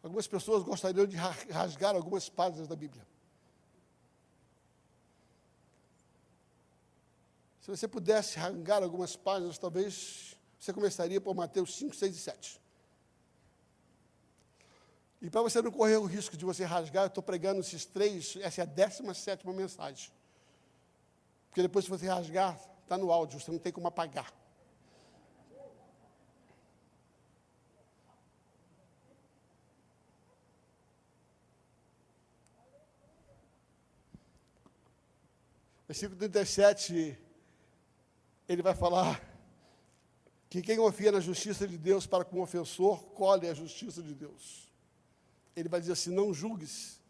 algumas 0.00 0.28
pessoas 0.28 0.62
gostariam 0.62 1.06
de 1.08 1.16
rasgar 1.16 1.96
algumas 1.96 2.28
páginas 2.28 2.68
da 2.68 2.76
Bíblia. 2.76 3.09
Se 7.70 7.76
você 7.76 7.86
pudesse 7.86 8.36
arrancar 8.36 8.82
algumas 8.82 9.14
páginas, 9.14 9.56
talvez 9.56 10.36
você 10.58 10.72
começaria 10.72 11.20
por 11.20 11.36
Mateus 11.36 11.76
5, 11.76 11.94
6 11.94 12.16
e 12.16 12.18
7. 12.18 12.60
E 15.22 15.30
para 15.30 15.40
você 15.40 15.62
não 15.62 15.70
correr 15.70 15.96
o 15.96 16.04
risco 16.04 16.36
de 16.36 16.44
você 16.44 16.64
rasgar, 16.64 17.04
eu 17.04 17.06
estou 17.06 17.22
pregando 17.22 17.60
esses 17.60 17.84
três, 17.84 18.36
essa 18.40 18.62
é 18.62 18.64
a 18.64 18.66
17 18.66 19.46
mensagem. 19.46 20.10
Porque 21.48 21.62
depois, 21.62 21.84
se 21.84 21.90
você 21.92 22.08
rasgar, 22.08 22.60
está 22.82 22.98
no 22.98 23.12
áudio, 23.12 23.38
você 23.38 23.52
não 23.52 23.58
tem 23.60 23.72
como 23.72 23.86
apagar. 23.86 24.34
Versículo 35.86 36.18
37 36.18 37.29
ele 38.52 38.62
vai 38.62 38.74
falar 38.74 39.22
que 40.48 40.60
quem 40.60 40.76
confia 40.76 41.12
na 41.12 41.20
justiça 41.20 41.68
de 41.68 41.78
Deus 41.78 42.04
para 42.04 42.24
com 42.24 42.40
o 42.40 42.42
ofensor, 42.42 43.00
colhe 43.10 43.48
a 43.48 43.54
justiça 43.54 44.02
de 44.02 44.12
Deus. 44.12 44.68
Ele 45.54 45.68
vai 45.68 45.78
dizer 45.78 45.92
assim: 45.92 46.10
não 46.10 46.34
julgues 46.34 47.00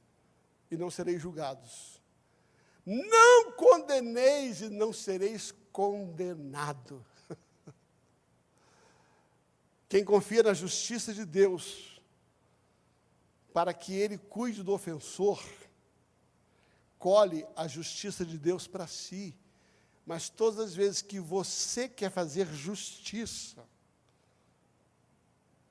e 0.70 0.76
não 0.76 0.90
sereis 0.90 1.22
julgados. 1.22 1.98
Não 2.84 3.52
condeneis 3.52 4.60
e 4.60 4.68
não 4.68 4.92
sereis 4.92 5.54
condenado. 5.72 7.02
Quem 9.88 10.04
confia 10.04 10.42
na 10.42 10.52
justiça 10.52 11.14
de 11.14 11.24
Deus, 11.24 12.02
para 13.50 13.72
que 13.72 13.94
ele 13.94 14.18
cuide 14.18 14.62
do 14.62 14.72
ofensor, 14.72 15.42
colhe 16.98 17.46
a 17.56 17.66
justiça 17.66 18.26
de 18.26 18.36
Deus 18.36 18.66
para 18.66 18.86
si. 18.86 19.34
Mas 20.10 20.28
todas 20.28 20.58
as 20.58 20.74
vezes 20.74 21.02
que 21.02 21.20
você 21.20 21.88
quer 21.88 22.10
fazer 22.10 22.44
justiça, 22.52 23.64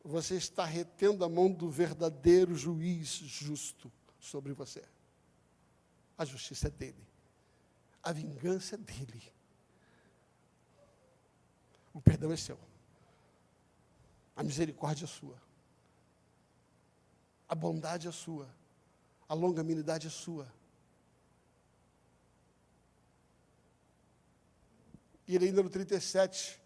você 0.01 0.37
está 0.37 0.63
retendo 0.63 1.25
a 1.25 1.29
mão 1.29 1.51
do 1.51 1.69
verdadeiro 1.69 2.55
juiz 2.55 3.09
justo 3.09 3.91
sobre 4.17 4.53
você. 4.53 4.81
A 6.17 6.23
justiça 6.23 6.69
é 6.69 6.71
dele. 6.71 7.05
A 8.01 8.13
vingança 8.13 8.75
é 8.75 8.77
dele. 8.77 9.21
O 11.93 11.99
perdão 11.99 12.31
é 12.31 12.37
seu. 12.37 12.57
A 14.37 14.41
misericórdia 14.41 15.03
é 15.03 15.07
sua. 15.09 15.35
A 17.45 17.55
bondade 17.55 18.07
é 18.07 18.11
sua. 18.13 18.47
A 19.27 19.33
longanimidade 19.33 20.07
é 20.07 20.09
sua. 20.09 20.47
E 25.29 25.35
ele 25.35 25.45
ainda 25.45 25.61
no 25.61 25.69
37, 25.69 26.59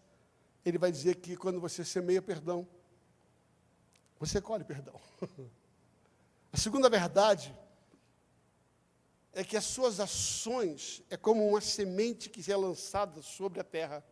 ele 0.64 0.78
vai 0.78 0.90
dizer 0.90 1.16
que 1.16 1.36
quando 1.36 1.60
você 1.60 1.84
semeia 1.84 2.22
perdão, 2.22 2.66
você 4.18 4.40
colhe 4.40 4.64
perdão. 4.64 4.98
A 6.50 6.56
segunda 6.56 6.88
verdade 6.88 7.54
é 9.34 9.44
que 9.44 9.54
as 9.54 9.64
suas 9.64 10.00
ações 10.00 11.02
é 11.10 11.16
como 11.16 11.46
uma 11.46 11.60
semente 11.60 12.30
que 12.30 12.50
é 12.50 12.56
lançada 12.56 13.20
sobre 13.20 13.60
a 13.60 13.64
terra. 13.64 14.02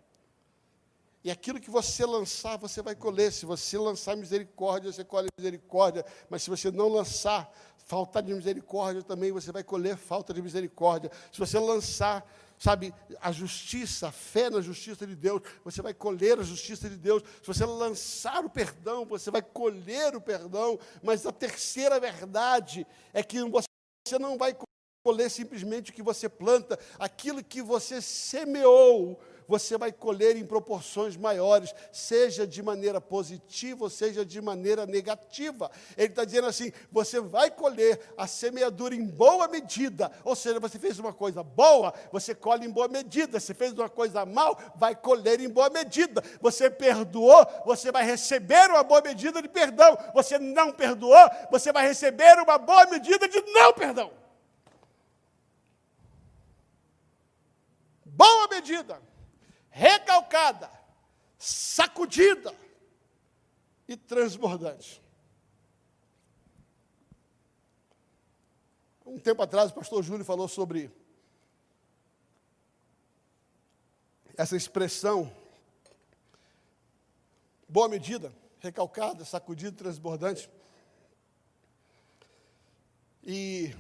E 1.25 1.31
aquilo 1.31 1.61
que 1.61 1.71
você 1.71 2.05
lançar, 2.05 2.59
você 2.59 2.83
vai 2.83 2.95
colher. 2.95 3.33
Se 3.33 3.47
você 3.47 3.79
lançar 3.79 4.17
misericórdia, 4.17 4.93
você 4.93 5.05
colhe 5.05 5.29
misericórdia. 5.39 6.05
Mas 6.29 6.43
se 6.43 6.51
você 6.51 6.71
não 6.71 6.89
lançar 6.89 7.51
falta 7.87 8.23
de 8.23 8.35
misericórdia, 8.35 9.03
também 9.03 9.33
você 9.33 9.51
vai 9.53 9.63
colher 9.63 9.97
falta 9.97 10.35
de 10.35 10.43
misericórdia. 10.43 11.11
Se 11.33 11.39
você 11.39 11.59
lançar, 11.59 12.27
sabe, 12.63 12.95
a 13.21 13.33
justiça, 13.33 14.07
a 14.07 14.13
fé 14.13 14.49
na 14.49 14.61
justiça 14.61 15.05
de 15.05 15.17
Deus, 15.17 15.43
você 15.65 15.83
vai 15.83 15.93
colher 15.93 16.39
a 16.39 16.45
justiça 16.45 16.89
de 16.89 16.97
Deus. 16.97 17.21
Se 17.41 17.47
você 17.49 17.65
lançar 17.65 18.45
o 18.45 18.49
perdão, 18.49 19.05
você 19.05 19.33
vai 19.33 19.43
colher 19.43 20.15
o 20.15 20.21
perdão. 20.21 20.79
Mas 21.03 21.27
a 21.27 21.33
terceira 21.33 21.99
verdade 21.99 22.87
é 23.13 23.21
que 23.21 23.39
você 23.43 24.17
não 24.21 24.39
vai 24.39 24.57
colher 25.05 25.29
simplesmente 25.29 25.91
o 25.91 25.95
que 25.95 26.05
você 26.05 26.29
planta, 26.29 26.79
aquilo 27.01 27.43
que 27.43 27.61
você 27.61 28.01
semeou, 28.01 29.21
você 29.47 29.77
vai 29.77 29.93
colher 29.93 30.37
em 30.37 30.45
proporções 30.45 31.17
maiores, 31.17 31.75
seja 31.91 32.47
de 32.47 32.63
maneira 32.63 33.01
positiva 33.01 33.85
ou 33.85 33.91
seja 33.91 34.25
de 34.25 34.41
maneira 34.41 34.87
negativa. 34.87 35.71
Ele 35.97 36.09
está 36.09 36.25
dizendo 36.25 36.47
assim: 36.47 36.73
você 36.91 37.21
vai 37.21 37.51
colher 37.51 38.01
a 38.17 38.27
semeadura 38.27 38.95
em 38.95 39.05
boa 39.05 39.49
medida, 39.49 40.11
ou 40.25 40.35
seja, 40.35 40.61
você 40.61 40.79
fez 40.79 40.99
uma 40.99 41.13
coisa 41.13 41.43
boa, 41.43 41.93
você 42.11 42.35
colhe 42.35 42.67
em 42.67 42.71
boa 42.71 42.89
medida, 42.89 43.39
você 43.39 43.55
fez 43.55 43.73
uma 43.73 43.89
coisa 43.89 44.25
mal, 44.25 44.59
vai 44.77 44.95
colher 44.95 45.41
em 45.41 45.49
boa 45.49 45.71
medida. 45.71 46.23
Você 46.41 46.71
perdoou, 46.71 47.47
você 47.65 47.93
vai 47.93 48.05
receber 48.05 48.71
uma 48.71 48.83
boa 48.83 49.01
medida 49.01 49.41
de 49.41 49.49
perdão. 49.49 49.97
Você 50.15 50.39
não 50.39 50.73
perdoou, 50.73 51.29
você 51.51 51.73
vai 51.73 51.87
receber 51.87 52.39
uma 52.39 52.59
boa 52.59 52.87
medida 52.87 53.29
de 53.29 53.41
não 53.53 53.73
perdão. 53.73 54.23
boa 58.23 58.49
medida, 58.49 59.01
recalcada, 59.73 60.71
sacudida 61.39 62.55
e 63.89 63.97
transbordante. 63.97 65.03
Um 69.05 69.19
tempo 69.19 69.43
atrás, 69.43 69.71
o 69.71 69.75
pastor 69.75 70.03
Júlio 70.03 70.25
falou 70.25 70.47
sobre 70.47 70.91
essa 74.37 74.57
expressão, 74.57 75.35
boa 77.69 77.89
medida, 77.89 78.33
recalcada, 78.61 79.25
sacudida, 79.25 79.77
transbordante. 79.77 80.49
E 83.25 83.75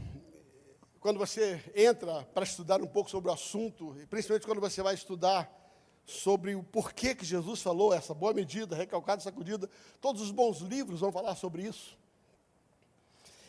quando 1.00 1.18
você 1.18 1.62
entra 1.74 2.24
para 2.26 2.44
estudar 2.44 2.80
um 2.80 2.86
pouco 2.86 3.10
sobre 3.10 3.30
o 3.30 3.32
assunto, 3.32 3.98
e 4.00 4.06
principalmente 4.06 4.46
quando 4.46 4.60
você 4.60 4.82
vai 4.82 4.94
estudar 4.94 5.61
sobre 6.04 6.54
o 6.54 6.62
porquê 6.62 7.14
que 7.14 7.24
Jesus 7.24 7.62
falou 7.62 7.92
essa 7.92 8.12
boa 8.12 8.32
medida, 8.32 8.76
recalcada 8.76 9.20
sacudida, 9.20 9.68
todos 10.00 10.20
os 10.20 10.30
bons 10.30 10.58
livros 10.58 11.00
vão 11.00 11.12
falar 11.12 11.36
sobre 11.36 11.62
isso. 11.62 11.96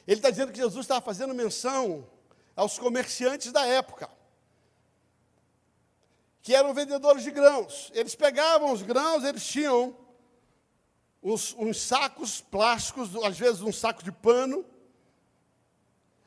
Ele 0.07 0.19
está 0.19 0.29
dizendo 0.29 0.51
que 0.51 0.57
Jesus 0.57 0.83
estava 0.83 1.01
fazendo 1.01 1.33
menção 1.33 2.07
aos 2.55 2.77
comerciantes 2.77 3.51
da 3.51 3.65
época, 3.65 4.09
que 6.41 6.53
eram 6.53 6.73
vendedores 6.73 7.23
de 7.23 7.31
grãos. 7.31 7.91
Eles 7.93 8.15
pegavam 8.15 8.71
os 8.71 8.81
grãos, 8.81 9.23
eles 9.23 9.45
tinham 9.45 9.95
uns, 11.21 11.55
uns 11.57 11.81
sacos 11.81 12.41
plásticos, 12.41 13.15
às 13.23 13.39
vezes 13.39 13.61
um 13.61 13.71
saco 13.71 14.03
de 14.03 14.11
pano, 14.11 14.65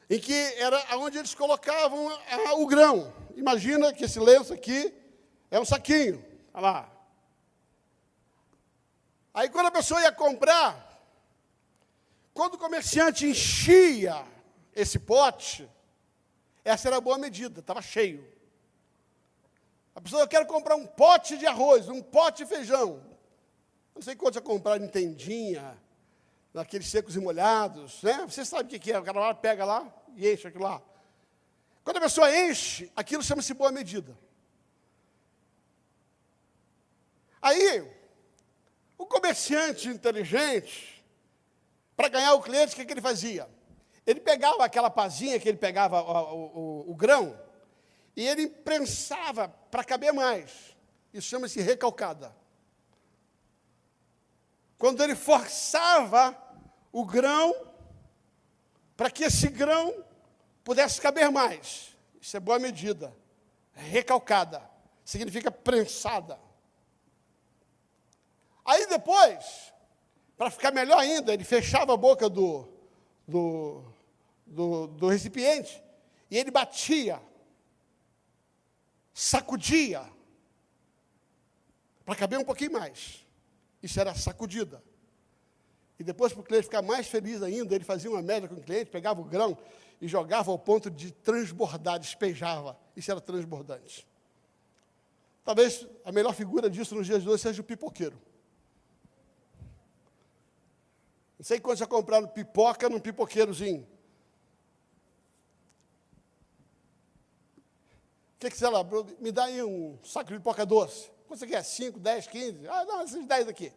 em 0.08 0.18
que 0.18 0.32
era 0.32 0.96
onde 0.98 1.18
eles 1.18 1.34
colocavam 1.34 2.08
a, 2.08 2.54
o 2.54 2.66
grão. 2.66 3.12
Imagina 3.36 3.92
que 3.92 4.04
esse 4.04 4.18
lenço 4.18 4.52
aqui 4.52 4.92
é 5.50 5.60
um 5.60 5.64
saquinho. 5.64 6.24
Olha 6.52 6.62
lá. 6.62 6.92
Aí 9.34 9.48
quando 9.48 9.66
a 9.66 9.70
pessoa 9.70 10.00
ia 10.00 10.12
comprar, 10.12 10.86
quando 12.32 12.54
o 12.54 12.58
comerciante 12.58 13.26
enchia 13.26 14.26
esse 14.74 14.98
pote, 14.98 15.68
essa 16.64 16.88
era 16.88 16.96
a 16.96 17.00
boa 17.00 17.18
medida, 17.18 17.60
estava 17.60 17.80
cheio. 17.80 18.26
A 19.94 20.00
pessoa, 20.00 20.22
eu 20.22 20.28
quero 20.28 20.46
comprar 20.46 20.76
um 20.76 20.86
pote 20.86 21.38
de 21.38 21.46
arroz, 21.46 21.88
um 21.88 22.02
pote 22.02 22.44
de 22.44 22.50
feijão. 22.54 23.02
Não 23.94 24.02
sei 24.02 24.14
quanto 24.14 24.34
você 24.34 24.40
comprar 24.42 24.78
em 24.80 24.88
tendinha, 24.88 25.78
naqueles 26.52 26.88
secos 26.88 27.16
e 27.16 27.20
molhados, 27.20 28.02
né? 28.02 28.24
Você 28.28 28.44
sabe 28.44 28.76
o 28.76 28.80
que 28.80 28.92
é, 28.92 28.98
o 28.98 29.02
cara 29.02 29.20
lá 29.20 29.34
pega 29.34 29.64
lá 29.64 29.90
e 30.14 30.30
enche 30.30 30.48
aquilo 30.48 30.64
lá. 30.64 30.82
Quando 31.84 31.98
a 31.98 32.00
pessoa 32.00 32.34
enche, 32.36 32.90
aquilo 32.96 33.22
chama-se 33.22 33.54
boa 33.54 33.72
medida. 33.72 34.18
Aí, 37.46 37.88
o 38.98 39.06
comerciante 39.06 39.86
inteligente, 39.88 41.00
para 41.96 42.08
ganhar 42.08 42.34
o 42.34 42.42
cliente, 42.42 42.72
o 42.72 42.76
que, 42.76 42.84
que 42.84 42.92
ele 42.92 43.00
fazia? 43.00 43.48
Ele 44.04 44.18
pegava 44.18 44.64
aquela 44.64 44.90
pazinha 44.90 45.38
que 45.38 45.48
ele 45.48 45.56
pegava 45.56 46.02
o, 46.02 46.88
o, 46.88 46.90
o 46.90 46.94
grão, 46.96 47.40
e 48.16 48.26
ele 48.26 48.48
prensava 48.48 49.48
para 49.70 49.84
caber 49.84 50.12
mais. 50.12 50.76
Isso 51.14 51.28
chama-se 51.28 51.60
recalcada. 51.60 52.34
Quando 54.76 55.00
ele 55.04 55.14
forçava 55.14 56.36
o 56.90 57.04
grão, 57.04 57.54
para 58.96 59.08
que 59.08 59.22
esse 59.22 59.46
grão 59.46 60.04
pudesse 60.64 61.00
caber 61.00 61.30
mais. 61.30 61.96
Isso 62.20 62.36
é 62.36 62.40
boa 62.40 62.58
medida. 62.58 63.16
Recalcada. 63.72 64.68
Significa 65.04 65.48
prensada. 65.48 66.44
Aí 68.66 68.84
depois, 68.88 69.72
para 70.36 70.50
ficar 70.50 70.72
melhor 70.72 70.98
ainda, 70.98 71.32
ele 71.32 71.44
fechava 71.44 71.94
a 71.94 71.96
boca 71.96 72.28
do, 72.28 72.68
do, 73.26 73.84
do, 74.44 74.88
do 74.88 75.08
recipiente 75.08 75.80
e 76.28 76.36
ele 76.36 76.50
batia, 76.50 77.22
sacudia, 79.14 80.04
para 82.04 82.16
caber 82.16 82.40
um 82.40 82.44
pouquinho 82.44 82.72
mais. 82.72 83.24
Isso 83.80 84.00
era 84.00 84.12
sacudida. 84.16 84.82
E 85.98 86.04
depois, 86.04 86.32
para 86.32 86.40
o 86.40 86.44
cliente 86.44 86.64
ficar 86.64 86.82
mais 86.82 87.06
feliz 87.06 87.42
ainda, 87.42 87.74
ele 87.74 87.84
fazia 87.84 88.10
uma 88.10 88.20
média 88.20 88.48
com 88.48 88.56
o 88.56 88.60
cliente, 88.60 88.90
pegava 88.90 89.20
o 89.20 89.24
grão 89.24 89.56
e 90.00 90.08
jogava 90.08 90.50
ao 90.50 90.58
ponto 90.58 90.90
de 90.90 91.12
transbordar, 91.12 92.00
despejava. 92.00 92.76
Isso 92.96 93.10
era 93.10 93.20
transbordante. 93.20 94.06
Talvez 95.44 95.86
a 96.04 96.10
melhor 96.10 96.34
figura 96.34 96.68
disso 96.68 96.96
nos 96.96 97.06
dias 97.06 97.22
de 97.22 97.28
hoje 97.28 97.42
seja 97.42 97.60
o 97.60 97.64
pipoqueiro. 97.64 98.20
Não 101.38 101.44
sei 101.44 101.60
quando 101.60 101.78
já 101.78 101.86
compraram 101.86 102.26
pipoca 102.28 102.88
num 102.88 102.98
pipoqueirozinho. 102.98 103.86
O 108.36 108.38
que, 108.38 108.50
que 108.50 108.56
você 108.56 108.68
lá? 108.68 108.84
Me 109.18 109.32
dá 109.32 109.44
aí 109.44 109.62
um 109.62 109.98
saco 110.04 110.30
de 110.30 110.38
pipoca 110.38 110.64
doce. 110.64 111.10
Quanto 111.26 111.40
você 111.40 111.46
quer? 111.46 111.62
5, 111.62 111.98
10, 111.98 112.26
15? 112.26 112.68
Ah, 112.68 112.84
não, 112.84 113.02
esses 113.02 113.26
10 113.26 113.48
aqui. 113.48 113.72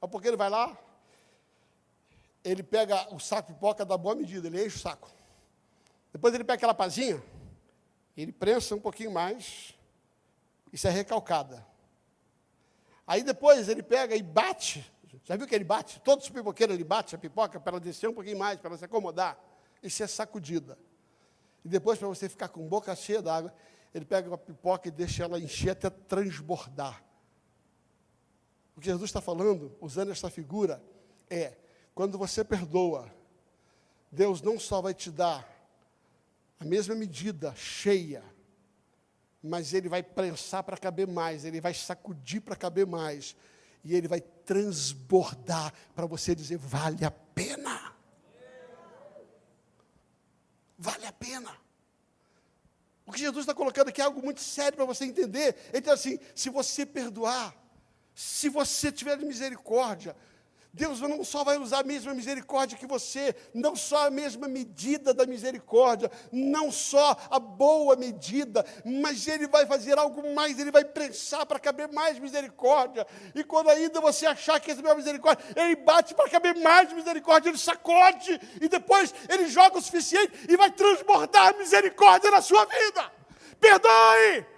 O 0.00 0.08
pipoqueiro 0.08 0.36
vai 0.36 0.50
lá, 0.50 0.76
ele 2.44 2.62
pega 2.62 3.14
o 3.14 3.20
saco 3.20 3.48
de 3.48 3.54
pipoca 3.54 3.84
da 3.84 3.96
boa 3.96 4.14
medida, 4.14 4.48
ele 4.48 4.64
enche 4.64 4.76
o 4.76 4.80
saco. 4.80 5.10
Depois 6.12 6.34
ele 6.34 6.44
pega 6.44 6.54
aquela 6.54 6.74
pazinha, 6.74 7.22
ele 8.16 8.32
prensa 8.32 8.74
um 8.74 8.80
pouquinho 8.80 9.12
mais, 9.12 9.74
isso 10.72 10.86
é 10.88 10.90
recalcada. 10.90 11.64
Aí 13.06 13.22
depois 13.22 13.68
ele 13.68 13.82
pega 13.82 14.16
e 14.16 14.22
bate 14.22 14.91
Já 15.24 15.36
viu 15.36 15.46
que 15.46 15.54
ele 15.54 15.64
bate? 15.64 16.00
Todos 16.00 16.24
os 16.24 16.30
pipoqueiros 16.30 16.74
ele 16.74 16.84
bate 16.84 17.14
a 17.14 17.18
pipoca 17.18 17.60
para 17.60 17.72
ela 17.72 17.80
descer 17.80 18.08
um 18.08 18.14
pouquinho 18.14 18.38
mais, 18.38 18.58
para 18.58 18.70
ela 18.70 18.78
se 18.78 18.84
acomodar. 18.84 19.38
Isso 19.82 20.02
é 20.02 20.06
sacudida. 20.06 20.78
E 21.64 21.68
depois, 21.68 21.98
para 21.98 22.08
você 22.08 22.28
ficar 22.28 22.48
com 22.48 22.66
boca 22.66 22.94
cheia 22.96 23.22
d'água, 23.22 23.54
ele 23.94 24.04
pega 24.04 24.28
uma 24.28 24.38
pipoca 24.38 24.88
e 24.88 24.90
deixa 24.90 25.24
ela 25.24 25.38
encher 25.38 25.70
até 25.70 25.90
transbordar. 25.90 27.02
O 28.76 28.80
que 28.80 28.86
Jesus 28.86 29.10
está 29.10 29.20
falando, 29.20 29.76
usando 29.80 30.10
esta 30.10 30.30
figura, 30.30 30.82
é: 31.28 31.56
quando 31.94 32.18
você 32.18 32.42
perdoa, 32.42 33.12
Deus 34.10 34.42
não 34.42 34.58
só 34.58 34.80
vai 34.80 34.94
te 34.94 35.10
dar 35.10 35.48
a 36.58 36.64
mesma 36.64 36.94
medida 36.94 37.54
cheia, 37.54 38.24
mas 39.42 39.74
Ele 39.74 39.88
vai 39.88 40.02
prensar 40.02 40.62
para 40.62 40.76
caber 40.76 41.06
mais, 41.06 41.44
Ele 41.44 41.60
vai 41.60 41.74
sacudir 41.74 42.40
para 42.40 42.56
caber 42.56 42.86
mais, 42.86 43.36
e 43.84 43.94
Ele 43.94 44.08
vai 44.08 44.20
transbordar 44.44 45.72
para 45.94 46.06
você 46.06 46.34
dizer: 46.34 46.56
vale 46.56 47.04
a 47.04 47.10
pena. 47.10 47.92
Vale 50.78 51.06
a 51.06 51.12
pena. 51.12 51.56
O 53.06 53.12
que 53.12 53.20
Jesus 53.20 53.42
está 53.42 53.54
colocando 53.54 53.88
aqui 53.88 54.00
é 54.00 54.04
algo 54.04 54.22
muito 54.22 54.40
sério 54.40 54.76
para 54.76 54.84
você 54.84 55.04
entender. 55.04 55.56
Ele 55.72 55.80
diz 55.80 55.92
assim: 55.92 56.18
se 56.34 56.50
você 56.50 56.86
perdoar, 56.86 57.54
se 58.14 58.48
você 58.48 58.90
tiver 58.90 59.16
misericórdia, 59.18 60.16
Deus 60.74 61.00
não 61.00 61.22
só 61.22 61.44
vai 61.44 61.58
usar 61.58 61.80
a 61.80 61.84
mesma 61.84 62.14
misericórdia 62.14 62.78
que 62.78 62.86
você, 62.86 63.36
não 63.52 63.76
só 63.76 64.06
a 64.06 64.10
mesma 64.10 64.48
medida 64.48 65.12
da 65.12 65.26
misericórdia, 65.26 66.10
não 66.32 66.72
só 66.72 67.14
a 67.30 67.38
boa 67.38 67.94
medida, 67.94 68.64
mas 68.82 69.28
Ele 69.28 69.46
vai 69.46 69.66
fazer 69.66 69.98
algo 69.98 70.34
mais, 70.34 70.58
Ele 70.58 70.70
vai 70.70 70.82
prensar 70.82 71.44
para 71.44 71.60
caber 71.60 71.92
mais 71.92 72.18
misericórdia. 72.18 73.06
E 73.34 73.44
quando 73.44 73.68
ainda 73.68 74.00
você 74.00 74.24
achar 74.24 74.58
que 74.60 74.70
recebeu 74.70 74.92
a 74.92 74.96
misericórdia, 74.96 75.44
Ele 75.54 75.76
bate 75.76 76.14
para 76.14 76.30
caber 76.30 76.56
mais 76.56 76.90
misericórdia, 76.90 77.50
Ele 77.50 77.58
sacode, 77.58 78.40
e 78.58 78.66
depois 78.66 79.14
Ele 79.28 79.48
joga 79.48 79.76
o 79.76 79.82
suficiente 79.82 80.32
e 80.48 80.56
vai 80.56 80.70
transbordar 80.70 81.54
misericórdia 81.58 82.30
na 82.30 82.40
sua 82.40 82.64
vida. 82.64 83.12
Perdoe! 83.60 84.51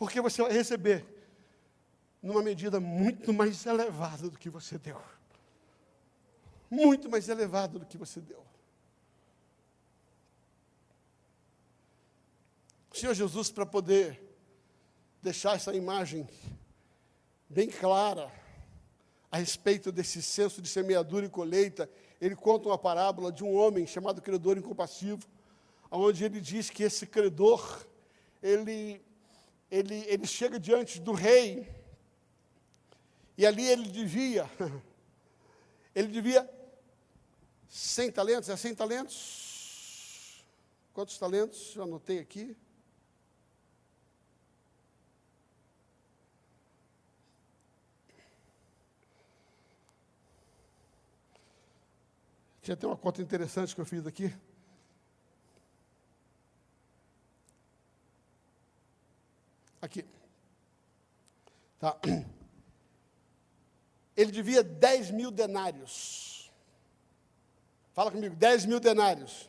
Porque 0.00 0.18
você 0.18 0.40
vai 0.40 0.50
receber 0.50 1.04
numa 2.22 2.42
medida 2.42 2.80
muito 2.80 3.34
mais 3.34 3.66
elevada 3.66 4.30
do 4.30 4.38
que 4.38 4.48
você 4.48 4.78
deu. 4.78 4.98
Muito 6.70 7.10
mais 7.10 7.28
elevada 7.28 7.78
do 7.78 7.84
que 7.84 7.98
você 7.98 8.18
deu. 8.18 8.42
O 12.90 12.96
Senhor 12.96 13.12
Jesus, 13.12 13.50
para 13.50 13.66
poder 13.66 14.18
deixar 15.20 15.56
essa 15.56 15.74
imagem 15.74 16.26
bem 17.46 17.68
clara 17.68 18.32
a 19.30 19.36
respeito 19.36 19.92
desse 19.92 20.22
senso 20.22 20.62
de 20.62 20.68
semeadura 20.70 21.26
e 21.26 21.28
colheita, 21.28 21.90
ele 22.18 22.34
conta 22.34 22.70
uma 22.70 22.78
parábola 22.78 23.30
de 23.30 23.44
um 23.44 23.54
homem 23.54 23.86
chamado 23.86 24.22
credor 24.22 24.56
incompassivo, 24.56 25.28
onde 25.90 26.24
ele 26.24 26.40
diz 26.40 26.70
que 26.70 26.84
esse 26.84 27.06
credor, 27.06 27.84
ele 28.42 29.02
ele, 29.70 30.04
ele 30.08 30.26
chega 30.26 30.58
diante 30.58 31.00
do 31.00 31.12
rei, 31.12 31.68
e 33.36 33.46
ali 33.46 33.66
ele 33.66 33.88
devia, 33.88 34.50
ele 35.94 36.08
devia 36.08 36.48
100 37.68 38.12
talentos, 38.12 38.48
é 38.48 38.56
100 38.56 38.74
talentos? 38.74 40.44
Quantos 40.92 41.16
talentos? 41.16 41.74
Eu 41.76 41.84
anotei 41.84 42.18
aqui. 42.18 42.56
Tinha 52.60 52.74
até 52.74 52.86
uma 52.86 52.96
conta 52.96 53.22
interessante 53.22 53.74
que 53.74 53.80
eu 53.80 53.86
fiz 53.86 54.06
aqui. 54.06 54.34
Aqui. 59.80 60.04
Tá. 61.78 61.98
Ele 64.16 64.30
devia 64.30 64.62
10 64.62 65.10
mil 65.12 65.30
denários. 65.30 66.50
Fala 67.92 68.10
comigo, 68.10 68.36
10 68.36 68.66
mil 68.66 68.80
denários. 68.80 69.48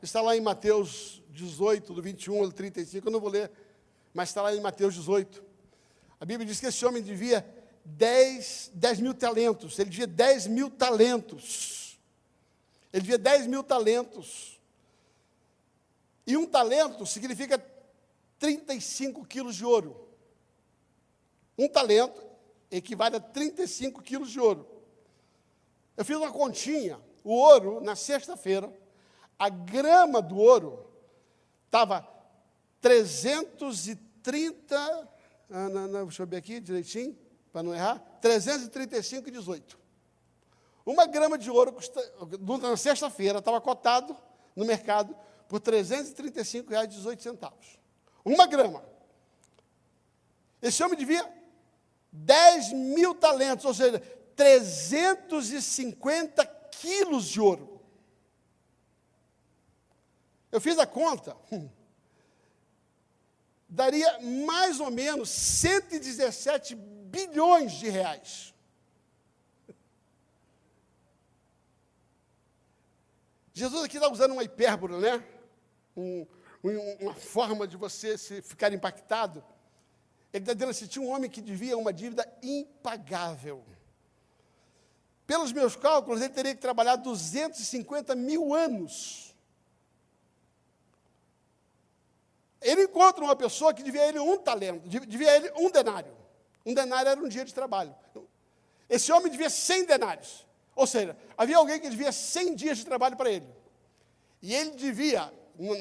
Está 0.00 0.20
lá 0.20 0.36
em 0.36 0.40
Mateus 0.40 1.22
18, 1.30 1.92
do 1.92 2.02
21 2.02 2.44
ao 2.44 2.52
35, 2.52 3.08
eu 3.08 3.12
não 3.12 3.20
vou 3.20 3.30
ler, 3.30 3.50
mas 4.14 4.28
está 4.28 4.42
lá 4.42 4.54
em 4.54 4.60
Mateus 4.60 4.94
18. 4.94 5.42
A 6.20 6.24
Bíblia 6.24 6.46
diz 6.46 6.60
que 6.60 6.66
esse 6.66 6.84
homem 6.86 7.02
devia 7.02 7.44
10, 7.84 8.72
10 8.74 9.00
mil 9.00 9.14
talentos, 9.14 9.78
ele 9.78 9.90
devia 9.90 10.06
10 10.06 10.46
mil 10.46 10.70
talentos. 10.70 11.98
Ele 12.92 13.02
devia 13.02 13.18
10 13.18 13.46
mil 13.46 13.62
talentos. 13.62 14.58
E 16.26 16.36
um 16.36 16.46
talento 16.46 17.04
significa 17.06 17.58
35 18.38 19.24
quilos 19.26 19.56
de 19.56 19.64
ouro. 19.64 20.08
Um 21.56 21.68
talento 21.68 22.22
equivale 22.70 23.16
a 23.16 23.20
35 23.20 24.02
quilos 24.02 24.30
de 24.30 24.38
ouro. 24.38 24.66
Eu 25.96 26.04
fiz 26.04 26.16
uma 26.16 26.30
continha. 26.30 27.00
O 27.24 27.32
ouro, 27.32 27.80
na 27.80 27.96
sexta-feira, 27.96 28.72
a 29.38 29.48
grama 29.48 30.22
do 30.22 30.36
ouro 30.36 30.88
estava 31.66 32.06
330. 32.80 34.76
Ah, 35.50 35.68
não, 35.68 35.88
não, 35.88 36.04
deixa 36.04 36.22
eu 36.22 36.26
ver 36.26 36.36
aqui 36.36 36.60
direitinho, 36.60 37.18
para 37.52 37.62
não 37.62 37.74
errar. 37.74 38.00
335,18. 38.22 39.76
Uma 40.86 41.06
grama 41.06 41.36
de 41.36 41.50
ouro, 41.50 41.72
custa, 41.72 42.00
na 42.62 42.76
sexta-feira, 42.76 43.40
estava 43.40 43.60
cotado 43.60 44.16
no 44.54 44.64
mercado 44.64 45.14
por 45.48 45.60
R$ 45.60 45.82
335,18 45.82 47.78
uma 48.28 48.46
grama. 48.46 48.84
Esse 50.60 50.82
homem 50.82 50.98
devia 50.98 51.26
10 52.12 52.72
mil 52.72 53.14
talentos, 53.14 53.64
ou 53.64 53.74
seja, 53.74 54.00
350 54.36 56.44
quilos 56.70 57.26
de 57.26 57.40
ouro. 57.40 57.80
Eu 60.50 60.60
fiz 60.60 60.78
a 60.78 60.86
conta, 60.86 61.36
daria 63.68 64.18
mais 64.20 64.80
ou 64.80 64.90
menos 64.90 65.28
117 65.28 66.74
bilhões 66.74 67.72
de 67.72 67.88
reais. 67.88 68.54
Jesus 73.52 73.84
aqui 73.84 73.96
está 73.96 74.10
usando 74.10 74.32
uma 74.32 74.44
hipérbole, 74.44 74.96
né? 74.98 75.24
Um, 75.96 76.26
uma 76.62 77.14
forma 77.14 77.66
de 77.66 77.76
você 77.76 78.18
se 78.18 78.42
ficar 78.42 78.72
impactado. 78.72 79.44
Ele 80.32 80.42
está 80.42 80.52
dizendo 80.52 80.70
assim: 80.70 80.86
tinha 80.86 81.04
um 81.04 81.10
homem 81.10 81.30
que 81.30 81.40
devia 81.40 81.76
uma 81.76 81.92
dívida 81.92 82.26
impagável. 82.42 83.64
Pelos 85.26 85.52
meus 85.52 85.76
cálculos, 85.76 86.20
ele 86.20 86.32
teria 86.32 86.54
que 86.54 86.60
trabalhar 86.60 86.96
250 86.96 88.14
mil 88.14 88.54
anos. 88.54 89.34
Ele 92.60 92.84
encontra 92.84 93.22
uma 93.22 93.36
pessoa 93.36 93.72
que 93.72 93.82
devia 93.82 94.06
ele 94.06 94.18
um 94.18 94.36
talento, 94.36 94.88
devia 94.88 95.36
ele 95.36 95.52
um 95.56 95.70
denário. 95.70 96.16
Um 96.66 96.74
denário 96.74 97.10
era 97.10 97.20
um 97.20 97.28
dia 97.28 97.44
de 97.44 97.54
trabalho. 97.54 97.94
Esse 98.88 99.12
homem 99.12 99.30
devia 99.30 99.50
100 99.50 99.84
denários. 99.84 100.46
Ou 100.74 100.86
seja, 100.86 101.16
havia 101.36 101.56
alguém 101.56 101.80
que 101.80 101.88
devia 101.88 102.10
100 102.10 102.54
dias 102.54 102.78
de 102.78 102.84
trabalho 102.84 103.16
para 103.16 103.30
ele. 103.30 103.46
E 104.40 104.54
ele 104.54 104.70
devia 104.72 105.32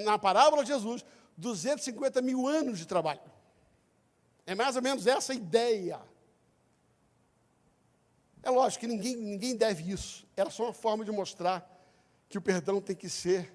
na 0.03 0.17
parábola 0.17 0.63
de 0.63 0.69
Jesus, 0.69 1.05
250 1.37 2.21
mil 2.21 2.47
anos 2.47 2.79
de 2.79 2.85
trabalho. 2.85 3.21
É 4.45 4.55
mais 4.55 4.75
ou 4.75 4.81
menos 4.81 5.05
essa 5.05 5.33
a 5.33 5.35
ideia. 5.35 6.01
É 8.41 8.49
lógico 8.49 8.81
que 8.81 8.87
ninguém, 8.87 9.15
ninguém 9.15 9.55
deve 9.55 9.91
isso. 9.91 10.25
Era 10.35 10.49
só 10.49 10.63
uma 10.63 10.73
forma 10.73 11.03
de 11.03 11.11
mostrar 11.11 11.69
que 12.29 12.37
o 12.37 12.41
perdão 12.41 12.81
tem 12.81 12.95
que 12.95 13.09
ser 13.09 13.53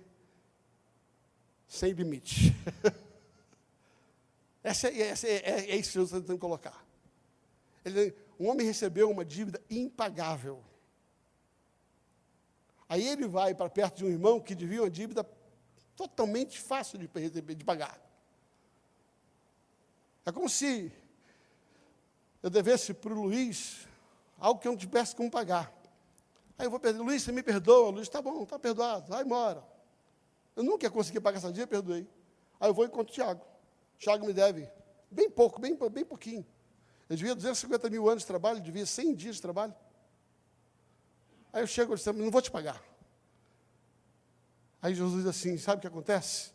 sem 1.66 1.92
limite. 1.92 2.54
essa, 4.62 4.88
é, 4.88 5.00
essa 5.00 5.26
é, 5.26 5.36
é, 5.36 5.70
é, 5.70 5.76
isso 5.76 5.92
que 5.92 5.98
você 5.98 6.20
tem 6.20 6.36
que 6.36 6.40
colocar. 6.40 6.84
Ele, 7.84 8.14
um 8.38 8.48
homem 8.48 8.66
recebeu 8.66 9.10
uma 9.10 9.24
dívida 9.24 9.62
impagável. 9.70 10.62
Aí 12.86 13.08
ele 13.08 13.26
vai 13.26 13.54
para 13.54 13.70
perto 13.70 13.96
de 13.96 14.04
um 14.04 14.10
irmão 14.10 14.38
que 14.38 14.54
devia 14.54 14.82
uma 14.82 14.90
dívida 14.90 15.24
totalmente 16.08 16.60
fácil 16.60 16.98
de 16.98 17.08
receber, 17.14 17.54
de 17.54 17.64
pagar. 17.64 18.00
É 20.24 20.32
como 20.32 20.48
se 20.48 20.92
eu 22.42 22.50
devesse 22.50 22.92
para 22.92 23.12
o 23.12 23.22
Luiz 23.22 23.86
algo 24.38 24.60
que 24.60 24.66
eu 24.66 24.72
não 24.72 24.78
tivesse 24.78 25.14
como 25.14 25.30
pagar. 25.30 25.72
Aí 26.58 26.66
eu 26.66 26.70
vou 26.70 26.80
pedir, 26.80 26.98
Luiz, 26.98 27.22
você 27.22 27.32
me 27.32 27.42
perdoa? 27.42 27.90
Luiz, 27.90 28.08
tá 28.08 28.20
bom, 28.20 28.42
está 28.42 28.58
perdoado, 28.58 29.08
vai 29.08 29.22
embora. 29.22 29.64
Eu 30.56 30.64
nunca 30.64 30.86
ia 30.86 30.90
conseguir 30.90 31.20
pagar 31.20 31.38
essa 31.38 31.48
dívida, 31.48 31.68
perdoei. 31.68 32.08
Aí 32.60 32.68
eu 32.68 32.74
vou 32.74 32.84
e 32.84 32.88
conto 32.88 33.10
o 33.10 33.12
Tiago. 33.12 33.44
Tiago 33.98 34.26
me 34.26 34.32
deve 34.32 34.68
bem 35.10 35.30
pouco, 35.30 35.60
bem, 35.60 35.76
bem 35.90 36.04
pouquinho. 36.04 36.44
Eu 37.08 37.16
devia 37.16 37.34
250 37.34 37.90
mil 37.90 38.08
anos 38.08 38.22
de 38.22 38.26
trabalho, 38.26 38.60
devia 38.60 38.86
100 38.86 39.14
dias 39.14 39.36
de 39.36 39.42
trabalho. 39.42 39.74
Aí 41.52 41.62
eu 41.62 41.66
chego 41.66 41.92
e 41.92 41.96
disse, 41.96 42.12
não 42.12 42.30
vou 42.30 42.42
te 42.42 42.50
pagar. 42.50 42.82
Aí 44.82 44.94
Jesus 44.94 45.22
diz 45.22 45.26
assim, 45.26 45.56
sabe 45.56 45.78
o 45.78 45.80
que 45.80 45.86
acontece? 45.86 46.50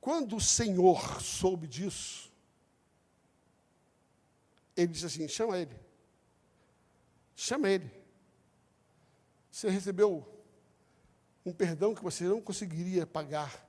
Quando 0.00 0.36
o 0.36 0.40
Senhor 0.40 1.20
soube 1.20 1.66
disso, 1.66 2.32
ele 4.74 4.88
disse 4.88 5.04
assim, 5.04 5.28
chama 5.28 5.58
ele. 5.58 5.76
Chama 7.36 7.68
ele. 7.68 7.90
Você 9.52 9.68
recebeu 9.68 10.26
um 11.44 11.52
perdão 11.52 11.94
que 11.94 12.02
você 12.02 12.24
não 12.24 12.40
conseguiria 12.40 13.06
pagar. 13.06 13.68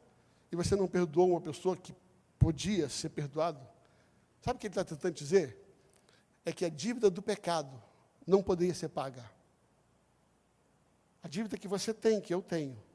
E 0.52 0.56
você 0.56 0.76
não 0.76 0.88
perdoou 0.88 1.32
uma 1.32 1.42
pessoa 1.42 1.76
que 1.76 1.94
podia 2.38 2.88
ser 2.88 3.10
perdoado. 3.10 3.60
Sabe 4.42 4.58
o 4.58 4.60
que 4.60 4.68
ele 4.68 4.72
está 4.72 4.86
tentando 4.86 5.14
dizer? 5.14 5.58
É 6.46 6.54
que 6.54 6.64
a 6.64 6.70
dívida 6.70 7.10
do 7.10 7.22
pecado 7.22 7.82
não 8.26 8.42
poderia 8.42 8.74
ser 8.74 8.88
paga. 8.88 9.30
A 11.22 11.28
dívida 11.28 11.58
que 11.58 11.68
você 11.68 11.94
tem, 11.94 12.22
que 12.22 12.34
eu 12.34 12.42
tenho. 12.42 12.89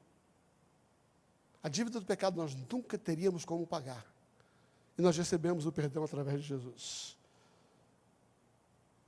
A 1.64 1.68
dívida 1.70 1.98
do 1.98 2.04
pecado 2.04 2.36
nós 2.36 2.54
nunca 2.70 2.98
teríamos 2.98 3.42
como 3.42 3.66
pagar. 3.66 4.04
E 4.98 5.00
nós 5.02 5.16
recebemos 5.16 5.64
o 5.64 5.72
perdão 5.72 6.04
através 6.04 6.42
de 6.42 6.46
Jesus. 6.46 7.16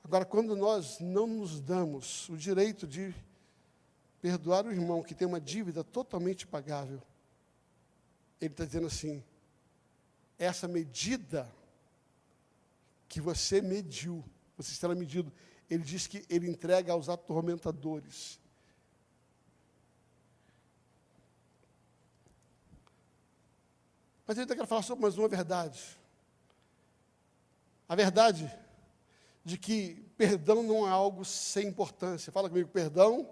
Agora, 0.02 0.24
quando 0.24 0.56
nós 0.56 0.98
não 0.98 1.26
nos 1.26 1.60
damos 1.60 2.26
o 2.30 2.36
direito 2.36 2.86
de 2.86 3.14
perdoar 4.22 4.64
o 4.64 4.72
irmão 4.72 5.02
que 5.02 5.14
tem 5.14 5.28
uma 5.28 5.38
dívida 5.38 5.84
totalmente 5.84 6.46
pagável, 6.46 7.02
ele 8.40 8.54
está 8.54 8.64
dizendo 8.64 8.86
assim: 8.86 9.22
essa 10.38 10.66
medida 10.66 11.52
que 13.06 13.20
você 13.20 13.60
mediu, 13.60 14.24
você 14.56 14.72
estará 14.72 14.94
medido. 14.94 15.30
Ele 15.68 15.84
diz 15.84 16.06
que 16.06 16.24
ele 16.30 16.48
entrega 16.48 16.94
aos 16.94 17.10
atormentadores. 17.10 18.40
Mas 24.26 24.36
ele 24.36 24.42
ainda 24.42 24.56
quer 24.56 24.66
falar 24.66 24.82
sobre 24.82 25.02
mais 25.02 25.16
uma 25.16 25.28
verdade. 25.28 25.98
A 27.88 27.94
verdade 27.94 28.52
de 29.44 29.56
que 29.56 30.04
perdão 30.16 30.62
não 30.62 30.86
é 30.86 30.90
algo 30.90 31.24
sem 31.24 31.68
importância. 31.68 32.32
Fala 32.32 32.48
comigo, 32.48 32.68
perdão 32.68 33.28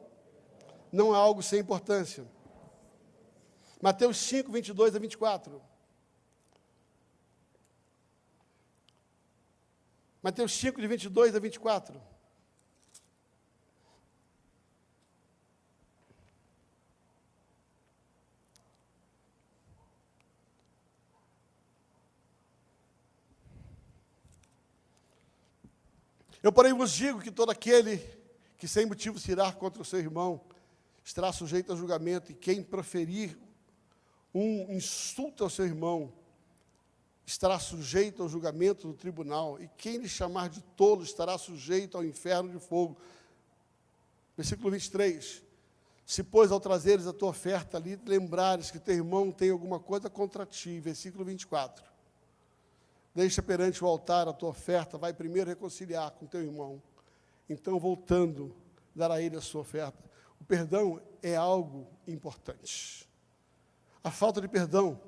não 0.93 1.13
é 1.13 1.19
algo 1.19 1.43
sem 1.43 1.59
importância. 1.59 2.25
Mateus 3.83 4.17
5, 4.19 4.53
22 4.53 4.95
a 4.95 4.99
24. 5.01 5.61
Mateus 10.23 10.53
5, 10.53 10.81
de 10.81 10.87
22 10.87 11.35
a 11.35 11.39
24. 11.41 12.01
Eu, 26.45 26.53
porém, 26.53 26.75
vos 26.75 26.93
digo 26.93 27.23
que 27.23 27.31
todo 27.31 27.49
aquele 27.49 27.97
que 28.59 28.69
sem 28.69 28.85
motivo 28.85 29.19
se 29.19 29.33
irá 29.33 29.51
contra 29.51 29.81
o 29.81 29.85
seu 29.85 29.99
irmão 29.99 30.43
estará 31.03 31.33
sujeito 31.33 31.73
a 31.73 31.75
julgamento, 31.75 32.33
e 32.33 32.35
quem 32.35 32.63
proferir 32.63 33.35
um 34.35 34.71
insulto 34.71 35.43
ao 35.43 35.49
seu 35.49 35.65
irmão 35.65 36.13
estará 37.25 37.59
sujeito 37.59 38.23
ao 38.23 38.29
julgamento 38.29 38.89
do 38.89 38.93
tribunal, 38.93 39.59
e 39.59 39.71
quem 39.79 39.97
lhe 39.97 40.07
chamar 40.07 40.51
de 40.51 40.61
tolo 40.77 41.03
estará 41.03 41.39
sujeito 41.39 41.97
ao 41.97 42.05
inferno 42.05 42.51
de 42.51 42.59
fogo. 42.59 42.99
Versículo 44.37 44.71
23. 44.71 45.43
Se, 46.05 46.23
pois, 46.23 46.53
ao 46.53 46.61
trazeres 46.61 47.07
a 47.07 47.15
tua 47.15 47.31
oferta 47.31 47.79
ali, 47.79 47.99
lembrares 48.05 48.71
que 48.71 48.79
teu 48.79 48.97
irmão 48.97 49.33
tem 49.33 49.49
alguma 49.49 49.81
coisa 49.81 50.11
contra 50.11 50.45
ti. 50.45 50.79
Versículo 50.79 51.25
24. 51.25 51.94
Deixa 53.15 53.41
perante 53.43 53.83
o 53.85 53.87
altar 53.87 54.27
a 54.27 54.33
tua 54.33 54.49
oferta, 54.49 54.99
vai 54.99 55.13
primeiro 55.13 55.49
reconciliar 55.49 56.11
com 56.11 56.27
teu 56.27 56.43
irmão. 56.43 56.83
Então, 57.49 57.79
voltando, 57.79 58.55
dar 58.95 59.11
a 59.11 59.21
ele 59.21 59.37
a 59.37 59.41
sua 59.41 59.61
oferta. 59.61 60.03
O 60.41 60.45
perdão 60.45 61.01
é 61.23 61.37
algo 61.37 61.87
importante. 62.07 63.09
A 64.03 64.11
falta 64.11 64.41
de 64.41 64.49
perdão 64.49 65.01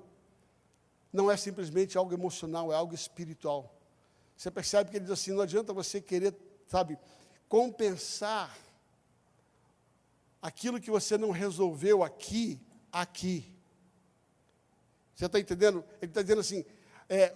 não 1.12 1.30
é 1.30 1.36
simplesmente 1.36 1.98
algo 1.98 2.12
emocional, 2.14 2.72
é 2.72 2.76
algo 2.76 2.94
espiritual. 2.94 3.74
Você 4.36 4.50
percebe 4.50 4.90
que 4.90 4.96
ele 4.96 5.04
diz 5.04 5.12
assim: 5.12 5.32
não 5.32 5.42
adianta 5.42 5.72
você 5.72 6.00
querer, 6.00 6.34
sabe, 6.66 6.98
compensar 7.48 8.56
aquilo 10.40 10.80
que 10.80 10.90
você 10.90 11.18
não 11.18 11.30
resolveu 11.30 12.04
aqui, 12.04 12.60
aqui. 12.92 13.52
Você 15.14 15.26
está 15.26 15.40
entendendo? 15.40 15.84
Ele 16.00 16.10
está 16.10 16.22
dizendo 16.22 16.40
assim: 16.40 16.64
é, 17.08 17.34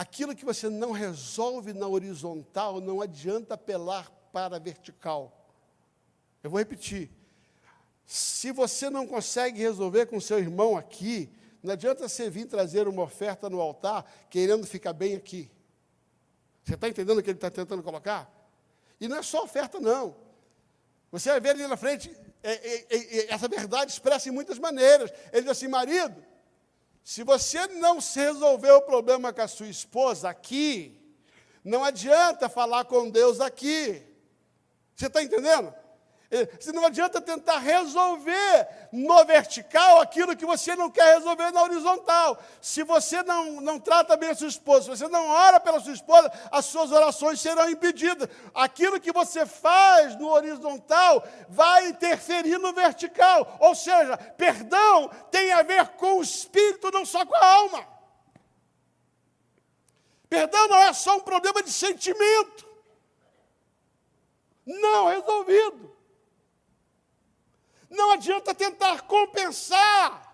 aquilo 0.00 0.34
que 0.34 0.46
você 0.46 0.70
não 0.70 0.92
resolve 0.92 1.74
na 1.74 1.86
horizontal, 1.86 2.80
não 2.80 3.02
adianta 3.02 3.52
apelar 3.52 4.10
para 4.32 4.56
a 4.56 4.58
vertical. 4.58 5.46
Eu 6.42 6.48
vou 6.48 6.58
repetir. 6.58 7.10
Se 8.06 8.50
você 8.50 8.88
não 8.88 9.06
consegue 9.06 9.60
resolver 9.60 10.06
com 10.06 10.18
seu 10.18 10.38
irmão 10.38 10.74
aqui, 10.74 11.28
não 11.62 11.74
adianta 11.74 12.08
você 12.08 12.30
vir 12.30 12.46
trazer 12.46 12.88
uma 12.88 13.02
oferta 13.02 13.50
no 13.50 13.60
altar 13.60 14.10
querendo 14.30 14.66
ficar 14.66 14.94
bem 14.94 15.16
aqui. 15.16 15.50
Você 16.64 16.76
está 16.76 16.88
entendendo 16.88 17.18
o 17.18 17.22
que 17.22 17.28
ele 17.28 17.36
está 17.36 17.50
tentando 17.50 17.82
colocar? 17.82 18.32
E 18.98 19.06
não 19.06 19.18
é 19.18 19.22
só 19.22 19.44
oferta, 19.44 19.78
não. 19.78 20.16
Você 21.12 21.28
vai 21.28 21.40
ver 21.40 21.50
ali 21.50 21.66
na 21.66 21.76
frente, 21.76 22.10
é, 22.42 22.52
é, 22.52 22.86
é, 22.88 23.34
essa 23.34 23.48
verdade 23.48 23.92
expressa 23.92 24.30
em 24.30 24.32
muitas 24.32 24.58
maneiras. 24.58 25.12
Ele 25.30 25.42
diz 25.42 25.50
assim: 25.50 25.68
marido, 25.68 26.24
se 27.02 27.22
você 27.24 27.66
não 27.66 28.00
se 28.00 28.20
resolver 28.20 28.72
o 28.72 28.82
problema 28.82 29.32
com 29.32 29.42
a 29.42 29.48
sua 29.48 29.68
esposa 29.68 30.28
aqui, 30.28 31.00
não 31.64 31.84
adianta 31.84 32.48
falar 32.48 32.84
com 32.84 33.10
Deus 33.10 33.40
aqui. 33.40 34.02
Você 34.94 35.06
está 35.06 35.22
entendendo? 35.22 35.74
Se 36.60 36.70
não 36.70 36.86
adianta 36.86 37.20
tentar 37.20 37.58
resolver 37.58 38.68
no 38.92 39.24
vertical 39.24 40.00
aquilo 40.00 40.36
que 40.36 40.46
você 40.46 40.76
não 40.76 40.88
quer 40.88 41.16
resolver 41.16 41.50
na 41.50 41.64
horizontal. 41.64 42.40
Se 42.60 42.84
você 42.84 43.20
não, 43.24 43.60
não 43.60 43.80
trata 43.80 44.16
bem 44.16 44.30
a 44.30 44.34
sua 44.36 44.46
esposa, 44.46 44.82
se 44.82 44.88
você 44.90 45.08
não 45.08 45.26
ora 45.26 45.58
pela 45.58 45.80
sua 45.80 45.92
esposa, 45.92 46.30
as 46.52 46.66
suas 46.66 46.92
orações 46.92 47.40
serão 47.40 47.68
impedidas. 47.68 48.28
Aquilo 48.54 49.00
que 49.00 49.10
você 49.10 49.44
faz 49.44 50.14
no 50.20 50.28
horizontal 50.28 51.26
vai 51.48 51.88
interferir 51.88 52.58
no 52.58 52.72
vertical. 52.72 53.56
Ou 53.58 53.74
seja, 53.74 54.16
perdão 54.16 55.08
tem 55.32 55.52
a 55.52 55.62
ver 55.64 55.88
com 55.96 56.18
o 56.18 56.22
espírito, 56.22 56.92
não 56.92 57.04
só 57.04 57.26
com 57.26 57.34
a 57.34 57.44
alma. 57.44 57.84
Perdão 60.28 60.68
não 60.68 60.78
é 60.78 60.92
só 60.92 61.16
um 61.16 61.20
problema 61.20 61.60
de 61.60 61.72
sentimento. 61.72 62.68
Não 64.64 65.08
resolvido. 65.08 65.98
Não 67.90 68.12
adianta 68.12 68.54
tentar 68.54 69.02
compensar 69.02 70.28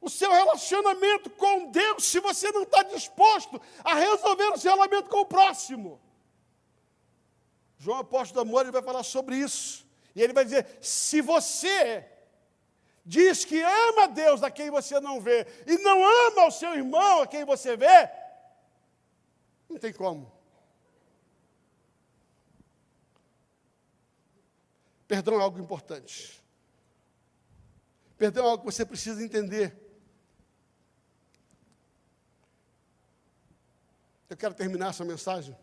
o 0.00 0.08
seu 0.08 0.30
relacionamento 0.30 1.28
com 1.30 1.70
Deus 1.70 2.04
se 2.04 2.20
você 2.20 2.50
não 2.52 2.62
está 2.62 2.84
disposto 2.84 3.60
a 3.84 3.94
resolver 3.94 4.52
o 4.52 4.56
seu 4.56 4.72
relacionamento 4.72 5.10
com 5.10 5.18
o 5.18 5.26
próximo. 5.26 6.00
João 7.76 7.98
Apóstolo 7.98 8.44
do 8.44 8.48
Amor 8.48 8.62
ele 8.62 8.70
vai 8.70 8.82
falar 8.82 9.02
sobre 9.02 9.36
isso. 9.36 9.86
E 10.14 10.22
ele 10.22 10.32
vai 10.32 10.44
dizer: 10.44 10.78
se 10.80 11.20
você 11.20 12.06
diz 13.04 13.44
que 13.44 13.60
ama 13.60 14.06
Deus 14.08 14.42
a 14.42 14.50
quem 14.50 14.70
você 14.70 15.00
não 15.00 15.20
vê, 15.20 15.46
e 15.66 15.78
não 15.78 16.04
ama 16.04 16.46
o 16.46 16.50
seu 16.50 16.74
irmão 16.74 17.22
a 17.22 17.26
quem 17.26 17.44
você 17.44 17.76
vê, 17.76 18.08
não 19.68 19.78
tem 19.78 19.92
como. 19.92 20.30
Perdão 25.10 25.40
é 25.40 25.42
algo 25.42 25.58
importante. 25.58 26.40
Perdão 28.16 28.44
é 28.44 28.48
algo 28.48 28.62
que 28.62 28.72
você 28.72 28.86
precisa 28.86 29.20
entender. 29.24 29.76
Eu 34.28 34.36
quero 34.36 34.54
terminar 34.54 34.90
essa 34.90 35.04
mensagem 35.04 35.58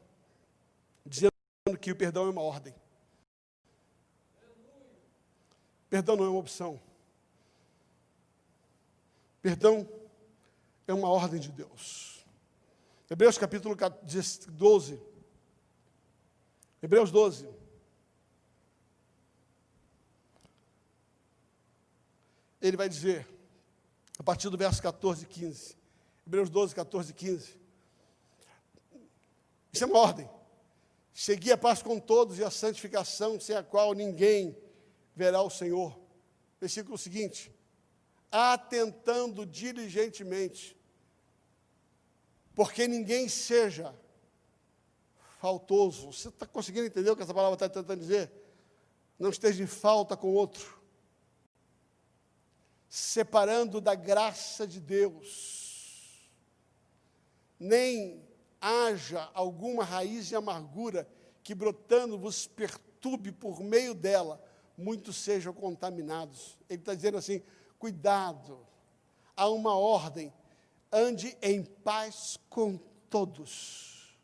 dizendo 1.06 1.32
que 1.80 1.94
o 1.94 1.96
perdão 1.96 2.28
é 2.28 2.30
uma 2.30 2.42
ordem. 2.42 2.76
Perdão 5.90 6.18
não 6.18 6.26
é 6.26 6.30
uma 6.30 6.40
opção. 6.40 6.78
Perdão 9.42 9.88
é 10.86 10.94
uma 10.94 11.08
ordem 11.08 11.40
de 11.40 11.54
Deus. 11.54 12.26
Hebreus 13.10 13.38
capítulo 13.38 13.78
12. 14.50 15.02
Hebreus 16.82 17.12
12. 17.12 17.57
Ele 22.62 22.78
vai 22.78 22.90
dizer, 22.90 23.28
a 24.18 24.24
partir 24.24 24.50
do 24.50 24.58
verso 24.58 24.82
14 24.82 25.24
e 25.24 25.28
15, 25.28 25.78
Hebreus 26.26 26.50
12, 26.50 26.76
14 26.76 27.12
e 27.12 27.14
15. 27.14 27.58
Isso 29.72 29.84
é 29.84 29.88
uma 29.88 30.00
ordem. 30.00 30.30
Segui 31.14 31.52
a 31.52 31.58
paz 31.58 31.82
com 31.82 32.00
todos 32.00 32.38
e 32.40 32.44
a 32.44 32.52
santificação, 32.52 33.40
sem 33.40 33.56
a 33.56 33.64
qual 33.64 33.94
ninguém 33.94 34.58
verá 35.16 35.42
o 35.42 35.50
Senhor. 35.50 35.98
Versículo 36.60 36.98
seguinte: 36.98 37.52
atentando 38.32 39.46
diligentemente, 39.46 40.76
porque 42.56 42.88
ninguém 42.88 43.30
seja 43.30 43.96
faltoso. 45.40 46.12
Você 46.12 46.30
está 46.30 46.46
conseguindo 46.46 46.88
entender 46.88 47.10
o 47.10 47.16
que 47.16 47.24
essa 47.24 47.34
palavra 47.34 47.56
está 47.56 47.70
tentando 47.70 48.00
dizer? 48.00 48.32
Não 49.18 49.30
esteja 49.30 49.64
em 49.64 49.68
falta 49.68 50.16
com 50.18 50.34
outro 50.34 50.77
separando 52.98 53.80
da 53.80 53.94
graça 53.94 54.66
de 54.66 54.80
Deus, 54.80 56.28
nem 57.60 58.28
haja 58.60 59.30
alguma 59.36 59.84
raiz 59.84 60.26
de 60.26 60.36
amargura 60.36 61.08
que 61.44 61.54
brotando 61.54 62.18
vos 62.18 62.48
perturbe 62.48 63.32
por 63.32 63.60
meio 63.60 63.94
dela, 63.94 64.44
muitos 64.76 65.16
sejam 65.16 65.54
contaminados. 65.54 66.58
Ele 66.68 66.82
está 66.82 66.96
dizendo 66.96 67.20
assim: 67.20 67.44
cuidado, 67.78 68.66
há 69.36 69.48
uma 69.48 69.78
ordem, 69.78 70.34
ande 70.92 71.38
em 71.40 71.64
paz 71.64 72.40
com 72.50 72.80
todos. 73.12 74.18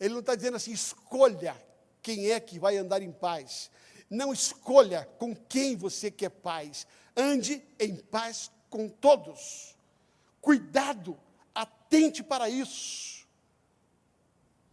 Ele 0.00 0.14
não 0.14 0.20
está 0.20 0.34
dizendo 0.34 0.56
assim, 0.56 0.72
escolha 0.72 1.56
quem 2.02 2.32
é 2.32 2.40
que 2.40 2.58
vai 2.58 2.76
andar 2.76 3.00
em 3.00 3.12
paz. 3.12 3.70
Não 4.10 4.32
escolha 4.32 5.08
com 5.18 5.36
quem 5.36 5.76
você 5.76 6.10
quer 6.10 6.30
paz. 6.30 6.86
Ande 7.20 7.60
em 7.80 7.96
paz 7.96 8.48
com 8.70 8.88
todos. 8.88 9.74
Cuidado, 10.40 11.18
atente 11.52 12.22
para 12.22 12.48
isso. 12.48 13.26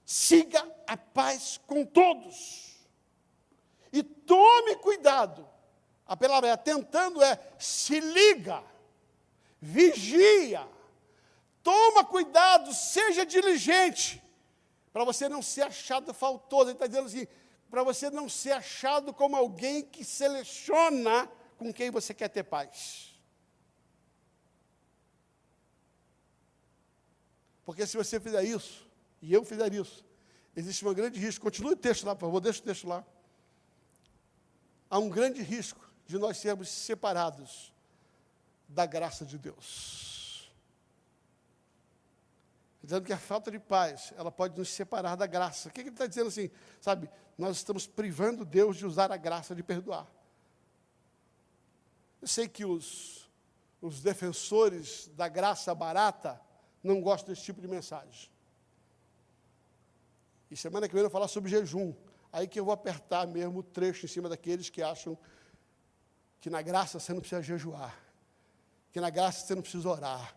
Siga 0.05 0.63
a 0.85 0.95
paz 0.95 1.59
com 1.65 1.83
todos. 1.83 2.75
E 3.91 4.03
tome 4.03 4.75
cuidado. 4.75 5.49
A 6.05 6.15
palavra 6.15 6.49
é 6.49 6.51
atentando 6.51 7.23
é 7.23 7.39
se 7.57 7.99
liga, 7.99 8.63
vigia, 9.59 10.67
toma 11.63 12.05
cuidado, 12.05 12.71
seja 12.75 13.25
diligente, 13.25 14.21
para 14.93 15.03
você 15.03 15.27
não 15.27 15.41
ser 15.41 15.63
achado 15.63 16.13
faltoso. 16.13 16.65
Ele 16.65 16.73
está 16.73 16.85
dizendo 16.85 17.07
assim: 17.07 17.27
para 17.71 17.81
você 17.81 18.11
não 18.11 18.29
ser 18.29 18.51
achado 18.51 19.11
como 19.11 19.35
alguém 19.35 19.81
que 19.81 20.05
seleciona 20.05 21.27
com 21.57 21.73
quem 21.73 21.89
você 21.89 22.13
quer 22.13 22.29
ter 22.29 22.43
paz. 22.43 23.13
Porque 27.65 27.85
se 27.87 27.97
você 27.97 28.19
fizer 28.19 28.43
isso, 28.43 28.87
e 29.21 29.33
eu 29.33 29.43
fizer 29.43 29.73
isso, 29.73 30.05
existe 30.55 30.85
um 30.87 30.93
grande 30.93 31.19
risco. 31.19 31.43
Continue 31.43 31.73
o 31.73 31.75
texto 31.75 32.05
lá, 32.05 32.15
por 32.15 32.27
favor, 32.27 32.39
deixa 32.39 32.59
o 32.59 32.63
texto 32.63 32.87
lá. 32.87 33.03
Há 34.89 34.99
um 34.99 35.09
grande 35.09 35.41
risco 35.41 35.83
de 36.05 36.17
nós 36.17 36.37
sermos 36.37 36.69
separados 36.69 37.73
da 38.67 38.85
graça 38.85 39.25
de 39.25 39.37
Deus. 39.37 40.51
Dizendo 42.83 43.03
que 43.03 43.13
a 43.13 43.17
falta 43.17 43.49
de 43.49 43.57
paz, 43.57 44.13
ela 44.15 44.31
pode 44.31 44.55
nos 44.55 44.69
separar 44.69 45.15
da 45.15 45.25
graça. 45.25 45.69
O 45.69 45.71
que 45.71 45.81
ele 45.81 45.89
está 45.89 46.05
dizendo 46.05 46.27
assim? 46.27 46.51
Sabe, 46.79 47.09
nós 47.35 47.57
estamos 47.57 47.87
privando 47.87 48.45
Deus 48.45 48.77
de 48.77 48.85
usar 48.85 49.11
a 49.11 49.17
graça 49.17 49.55
de 49.55 49.63
perdoar. 49.63 50.07
Eu 52.25 52.27
sei 52.27 52.47
que 52.47 52.65
os, 52.65 53.29
os 53.79 54.01
defensores 54.01 55.11
da 55.15 55.29
graça 55.29 55.75
barata 55.75 56.41
não 56.81 56.99
gostam 56.99 57.31
desse 57.31 57.45
tipo 57.45 57.61
de 57.61 57.67
mensagem. 57.67 58.31
E 60.49 60.57
semana 60.57 60.87
que 60.87 60.95
vem 60.95 61.03
eu 61.03 61.07
vou 61.07 61.11
falar 61.11 61.27
sobre 61.27 61.51
jejum. 61.51 61.93
Aí 62.33 62.47
que 62.47 62.59
eu 62.59 62.65
vou 62.65 62.73
apertar 62.73 63.27
mesmo 63.27 63.59
o 63.59 63.63
trecho 63.63 64.07
em 64.07 64.09
cima 64.09 64.27
daqueles 64.27 64.71
que 64.71 64.81
acham 64.81 65.15
que 66.41 66.49
na 66.49 66.63
graça 66.63 66.99
você 66.99 67.13
não 67.13 67.19
precisa 67.19 67.43
jejuar, 67.43 67.95
que 68.91 68.99
na 68.99 69.11
graça 69.11 69.45
você 69.45 69.53
não 69.53 69.61
precisa 69.61 69.87
orar, 69.87 70.35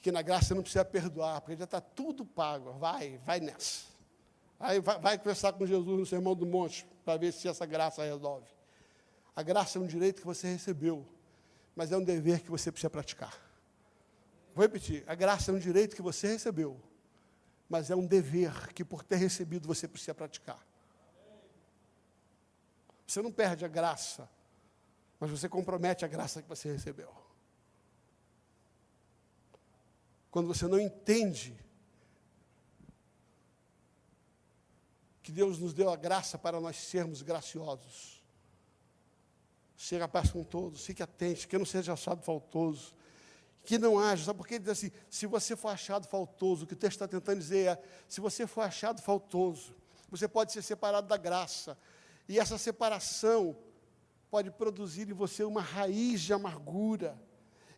que 0.00 0.12
na 0.12 0.20
graça 0.20 0.48
você 0.48 0.54
não 0.54 0.62
precisa 0.62 0.84
perdoar, 0.84 1.40
porque 1.40 1.56
já 1.56 1.64
está 1.64 1.80
tudo 1.80 2.26
pago. 2.26 2.72
Vai, 2.74 3.16
vai 3.24 3.40
nessa. 3.40 3.86
Aí 4.60 4.80
vai, 4.80 4.98
vai 4.98 5.16
conversar 5.16 5.54
com 5.54 5.64
Jesus 5.64 5.98
no 5.98 6.04
Sermão 6.04 6.34
do 6.34 6.44
Monte 6.44 6.86
para 7.06 7.16
ver 7.16 7.32
se 7.32 7.48
essa 7.48 7.64
graça 7.64 8.04
resolve. 8.04 8.50
A 9.34 9.42
graça 9.42 9.78
é 9.78 9.80
um 9.80 9.86
direito 9.86 10.20
que 10.20 10.26
você 10.26 10.46
recebeu 10.46 11.06
mas 11.74 11.90
é 11.92 11.96
um 11.96 12.04
dever 12.04 12.40
que 12.40 12.50
você 12.50 12.70
precisa 12.70 12.90
praticar. 12.90 13.38
Vou 14.54 14.62
repetir: 14.62 15.04
a 15.06 15.14
graça 15.14 15.50
é 15.50 15.54
um 15.54 15.58
direito 15.58 15.96
que 15.96 16.02
você 16.02 16.28
recebeu, 16.28 16.80
mas 17.68 17.90
é 17.90 17.96
um 17.96 18.06
dever 18.06 18.72
que, 18.74 18.84
por 18.84 19.02
ter 19.02 19.16
recebido, 19.16 19.66
você 19.66 19.88
precisa 19.88 20.14
praticar. 20.14 20.64
Você 23.06 23.20
não 23.20 23.32
perde 23.32 23.64
a 23.64 23.68
graça, 23.68 24.28
mas 25.18 25.30
você 25.30 25.48
compromete 25.48 26.04
a 26.04 26.08
graça 26.08 26.42
que 26.42 26.48
você 26.48 26.72
recebeu. 26.72 27.12
Quando 30.30 30.48
você 30.48 30.66
não 30.66 30.80
entende 30.80 31.58
que 35.22 35.30
Deus 35.30 35.58
nos 35.58 35.74
deu 35.74 35.90
a 35.90 35.96
graça 35.96 36.38
para 36.38 36.58
nós 36.58 36.76
sermos 36.76 37.20
graciosos, 37.20 38.21
Chega 39.84 40.04
a 40.04 40.08
paz 40.08 40.30
com 40.30 40.44
todos, 40.44 40.86
fique 40.86 41.02
atento, 41.02 41.48
que 41.48 41.58
não 41.58 41.66
seja 41.66 41.92
achado 41.92 42.22
faltoso. 42.22 42.94
Que 43.64 43.78
não 43.78 43.98
haja, 43.98 44.26
sabe 44.26 44.38
por 44.38 44.46
que 44.46 44.54
ele 44.54 44.60
diz 44.60 44.70
assim? 44.70 44.92
Se 45.10 45.26
você 45.26 45.56
for 45.56 45.70
achado 45.70 46.06
faltoso, 46.06 46.62
o 46.62 46.66
que 46.68 46.74
o 46.74 46.76
texto 46.76 47.02
está 47.02 47.08
tentando 47.08 47.40
dizer 47.40 47.66
é: 47.66 47.82
se 48.08 48.20
você 48.20 48.46
for 48.46 48.60
achado 48.60 49.02
faltoso, 49.02 49.74
você 50.08 50.28
pode 50.28 50.52
ser 50.52 50.62
separado 50.62 51.08
da 51.08 51.16
graça. 51.16 51.76
E 52.28 52.38
essa 52.38 52.56
separação 52.58 53.56
pode 54.30 54.52
produzir 54.52 55.10
em 55.10 55.14
você 55.14 55.42
uma 55.42 55.60
raiz 55.60 56.20
de 56.20 56.32
amargura. 56.32 57.20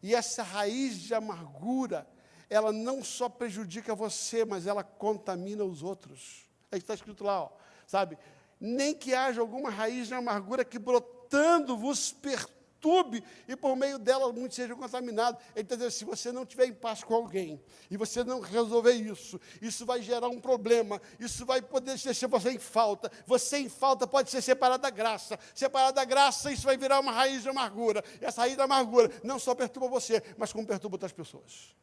E 0.03 0.15
essa 0.15 0.43
raiz 0.43 0.99
de 0.99 1.15
amargura, 1.15 2.07
ela 2.51 2.71
não 2.71 3.03
só 3.03 3.31
prejudica 3.31 3.95
você, 3.95 4.45
mas 4.45 4.67
ela 4.67 4.85
contamina 4.85 5.65
os 5.65 5.83
outros. 5.83 6.45
É 6.71 6.77
que 6.77 6.83
está 6.83 6.93
escrito 6.93 7.25
lá, 7.25 7.45
ó, 7.45 7.51
sabe? 7.87 8.19
Nem 8.61 8.93
que 8.93 9.15
haja 9.15 9.41
alguma 9.41 9.71
raiz 9.71 10.09
de 10.09 10.13
amargura 10.13 10.67
que 10.67 10.79
brotou 10.79 11.14
tentando 11.35 11.77
vos 11.77 12.13
perturbe 12.13 13.25
e 13.49 13.57
por 13.57 13.75
meio 13.75 13.99
dela 13.99 14.33
muitos 14.33 14.55
sejam 14.55 14.77
contaminados. 14.77 15.43
Ele 15.55 15.63
está 15.63 15.75
dizendo: 15.75 15.91
se 15.91 16.05
você 16.05 16.31
não 16.31 16.47
tiver 16.47 16.67
em 16.67 16.73
paz 16.73 17.03
com 17.03 17.15
alguém 17.15 17.61
e 17.91 17.97
você 17.97 18.23
não 18.23 18.41
resolver 18.41 18.93
isso, 18.93 19.41
isso 19.61 19.85
vai 19.85 20.01
gerar 20.01 20.29
um 20.29 20.41
problema, 20.41 21.03
isso 21.19 21.45
vai 21.45 21.61
poder 21.61 21.99
deixar 21.99 22.29
você 22.29 22.51
em 22.51 22.59
falta. 22.59 23.11
Você 23.27 23.59
em 23.59 23.69
falta 23.69 24.07
pode 24.07 24.31
ser 24.31 24.43
separado 24.43 24.83
da 24.83 24.91
graça. 24.91 25.39
Separado 25.55 25.97
da 25.97 26.05
graça, 26.05 26.53
isso 26.53 26.63
vai 26.63 26.77
virar 26.77 27.01
uma 27.01 27.11
raiz 27.11 27.43
de 27.43 27.49
amargura. 27.49 28.05
E 28.21 28.25
essa 28.25 28.43
raiz 28.43 28.55
de 28.55 28.63
amargura 28.63 29.11
não 29.25 29.39
só 29.41 29.55
perturba 29.55 29.89
você, 29.89 30.23
mas 30.39 30.53
como 30.53 30.67
perturba 30.67 30.95
outras 30.95 31.13
pessoas. 31.13 31.75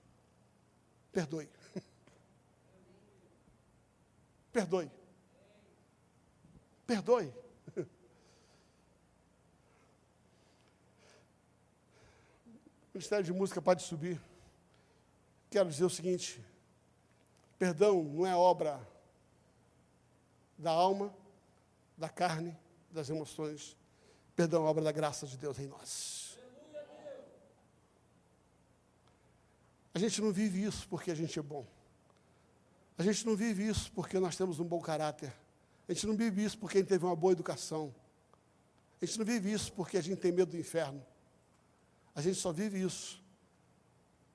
Perdoe. 1.11 1.49
Perdoe. 4.53 4.91
Perdoe. 6.87 7.33
O 12.80 12.80
Ministério 12.93 13.23
de 13.23 13.33
Música 13.33 13.61
pode 13.61 13.83
subir. 13.83 14.21
Quero 15.49 15.69
dizer 15.69 15.85
o 15.85 15.89
seguinte: 15.89 16.43
perdão 17.57 18.03
não 18.03 18.25
é 18.25 18.35
obra 18.35 18.85
da 20.57 20.71
alma, 20.71 21.13
da 21.97 22.09
carne, 22.09 22.57
das 22.91 23.09
emoções. 23.09 23.77
Perdão 24.35 24.65
é 24.65 24.69
obra 24.69 24.83
da 24.83 24.91
graça 24.91 25.25
de 25.25 25.37
Deus 25.37 25.57
em 25.59 25.67
nós. 25.67 26.37
A 29.93 29.99
gente 29.99 30.21
não 30.21 30.31
vive 30.31 30.63
isso 30.63 30.87
porque 30.87 31.11
a 31.11 31.15
gente 31.15 31.37
é 31.37 31.41
bom. 31.41 31.65
A 32.97 33.03
gente 33.03 33.25
não 33.25 33.35
vive 33.35 33.67
isso 33.67 33.91
porque 33.91 34.19
nós 34.19 34.35
temos 34.35 34.59
um 34.59 34.65
bom 34.65 34.79
caráter. 34.79 35.33
A 35.87 35.93
gente 35.93 36.07
não 36.07 36.15
vive 36.15 36.43
isso 36.43 36.57
porque 36.57 36.77
a 36.77 36.81
gente 36.81 36.89
teve 36.89 37.05
uma 37.05 37.15
boa 37.15 37.33
educação. 37.33 37.93
A 39.01 39.05
gente 39.05 39.17
não 39.17 39.25
vive 39.25 39.51
isso 39.51 39.73
porque 39.73 39.97
a 39.97 40.01
gente 40.01 40.19
tem 40.19 40.31
medo 40.31 40.51
do 40.51 40.57
inferno. 40.57 41.05
A 42.15 42.21
gente 42.21 42.35
só 42.35 42.51
vive 42.51 42.81
isso 42.81 43.21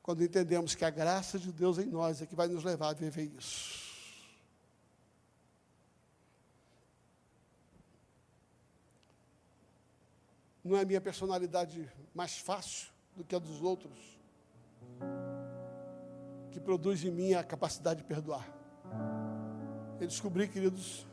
quando 0.02 0.22
entendemos 0.22 0.74
que 0.74 0.84
a 0.84 0.90
graça 0.90 1.38
de 1.38 1.50
Deus 1.52 1.78
em 1.78 1.86
nós 1.86 2.22
é 2.22 2.26
que 2.26 2.34
vai 2.34 2.46
nos 2.46 2.62
levar 2.62 2.90
a 2.90 2.92
viver 2.92 3.30
isso. 3.36 3.84
Não 10.64 10.76
é 10.76 10.82
a 10.82 10.84
minha 10.84 11.00
personalidade 11.00 11.90
mais 12.14 12.38
fácil 12.38 12.88
do 13.16 13.24
que 13.24 13.34
a 13.34 13.38
dos 13.38 13.62
outros 13.62 14.16
que 16.50 16.60
produz 16.60 17.04
em 17.04 17.10
mim 17.10 17.34
a 17.34 17.44
capacidade 17.44 18.00
de 18.00 18.06
perdoar. 18.06 18.48
Eu 20.00 20.06
descobri, 20.06 20.48
queridos, 20.48 21.06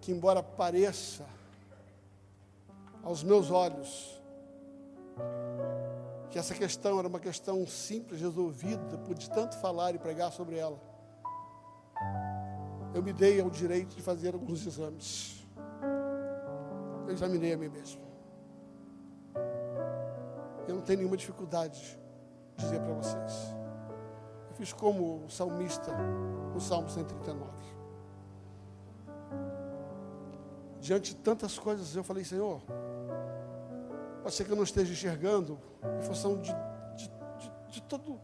que 0.00 0.12
embora 0.12 0.42
pareça 0.42 1.26
aos 3.04 3.22
meus 3.22 3.50
olhos 3.50 4.20
que 6.30 6.38
essa 6.38 6.52
questão 6.52 6.98
era 6.98 7.06
uma 7.06 7.20
questão 7.20 7.64
simples, 7.64 8.20
resolvida, 8.20 8.98
por 8.98 9.14
de 9.14 9.30
tanto 9.30 9.56
falar 9.58 9.94
e 9.94 9.98
pregar 9.98 10.32
sobre 10.32 10.56
ela, 10.56 10.80
eu 12.92 13.00
me 13.02 13.12
dei 13.12 13.40
ao 13.40 13.48
direito 13.48 13.94
de 13.94 14.02
fazer 14.02 14.34
alguns 14.34 14.66
exames. 14.66 15.46
Eu 17.06 17.12
examinei 17.12 17.52
a 17.52 17.56
mim 17.56 17.68
mesmo. 17.68 18.02
Eu 20.66 20.74
não 20.74 20.82
tenho 20.82 20.98
nenhuma 20.98 21.16
dificuldade 21.16 21.98
de 22.56 22.64
dizer 22.64 22.80
para 22.80 22.94
vocês. 22.94 23.54
Eu 24.50 24.56
fiz 24.56 24.72
como 24.72 25.24
o 25.24 25.30
salmista 25.30 25.92
no 26.52 26.60
Salmo 26.60 26.88
139. 26.88 27.50
Diante 30.80 31.14
de 31.14 31.20
tantas 31.20 31.56
coisas, 31.58 31.94
eu 31.94 32.02
falei, 32.02 32.24
Senhor, 32.24 32.60
Pode 34.24 34.36
ser 34.36 34.46
que 34.46 34.52
eu 34.52 34.56
não 34.56 34.62
esteja 34.62 34.90
enxergando, 34.90 35.60
em 35.98 36.02
função 36.02 36.40
de, 36.40 36.50
de, 36.96 37.08
de, 37.36 37.52
de, 37.72 37.82
todo, 37.82 38.18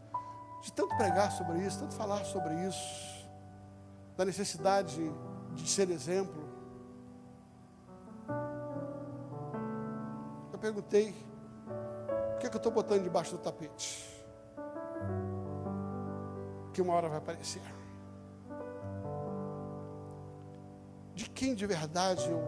de 0.63 0.73
tanto 0.73 0.97
pregar 0.97 1.31
sobre 1.31 1.59
isso, 1.59 1.77
tanto 1.77 1.93
falar 1.93 2.25
sobre 2.25 2.55
isso, 2.67 3.29
da 4.17 4.25
necessidade 4.25 4.99
de 5.53 5.69
ser 5.69 5.91
exemplo. 5.91 6.49
Eu 10.51 10.57
perguntei, 10.57 11.13
o 12.33 12.39
que, 12.39 12.47
é 12.47 12.49
que 12.49 12.55
eu 12.55 12.57
estou 12.57 12.71
botando 12.71 13.03
debaixo 13.03 13.33
do 13.33 13.37
tapete? 13.37 14.03
Que 16.73 16.81
uma 16.81 16.95
hora 16.95 17.09
vai 17.09 17.19
aparecer. 17.19 17.61
De 21.13 21.29
quem 21.29 21.53
de 21.53 21.67
verdade 21.67 22.27
eu 22.27 22.41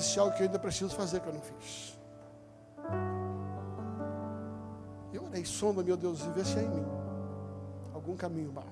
existe 0.00 0.18
algo 0.18 0.34
que 0.34 0.42
eu 0.42 0.46
ainda 0.46 0.58
preciso 0.58 0.94
fazer 0.94 1.20
que 1.20 1.28
eu 1.28 1.34
não 1.34 1.42
fiz. 1.42 1.98
Eu 5.12 5.24
orei, 5.24 5.44
sonda, 5.44 5.82
meu 5.82 5.96
Deus, 5.96 6.20
e 6.24 6.30
vê 6.30 6.44
se 6.44 6.58
é 6.58 6.62
em 6.62 6.68
mim 6.68 6.86
algum 7.92 8.16
caminho 8.16 8.52
mau. 8.52 8.64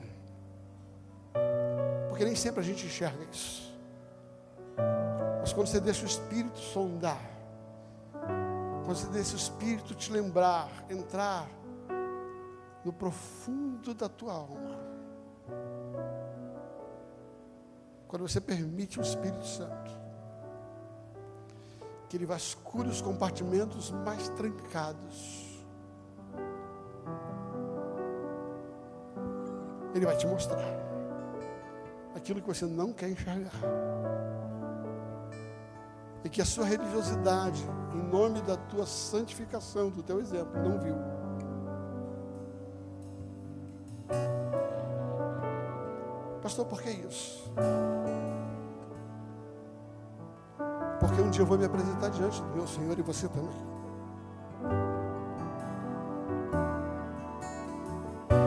Porque 2.09 2.24
nem 2.24 2.35
sempre 2.35 2.61
a 2.61 2.64
gente 2.64 2.87
enxerga 2.87 3.22
isso. 3.31 3.76
Mas 5.41 5.53
quando 5.53 5.66
você 5.66 5.81
deixa 5.81 6.03
o 6.03 6.07
Espírito 6.07 6.59
sondar, 6.59 7.20
quando 8.85 8.97
você 8.97 9.09
deixa 9.09 9.35
o 9.35 9.37
Espírito 9.37 9.95
te 9.95 10.11
lembrar, 10.11 10.70
entrar 10.89 11.47
no 12.85 12.93
profundo 12.93 13.93
da 13.95 14.09
tua 14.09 14.33
alma, 14.33 14.79
quando 18.07 18.26
você 18.26 18.41
permite 18.41 18.99
o 18.99 19.03
Espírito 19.03 19.45
Santo 19.45 20.07
que 22.09 22.16
ele 22.16 22.26
vasculhe 22.26 22.88
os 22.88 23.00
compartimentos 23.00 23.90
mais 23.90 24.28
trancados. 24.30 25.66
Ele 29.94 30.06
vai 30.06 30.16
te 30.16 30.26
mostrar 30.26 30.64
aquilo 32.14 32.40
que 32.40 32.46
você 32.46 32.66
não 32.66 32.92
quer 32.92 33.11
enxergar. 33.11 33.52
E 36.24 36.28
que 36.28 36.42
a 36.42 36.44
sua 36.44 36.64
religiosidade, 36.64 37.62
em 37.94 38.11
nome 38.11 38.40
da 38.42 38.56
tua 38.56 38.86
santificação, 38.86 39.90
do 39.90 40.02
teu 40.02 40.20
exemplo, 40.20 40.61
não 40.62 40.78
viu. 40.78 40.96
Pastor, 46.42 46.66
por 46.66 46.80
que 46.80 46.90
isso? 46.90 47.52
Porque 51.19 51.29
um 51.29 51.31
dia 51.33 51.43
eu 51.43 51.47
vou 51.47 51.59
me 51.59 51.64
apresentar 51.64 52.11
diante 52.11 52.41
do 52.41 52.49
meu 52.55 52.64
Senhor 52.64 52.97
e 52.97 53.03
você 53.03 53.27
também. 53.27 53.51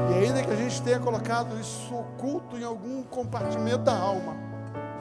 E 0.09 0.13
ainda 0.13 0.41
que 0.41 0.49
a 0.49 0.55
gente 0.55 0.81
tenha 0.81 0.97
colocado 0.97 1.59
isso 1.59 1.93
oculto 1.93 2.57
em 2.57 2.63
algum 2.63 3.03
compartimento 3.03 3.79
da 3.79 3.99
alma, 3.99 4.37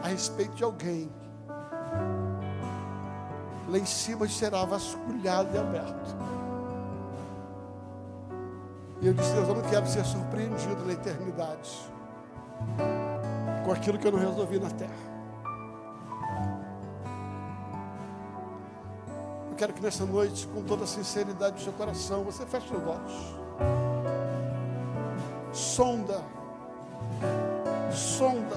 a 0.03 0.09
respeito 0.09 0.57
de 0.57 0.65
alguém, 0.65 1.13
lá 3.69 3.79
em 3.79 3.87
cima 3.87 4.27
será 4.27 4.65
vasculhado 4.65 5.55
e 5.55 5.59
aberto. 5.59 6.17
E 9.01 9.07
eu 9.07 9.15
disse, 9.15 9.33
Deus, 9.33 9.49
eu 9.49 9.55
não 9.55 9.63
quero 9.63 9.87
ser 9.87 10.05
surpreendido 10.05 10.85
na 10.85 10.93
eternidade 10.93 11.71
com 13.65 13.71
aquilo 13.71 13.97
que 13.97 14.09
eu 14.09 14.13
não 14.13 14.19
resolvi 14.19 14.59
na 14.59 14.71
terra. 14.71 15.20
Quero 19.61 19.75
que 19.75 19.83
nessa 19.83 20.07
noite, 20.07 20.47
com 20.47 20.63
toda 20.63 20.85
a 20.85 20.87
sinceridade 20.87 21.57
do 21.57 21.61
seu 21.61 21.75
coração, 21.75 22.25
você 22.25 22.47
feche 22.47 22.75
os 22.75 22.83
olhos. 22.83 23.13
Sonda. 25.53 26.25
Sonda. 27.93 28.57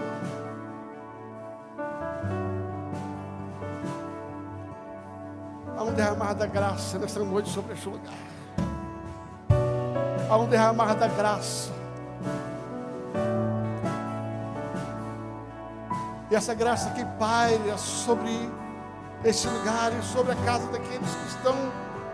Há 5.77 5.83
um 5.83 5.93
derramar 5.93 6.35
da 6.35 6.45
graça 6.45 6.97
nessa 6.97 7.19
noite 7.19 7.49
sobre 7.49 7.73
este 7.73 7.89
lugar. 7.89 8.13
Há 10.29 10.37
um 10.37 10.47
derramar 10.47 10.93
da 10.93 11.09
graça. 11.09 11.69
E 16.31 16.35
essa 16.35 16.53
graça 16.53 16.91
que 16.91 17.03
paira 17.19 17.77
sobre 17.77 18.49
esse 19.23 19.47
lugar 19.47 19.91
e 19.97 20.03
sobre 20.03 20.33
a 20.33 20.35
casa 20.35 20.67
daqueles 20.67 21.09
que 21.09 21.27
estão 21.27 21.55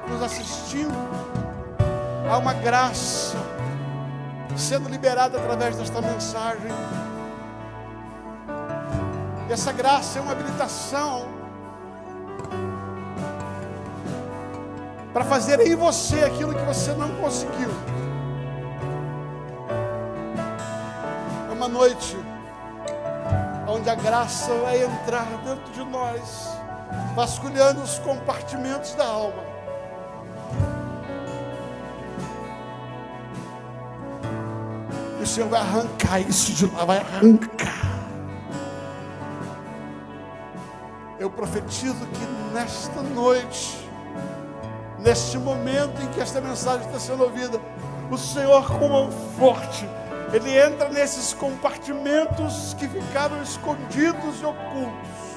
nos 0.07 0.21
assistindo. 0.21 0.93
Há 2.29 2.37
uma 2.37 2.53
graça 2.53 3.35
sendo 4.55 4.89
liberada 4.89 5.37
através 5.37 5.75
desta 5.75 6.01
mensagem. 6.01 6.71
E 9.47 9.51
essa 9.51 9.71
graça 9.71 10.19
é 10.19 10.21
uma 10.21 10.33
habilitação 10.33 11.27
para 15.11 15.23
fazer 15.25 15.59
em 15.61 15.75
você 15.75 16.23
aquilo 16.23 16.53
que 16.53 16.63
você 16.65 16.93
não 16.93 17.09
conseguiu. 17.15 17.71
É 21.49 21.53
uma 21.53 21.67
noite 21.67 22.15
onde 23.67 23.89
a 23.89 23.95
graça 23.95 24.53
vai 24.61 24.83
entrar 24.83 25.25
dentro 25.43 25.71
de 25.73 25.83
nós 25.83 26.58
vasculhando 27.15 27.81
os 27.81 27.99
compartimentos 27.99 28.93
da 28.95 29.05
alma. 29.05 29.43
E 35.19 35.23
o 35.23 35.27
Senhor 35.27 35.49
vai 35.49 35.59
arrancar 35.59 36.19
isso 36.21 36.53
de 36.53 36.65
lá, 36.67 36.85
vai 36.85 36.97
arrancar. 36.97 37.89
Eu 41.19 41.29
profetizo 41.29 42.05
que 42.05 42.53
nesta 42.53 43.01
noite, 43.01 43.85
neste 44.99 45.37
momento 45.37 46.01
em 46.01 46.07
que 46.07 46.21
esta 46.21 46.39
mensagem 46.39 46.87
está 46.87 46.99
sendo 46.99 47.23
ouvida, 47.23 47.59
o 48.09 48.17
Senhor, 48.17 48.65
com 48.79 48.87
mão 48.87 49.11
forte, 49.37 49.85
Ele 50.31 50.57
entra 50.57 50.87
nesses 50.87 51.33
compartimentos 51.33 52.73
que 52.75 52.87
ficaram 52.87 53.41
escondidos 53.43 54.41
e 54.41 54.45
ocultos 54.45 55.28